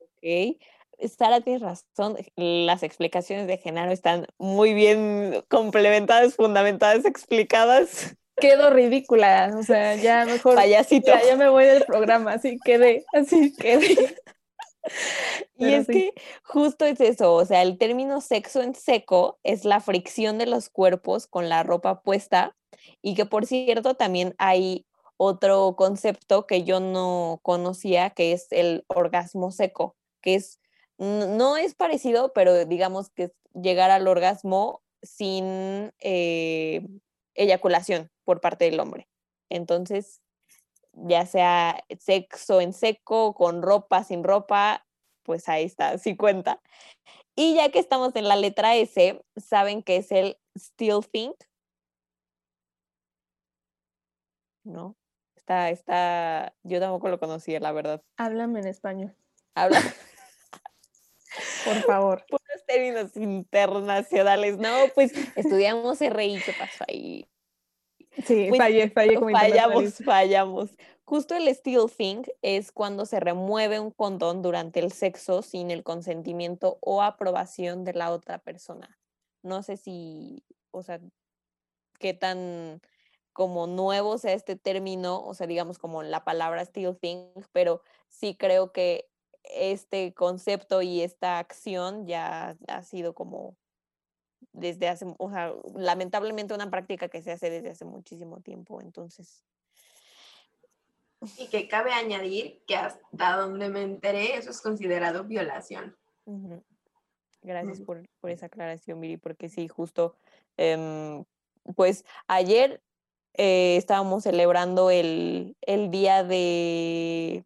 Ok. 0.00 0.58
Sara, 1.08 1.40
tienes 1.40 1.62
razón. 1.62 2.16
Las 2.36 2.82
explicaciones 2.82 3.46
de 3.46 3.56
Genaro 3.56 3.90
están 3.90 4.26
muy 4.38 4.74
bien 4.74 5.42
complementadas, 5.48 6.34
fundamentadas, 6.34 7.04
explicadas. 7.04 8.16
Quedo 8.36 8.70
ridícula, 8.70 9.54
o 9.56 9.62
sea, 9.62 9.96
ya 9.96 10.24
mejor. 10.26 10.56
Payasito. 10.56 11.06
Ya, 11.06 11.22
ya 11.24 11.36
me 11.36 11.48
voy 11.48 11.64
del 11.64 11.84
programa, 11.84 12.34
así 12.34 12.58
quedé, 12.64 13.04
así 13.12 13.54
quedé. 13.56 14.16
Y 15.56 15.64
Pero 15.64 15.76
es 15.76 15.86
sí. 15.86 15.92
que 15.92 16.14
justo 16.42 16.84
es 16.86 17.00
eso, 17.00 17.34
o 17.34 17.44
sea, 17.44 17.62
el 17.62 17.76
término 17.76 18.20
sexo 18.20 18.62
en 18.62 18.74
seco 18.74 19.38
es 19.42 19.64
la 19.64 19.80
fricción 19.80 20.38
de 20.38 20.46
los 20.46 20.70
cuerpos 20.70 21.26
con 21.26 21.48
la 21.48 21.62
ropa 21.62 22.02
puesta 22.02 22.56
y 23.02 23.14
que 23.14 23.26
por 23.26 23.44
cierto 23.46 23.94
también 23.94 24.34
hay 24.38 24.86
otro 25.18 25.76
concepto 25.76 26.46
que 26.46 26.64
yo 26.64 26.80
no 26.80 27.40
conocía 27.42 28.10
que 28.10 28.32
es 28.32 28.46
el 28.50 28.84
orgasmo 28.88 29.50
seco, 29.52 29.96
que 30.22 30.36
es 30.36 30.60
no 30.98 31.56
es 31.56 31.74
parecido, 31.74 32.32
pero 32.34 32.66
digamos 32.66 33.10
que 33.10 33.24
es 33.24 33.32
llegar 33.54 33.90
al 33.90 34.06
orgasmo 34.06 34.82
sin 35.02 35.92
eh, 36.00 36.86
eyaculación 37.34 38.10
por 38.24 38.40
parte 38.40 38.66
del 38.66 38.80
hombre. 38.80 39.08
Entonces, 39.48 40.20
ya 41.06 41.26
sea 41.26 41.84
sexo 41.98 42.60
en 42.60 42.72
seco, 42.72 43.34
con 43.34 43.62
ropa, 43.62 44.04
sin 44.04 44.24
ropa, 44.24 44.86
pues 45.22 45.48
ahí 45.48 45.64
está, 45.64 45.98
sí 45.98 46.16
cuenta. 46.16 46.60
Y 47.36 47.54
ya 47.54 47.70
que 47.70 47.78
estamos 47.78 48.14
en 48.16 48.28
la 48.28 48.36
letra 48.36 48.76
S, 48.76 49.22
¿saben 49.36 49.82
qué 49.82 49.96
es 49.96 50.12
el 50.12 50.38
still 50.56 51.00
think? 51.10 51.36
¿No? 54.64 54.96
Está, 55.36 55.70
está, 55.70 56.54
yo 56.62 56.80
tampoco 56.80 57.08
lo 57.08 57.18
conocía, 57.18 57.60
la 57.60 57.72
verdad. 57.72 58.02
Háblame 58.16 58.60
en 58.60 58.66
español, 58.66 59.16
Habla 59.54 59.80
por 61.64 61.76
favor. 61.82 62.24
puros 62.28 62.64
términos 62.66 63.16
internacionales. 63.16 64.58
No, 64.58 64.70
pues 64.94 65.12
estudiamos 65.36 66.00
RI, 66.00 66.40
¿qué 66.44 66.52
pasó 66.52 66.84
ahí? 66.86 67.26
Sí, 68.26 68.46
Pues, 68.48 68.58
fallé, 68.58 68.90
fallé 68.90 69.14
como 69.14 69.30
fallamos, 69.30 69.94
fallamos. 70.04 70.70
Justo 71.04 71.34
el 71.34 71.48
still 71.48 71.90
thing 71.96 72.22
es 72.42 72.72
cuando 72.72 73.06
se 73.06 73.20
remueve 73.20 73.80
un 73.80 73.90
condón 73.90 74.42
durante 74.42 74.80
el 74.80 74.92
sexo 74.92 75.42
sin 75.42 75.70
el 75.70 75.82
consentimiento 75.82 76.78
o 76.80 77.02
aprobación 77.02 77.84
de 77.84 77.94
la 77.94 78.12
otra 78.12 78.38
persona. 78.38 78.98
No 79.42 79.62
sé 79.62 79.76
si, 79.76 80.44
o 80.70 80.82
sea, 80.82 81.00
qué 81.98 82.14
tan 82.14 82.80
como 83.32 83.66
nuevo 83.66 84.18
sea 84.18 84.34
este 84.34 84.56
término, 84.56 85.24
o 85.24 85.34
sea, 85.34 85.46
digamos 85.46 85.78
como 85.78 86.02
la 86.02 86.24
palabra 86.24 86.62
still 86.62 86.96
thing, 86.96 87.26
pero 87.52 87.82
sí 88.08 88.36
creo 88.36 88.72
que 88.72 89.08
este 89.44 90.12
concepto 90.14 90.82
y 90.82 91.00
esta 91.00 91.38
acción 91.38 92.06
ya 92.06 92.56
ha 92.68 92.82
sido 92.82 93.14
como 93.14 93.56
desde 94.52 94.88
hace, 94.88 95.06
o 95.18 95.30
sea, 95.30 95.52
lamentablemente 95.74 96.54
una 96.54 96.70
práctica 96.70 97.08
que 97.08 97.22
se 97.22 97.32
hace 97.32 97.50
desde 97.50 97.70
hace 97.70 97.84
muchísimo 97.84 98.40
tiempo, 98.40 98.80
entonces. 98.80 99.44
Y 101.38 101.48
que 101.48 101.68
cabe 101.68 101.92
añadir 101.92 102.62
que 102.66 102.76
hasta 102.76 103.36
donde 103.36 103.68
me 103.68 103.82
enteré, 103.82 104.36
eso 104.36 104.50
es 104.50 104.60
considerado 104.60 105.24
violación. 105.24 105.96
Gracias 107.42 107.80
por, 107.80 108.08
por 108.20 108.30
esa 108.30 108.46
aclaración, 108.46 109.00
Miri, 109.00 109.16
porque 109.16 109.48
sí, 109.48 109.68
justo, 109.68 110.16
em, 110.56 111.24
pues 111.76 112.04
ayer 112.26 112.82
eh, 113.34 113.76
estábamos 113.76 114.24
celebrando 114.24 114.90
el, 114.90 115.56
el 115.62 115.90
día 115.90 116.24
de, 116.24 117.44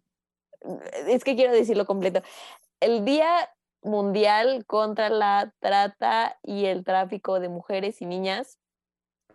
es 1.09 1.25
que 1.25 1.37
quiero 1.37 1.53
decirlo 1.53 1.87
completo, 1.87 2.23
el 2.81 3.05
Día 3.05 3.51
Mundial 3.85 4.65
contra 4.67 5.11
la 5.11 5.55
Trata 5.61 6.39
y 6.43 6.65
el 6.65 6.85
Tráfico 6.85 7.39
de 7.39 7.49
Mujeres 7.49 8.01
y 8.03 8.07
Niñas. 8.07 8.59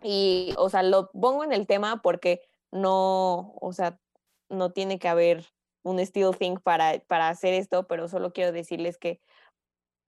Y, 0.02 0.54
o 0.58 0.68
sea, 0.68 0.82
lo 0.82 1.10
pongo 1.12 1.44
en 1.44 1.52
el 1.52 1.66
tema 1.66 2.02
porque 2.02 2.42
no, 2.72 3.54
o 3.60 3.72
sea, 3.72 3.98
no 4.48 4.72
tiene 4.72 4.98
que 4.98 5.08
haber 5.08 5.46
un 5.82 5.98
still 6.00 6.36
thing 6.36 6.56
para, 6.56 6.98
para 7.06 7.28
hacer 7.28 7.54
esto, 7.54 7.86
pero 7.86 8.08
solo 8.08 8.32
quiero 8.32 8.52
decirles 8.52 8.98
que 8.98 9.20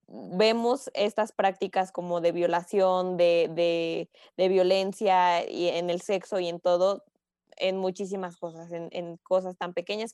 vemos 0.09 0.91
estas 0.95 1.33
prácticas 1.33 1.93
como 1.93 2.21
de 2.21 2.33
violación, 2.33 3.17
de, 3.17 3.49
de, 3.53 4.11
de 4.37 4.49
violencia 4.49 5.49
y 5.49 5.69
en 5.69 5.89
el 5.89 6.03
sexo 6.03 6.39
y 6.41 6.49
en 6.49 6.61
todo, 6.61 7.05
en 7.57 7.79
muchísimas 7.79 8.37
cosas, 8.37 8.73
en, 8.73 8.89
en 8.93 9.17
cosas 9.19 9.57
tan 9.57 9.73
pequeñas 9.73 10.13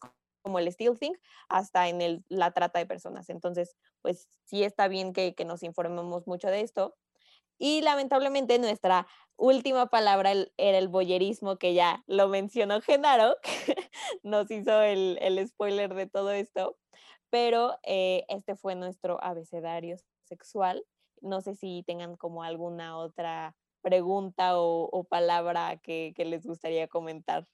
como 0.49 0.61
el 0.61 0.69
still 0.69 0.99
thing, 0.99 1.13
hasta 1.51 1.91
en 1.91 2.01
el, 2.01 2.25
la 2.31 2.53
trata 2.53 2.79
de 2.79 2.87
personas. 2.87 3.29
Entonces, 3.29 3.77
pues 4.01 4.31
sí 4.45 4.65
está 4.65 4.89
bien 4.89 5.13
que, 5.13 5.35
que 5.35 5.45
nos 5.45 5.63
informemos 5.63 6.27
mucho 6.27 6.49
de 6.49 6.63
esto. 6.63 6.97
Y 7.59 7.83
lamentablemente 7.83 8.59
nuestra 8.59 9.07
última 9.37 9.91
palabra 9.91 10.33
era 10.57 10.79
el 10.79 10.89
boyerismo, 10.89 11.59
que 11.59 11.75
ya 11.75 12.03
lo 12.07 12.29
mencionó 12.29 12.81
Genaro, 12.81 13.37
que 13.43 13.77
nos 14.23 14.51
hizo 14.51 14.81
el, 14.81 15.19
el 15.21 15.47
spoiler 15.47 15.93
de 15.93 16.07
todo 16.07 16.31
esto, 16.31 16.79
pero 17.29 17.79
eh, 17.83 18.25
este 18.29 18.57
fue 18.57 18.75
nuestro 18.75 19.23
abecedario 19.23 19.97
sexual. 20.25 20.83
No 21.21 21.43
sé 21.43 21.57
si 21.57 21.83
tengan 21.87 22.17
como 22.17 22.43
alguna 22.43 22.97
otra 22.97 23.55
pregunta 23.83 24.59
o, 24.59 24.89
o 24.91 25.05
palabra 25.05 25.77
que, 25.77 26.15
que 26.17 26.25
les 26.25 26.47
gustaría 26.47 26.89
comentar. 26.89 27.47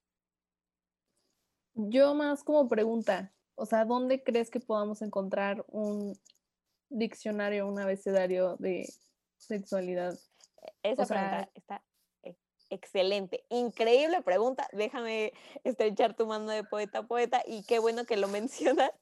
Yo 1.75 2.14
más 2.14 2.45
como 2.45 2.68
pregunta, 2.68 3.35
o 3.57 3.66
sea, 3.66 3.85
¿dónde 3.85 4.22
crees 4.22 4.51
que 4.51 4.61
podamos 4.61 5.03
encontrar 5.03 5.64
un 5.68 6.18
diccionario, 6.89 7.66
un 7.66 7.79
abecedario 7.81 8.57
de 8.59 8.89
sexualidad? 9.37 10.14
Esa 10.83 11.03
O 11.03 11.07
sea, 11.07 11.18
pregunta 11.18 11.51
está 11.55 11.85
e- 12.22 12.37
excelente, 12.70 13.45
increíble 13.51 14.22
pregunta. 14.22 14.68
Déjame 14.72 15.33
estrechar 15.64 16.14
tu 16.14 16.27
mano 16.27 16.51
de 16.51 16.64
poeta 16.64 17.01
a 17.01 17.07
poeta 17.07 17.43
y 17.47 17.64
qué 17.64 17.79
bueno 17.79 18.05
que 18.05 18.16
lo 18.16 18.29
mencionas 18.39 18.93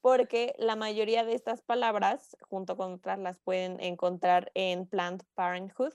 porque 0.00 0.54
la 0.58 0.76
mayoría 0.76 1.24
de 1.24 1.34
estas 1.34 1.62
palabras, 1.62 2.36
junto 2.48 2.76
con 2.76 2.94
otras, 2.94 3.18
las 3.18 3.38
pueden 3.38 3.80
encontrar 3.80 4.50
en 4.54 4.86
Planned 4.86 5.22
Parenthood, 5.34 5.94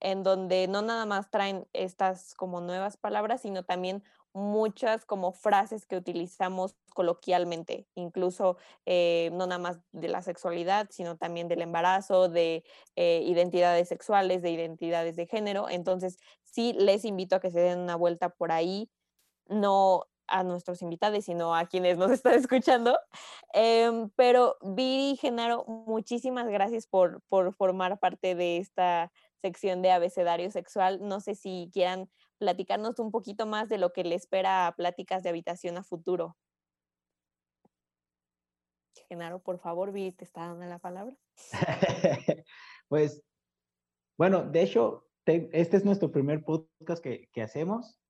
en 0.00 0.22
donde 0.22 0.66
no 0.66 0.82
nada 0.82 1.06
más 1.06 1.30
traen 1.30 1.68
estas 1.72 2.34
como 2.34 2.60
nuevas 2.60 2.96
palabras, 2.96 3.42
sino 3.42 3.64
también 3.64 4.02
muchas 4.32 5.04
como 5.04 5.32
frases 5.32 5.86
que 5.86 5.96
utilizamos 5.96 6.76
coloquialmente, 6.94 7.86
incluso 7.94 8.56
eh, 8.86 9.30
no 9.32 9.46
nada 9.46 9.58
más 9.58 9.80
de 9.92 10.08
la 10.08 10.22
sexualidad, 10.22 10.88
sino 10.90 11.16
también 11.16 11.48
del 11.48 11.62
embarazo, 11.62 12.28
de 12.28 12.64
eh, 12.96 13.22
identidades 13.24 13.88
sexuales, 13.88 14.42
de 14.42 14.50
identidades 14.50 15.16
de 15.16 15.26
género. 15.26 15.68
Entonces, 15.68 16.18
sí 16.44 16.72
les 16.74 17.04
invito 17.04 17.36
a 17.36 17.40
que 17.40 17.50
se 17.50 17.60
den 17.60 17.80
una 17.80 17.96
vuelta 17.96 18.30
por 18.30 18.52
ahí, 18.52 18.90
no 19.48 20.06
a 20.30 20.44
nuestros 20.44 20.80
invitados, 20.80 21.24
sino 21.24 21.54
a 21.54 21.66
quienes 21.66 21.98
nos 21.98 22.10
están 22.12 22.34
escuchando. 22.34 22.98
Em, 23.52 24.10
pero 24.16 24.56
Viri, 24.62 25.16
Genaro, 25.16 25.64
muchísimas 25.66 26.48
gracias 26.48 26.86
por, 26.86 27.20
por 27.28 27.52
formar 27.54 27.98
parte 27.98 28.34
de 28.34 28.58
esta 28.58 29.12
sección 29.42 29.82
de 29.82 29.90
abecedario 29.90 30.50
sexual. 30.50 31.00
No 31.02 31.20
sé 31.20 31.34
si 31.34 31.70
quieran 31.72 32.08
platicarnos 32.40 32.98
un 32.98 33.10
poquito 33.12 33.46
más 33.46 33.68
de 33.68 33.78
lo 33.78 33.92
que 33.92 34.02
le 34.02 34.14
espera 34.16 34.66
a 34.66 34.74
pláticas 34.74 35.22
de 35.22 35.28
habitación 35.28 35.76
a 35.76 35.84
futuro. 35.84 36.36
Genaro, 39.08 39.40
por 39.40 39.58
favor, 39.58 39.92
Viri, 39.92 40.12
te 40.12 40.24
está 40.24 40.46
dando 40.46 40.64
la 40.66 40.78
palabra. 40.78 41.16
pues, 42.88 43.22
bueno, 44.16 44.42
de 44.42 44.62
hecho, 44.62 45.06
te- 45.24 45.50
este 45.52 45.76
es 45.76 45.84
nuestro 45.84 46.10
primer 46.10 46.44
podcast 46.44 47.02
que, 47.02 47.28
que 47.32 47.42
hacemos 47.42 48.00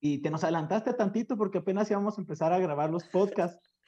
y 0.00 0.22
te 0.22 0.30
nos 0.30 0.42
adelantaste 0.44 0.94
tantito 0.94 1.36
porque 1.36 1.58
apenas 1.58 1.90
íbamos 1.90 2.16
a 2.16 2.20
empezar 2.20 2.52
a 2.52 2.58
grabar 2.58 2.90
los 2.90 3.04
podcasts. 3.04 3.70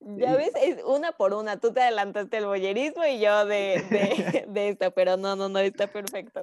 Ya 0.00 0.36
ves, 0.36 0.52
es 0.60 0.82
una 0.84 1.12
por 1.12 1.32
una. 1.32 1.58
Tú 1.60 1.72
te 1.72 1.80
adelantaste 1.80 2.36
el 2.36 2.44
boyerismo 2.44 3.06
y 3.06 3.20
yo 3.20 3.46
de, 3.46 3.82
de, 3.88 4.44
de 4.48 4.68
esto, 4.68 4.90
pero 4.90 5.16
no, 5.16 5.34
no, 5.34 5.48
no, 5.48 5.60
está 5.60 5.86
perfecto. 5.86 6.42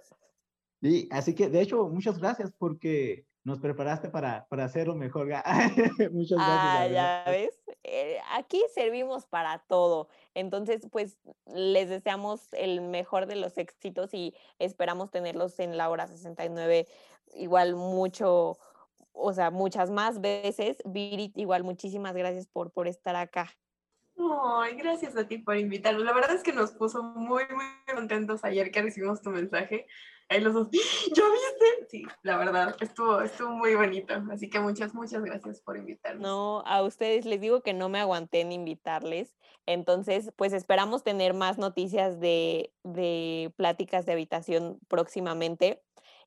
Sí, 0.82 1.08
así 1.12 1.36
que 1.36 1.50
de 1.50 1.62
hecho, 1.62 1.88
muchas 1.90 2.18
gracias 2.18 2.52
porque 2.58 3.26
nos 3.44 3.60
preparaste 3.60 4.10
para, 4.10 4.46
para 4.48 4.66
hacerlo 4.66 4.96
mejor. 4.96 5.28
muchas 6.12 6.38
gracias. 6.38 6.40
Ah, 6.40 6.88
ya 6.88 7.24
ves. 7.28 7.60
Eh, 7.84 8.18
aquí 8.34 8.62
servimos 8.74 9.26
para 9.26 9.60
todo. 9.68 10.10
Entonces, 10.34 10.88
pues 10.92 11.18
les 11.48 11.90
deseamos 11.90 12.50
el 12.54 12.82
mejor 12.82 13.26
de 13.26 13.36
los 13.36 13.58
éxitos 13.58 14.14
y 14.14 14.36
esperamos 14.60 15.12
tenerlos 15.12 15.60
en 15.60 15.78
la 15.78 15.90
hora 15.90 16.08
69 16.08 16.88
igual 17.34 17.76
mucho, 17.76 18.58
o 19.14 19.34
sea, 19.34 19.50
muchas 19.50 19.90
más 19.90 20.22
veces. 20.22 20.78
Viri, 20.86 21.32
igual 21.36 21.64
muchísimas 21.64 22.16
gracias 22.16 22.48
por, 22.48 22.72
por 22.72 22.88
estar 22.88 23.16
acá. 23.16 23.52
Ay, 24.18 24.76
gracias 24.76 25.16
a 25.18 25.28
ti 25.28 25.40
por 25.40 25.58
invitarnos. 25.58 26.04
La 26.04 26.14
verdad 26.14 26.36
es 26.36 26.44
que 26.44 26.54
nos 26.54 26.72
puso 26.72 27.02
muy, 27.02 27.44
muy 27.50 27.66
contentos 27.96 28.44
ayer 28.44 28.72
que 28.72 28.84
recibimos 28.84 29.22
tu 29.22 29.32
mensaje 29.32 29.88
ahí 30.32 30.42
los 30.42 30.54
dos, 30.54 30.70
¿yo 30.72 31.24
viste? 31.32 31.88
Sí, 31.90 32.04
la 32.24 32.38
verdad, 32.38 32.76
estuvo, 32.80 33.22
estuvo 33.22 33.50
muy 33.50 33.76
bonito. 33.76 34.14
Así 34.32 34.50
que 34.50 34.60
muchas, 34.60 34.94
muchas 34.94 35.24
gracias 35.24 35.62
por 35.62 35.78
invitarnos. 35.78 36.22
No, 36.22 36.64
a 36.66 36.82
ustedes 36.82 37.26
les 37.26 37.42
digo 37.42 37.62
que 37.62 37.74
no 37.74 37.90
me 37.90 38.00
aguanté 38.00 38.42
en 38.42 38.52
invitarles. 38.52 39.36
Entonces, 39.66 40.32
pues 40.38 40.54
esperamos 40.54 41.04
tener 41.04 41.34
más 41.34 41.58
noticias 41.58 42.20
de, 42.20 42.74
de 42.84 43.54
pláticas 43.58 44.06
de 44.06 44.14
habitación 44.14 44.80
próximamente. 44.88 45.84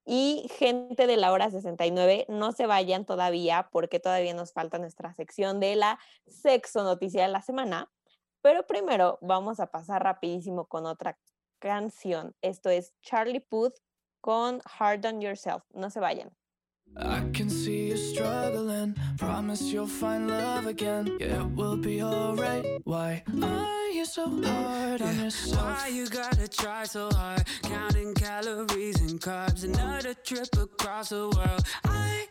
Y 0.07 0.51
gente 0.59 1.07
de 1.07 1.17
la 1.17 1.33
hora 1.33 1.51
69, 1.51 2.27
no 2.29 2.53
se 2.53 2.67
vayan 2.67 3.07
todavía 3.07 3.71
porque 3.73 4.01
todavía 4.01 4.35
nos 4.35 4.53
falta 4.53 4.79
nuestra 4.79 5.15
sección 5.15 5.61
de 5.61 5.77
la 5.77 5.99
sexo 6.27 6.83
noticia 6.83 7.23
de 7.23 7.29
la 7.29 7.41
semana. 7.41 7.91
Pero 8.43 8.67
primero 8.67 9.19
vamos 9.23 9.61
a 9.61 9.71
pasar 9.71 10.03
rapidísimo 10.03 10.67
con 10.67 10.85
otra 10.85 11.19
canción. 11.59 12.35
Esto 12.43 12.69
es 12.69 12.93
Charlie 13.01 13.41
Puth 13.41 13.79
con 14.25 14.61
Hard 14.66 15.05
on 15.05 15.20
Yourself. 15.20 15.62
No 15.75 15.89
se 15.89 16.01
vayan. 16.01 16.31
I 16.97 17.20
can 17.33 17.51
see 17.51 17.89
you 17.89 17.97
struggling. 17.97 18.95
Promise 19.18 19.62
you'll 19.72 19.87
find 19.87 20.29
love 20.29 20.66
again. 20.66 21.16
Yeah, 21.20 21.43
it 21.43 21.51
will 21.57 21.77
be 21.77 22.03
alright. 22.03 22.64
Why 22.85 23.22
are 23.43 23.89
you 23.91 24.07
so 24.07 24.29
hard 24.43 25.03
on 25.03 25.18
yourself? 25.18 25.61
Why 25.61 25.89
you 25.89 26.07
gotta 26.09 26.49
try 26.49 26.85
so 26.85 27.11
hard? 27.12 27.45
Counting 27.62 28.14
calories 28.14 29.01
and 29.01 29.20
carbs. 29.20 29.64
Another 29.64 30.14
trip 30.14 30.49
across 30.57 31.09
the 31.09 31.29
world. 31.37 31.62
I 31.85 32.27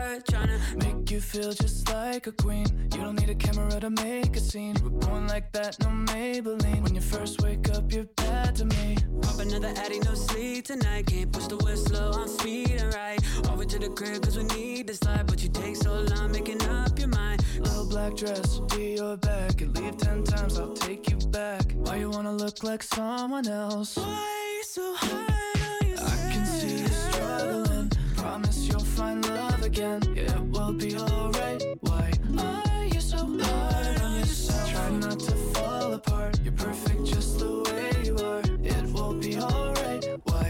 so 0.00 0.20
trying 0.30 0.48
to 0.48 0.86
make 0.86 1.10
you 1.10 1.20
feel 1.20 1.52
just 1.52 1.88
like 1.92 2.26
a 2.26 2.32
queen. 2.32 2.66
You 2.92 3.02
don't 3.02 3.18
need 3.20 3.30
a 3.30 3.34
camera 3.34 3.80
to 3.80 3.90
make 3.90 4.36
a 4.36 4.40
scene. 4.40 4.76
We're 4.82 4.90
born 4.90 5.26
like 5.28 5.52
that, 5.52 5.78
no 5.80 5.88
Maybelline. 5.88 6.82
When 6.82 6.94
you 6.94 7.00
first 7.00 7.42
wake 7.42 7.68
up, 7.70 7.92
you're 7.92 8.04
bad 8.16 8.56
to 8.56 8.64
me. 8.64 8.96
Pop 9.22 9.38
another 9.38 9.72
Addy, 9.76 9.98
no 10.00 10.14
sleep 10.14 10.66
tonight. 10.66 11.06
Can't 11.06 11.32
push 11.32 11.46
the 11.46 11.56
whistle, 11.58 12.14
I'm 12.14 12.28
speeding 12.28 12.90
right. 12.90 13.20
Over 13.50 13.64
to 13.64 13.78
the 13.78 13.90
crib, 13.90 14.22
cause 14.22 14.36
we 14.36 14.44
need 14.44 14.86
to 14.88 14.94
slide. 14.94 15.26
But 15.26 15.42
you 15.42 15.48
take 15.48 15.76
so 15.76 15.92
long 15.92 16.32
making 16.32 16.62
up 16.68 16.98
your 16.98 17.08
mind. 17.08 17.44
Little 17.58 17.88
black 17.88 18.16
dress, 18.16 18.60
be 18.74 18.96
your 18.96 19.16
back. 19.16 19.60
And 19.60 19.76
leave 19.76 19.96
ten 19.96 20.24
times, 20.24 20.58
I'll 20.58 20.72
take 20.72 21.10
you 21.10 21.16
back. 21.28 21.72
Why 21.74 21.96
you 21.96 22.10
wanna 22.10 22.32
look 22.32 22.62
like 22.62 22.82
someone 22.82 23.46
else? 23.48 23.96
Why 23.96 24.40
again. 29.70 30.02
Yeah, 30.16 30.36
it 30.36 30.42
will 30.50 30.72
be 30.72 30.96
alright. 30.96 31.62
Why 31.80 32.10
are 32.38 32.84
you 32.86 33.00
so 33.00 33.18
hard 33.18 34.00
on 34.00 34.18
yourself? 34.18 34.70
Try 34.70 34.90
not 34.90 35.20
to 35.20 35.32
fall 35.54 35.94
apart. 35.94 36.40
You're 36.42 36.52
perfect 36.52 37.04
just 37.04 37.38
the 37.38 37.52
way 37.66 38.04
you 38.04 38.16
are. 38.16 38.42
It 38.64 38.84
will 38.92 39.14
be 39.14 39.38
alright. 39.38 40.04
Why? 40.24 40.49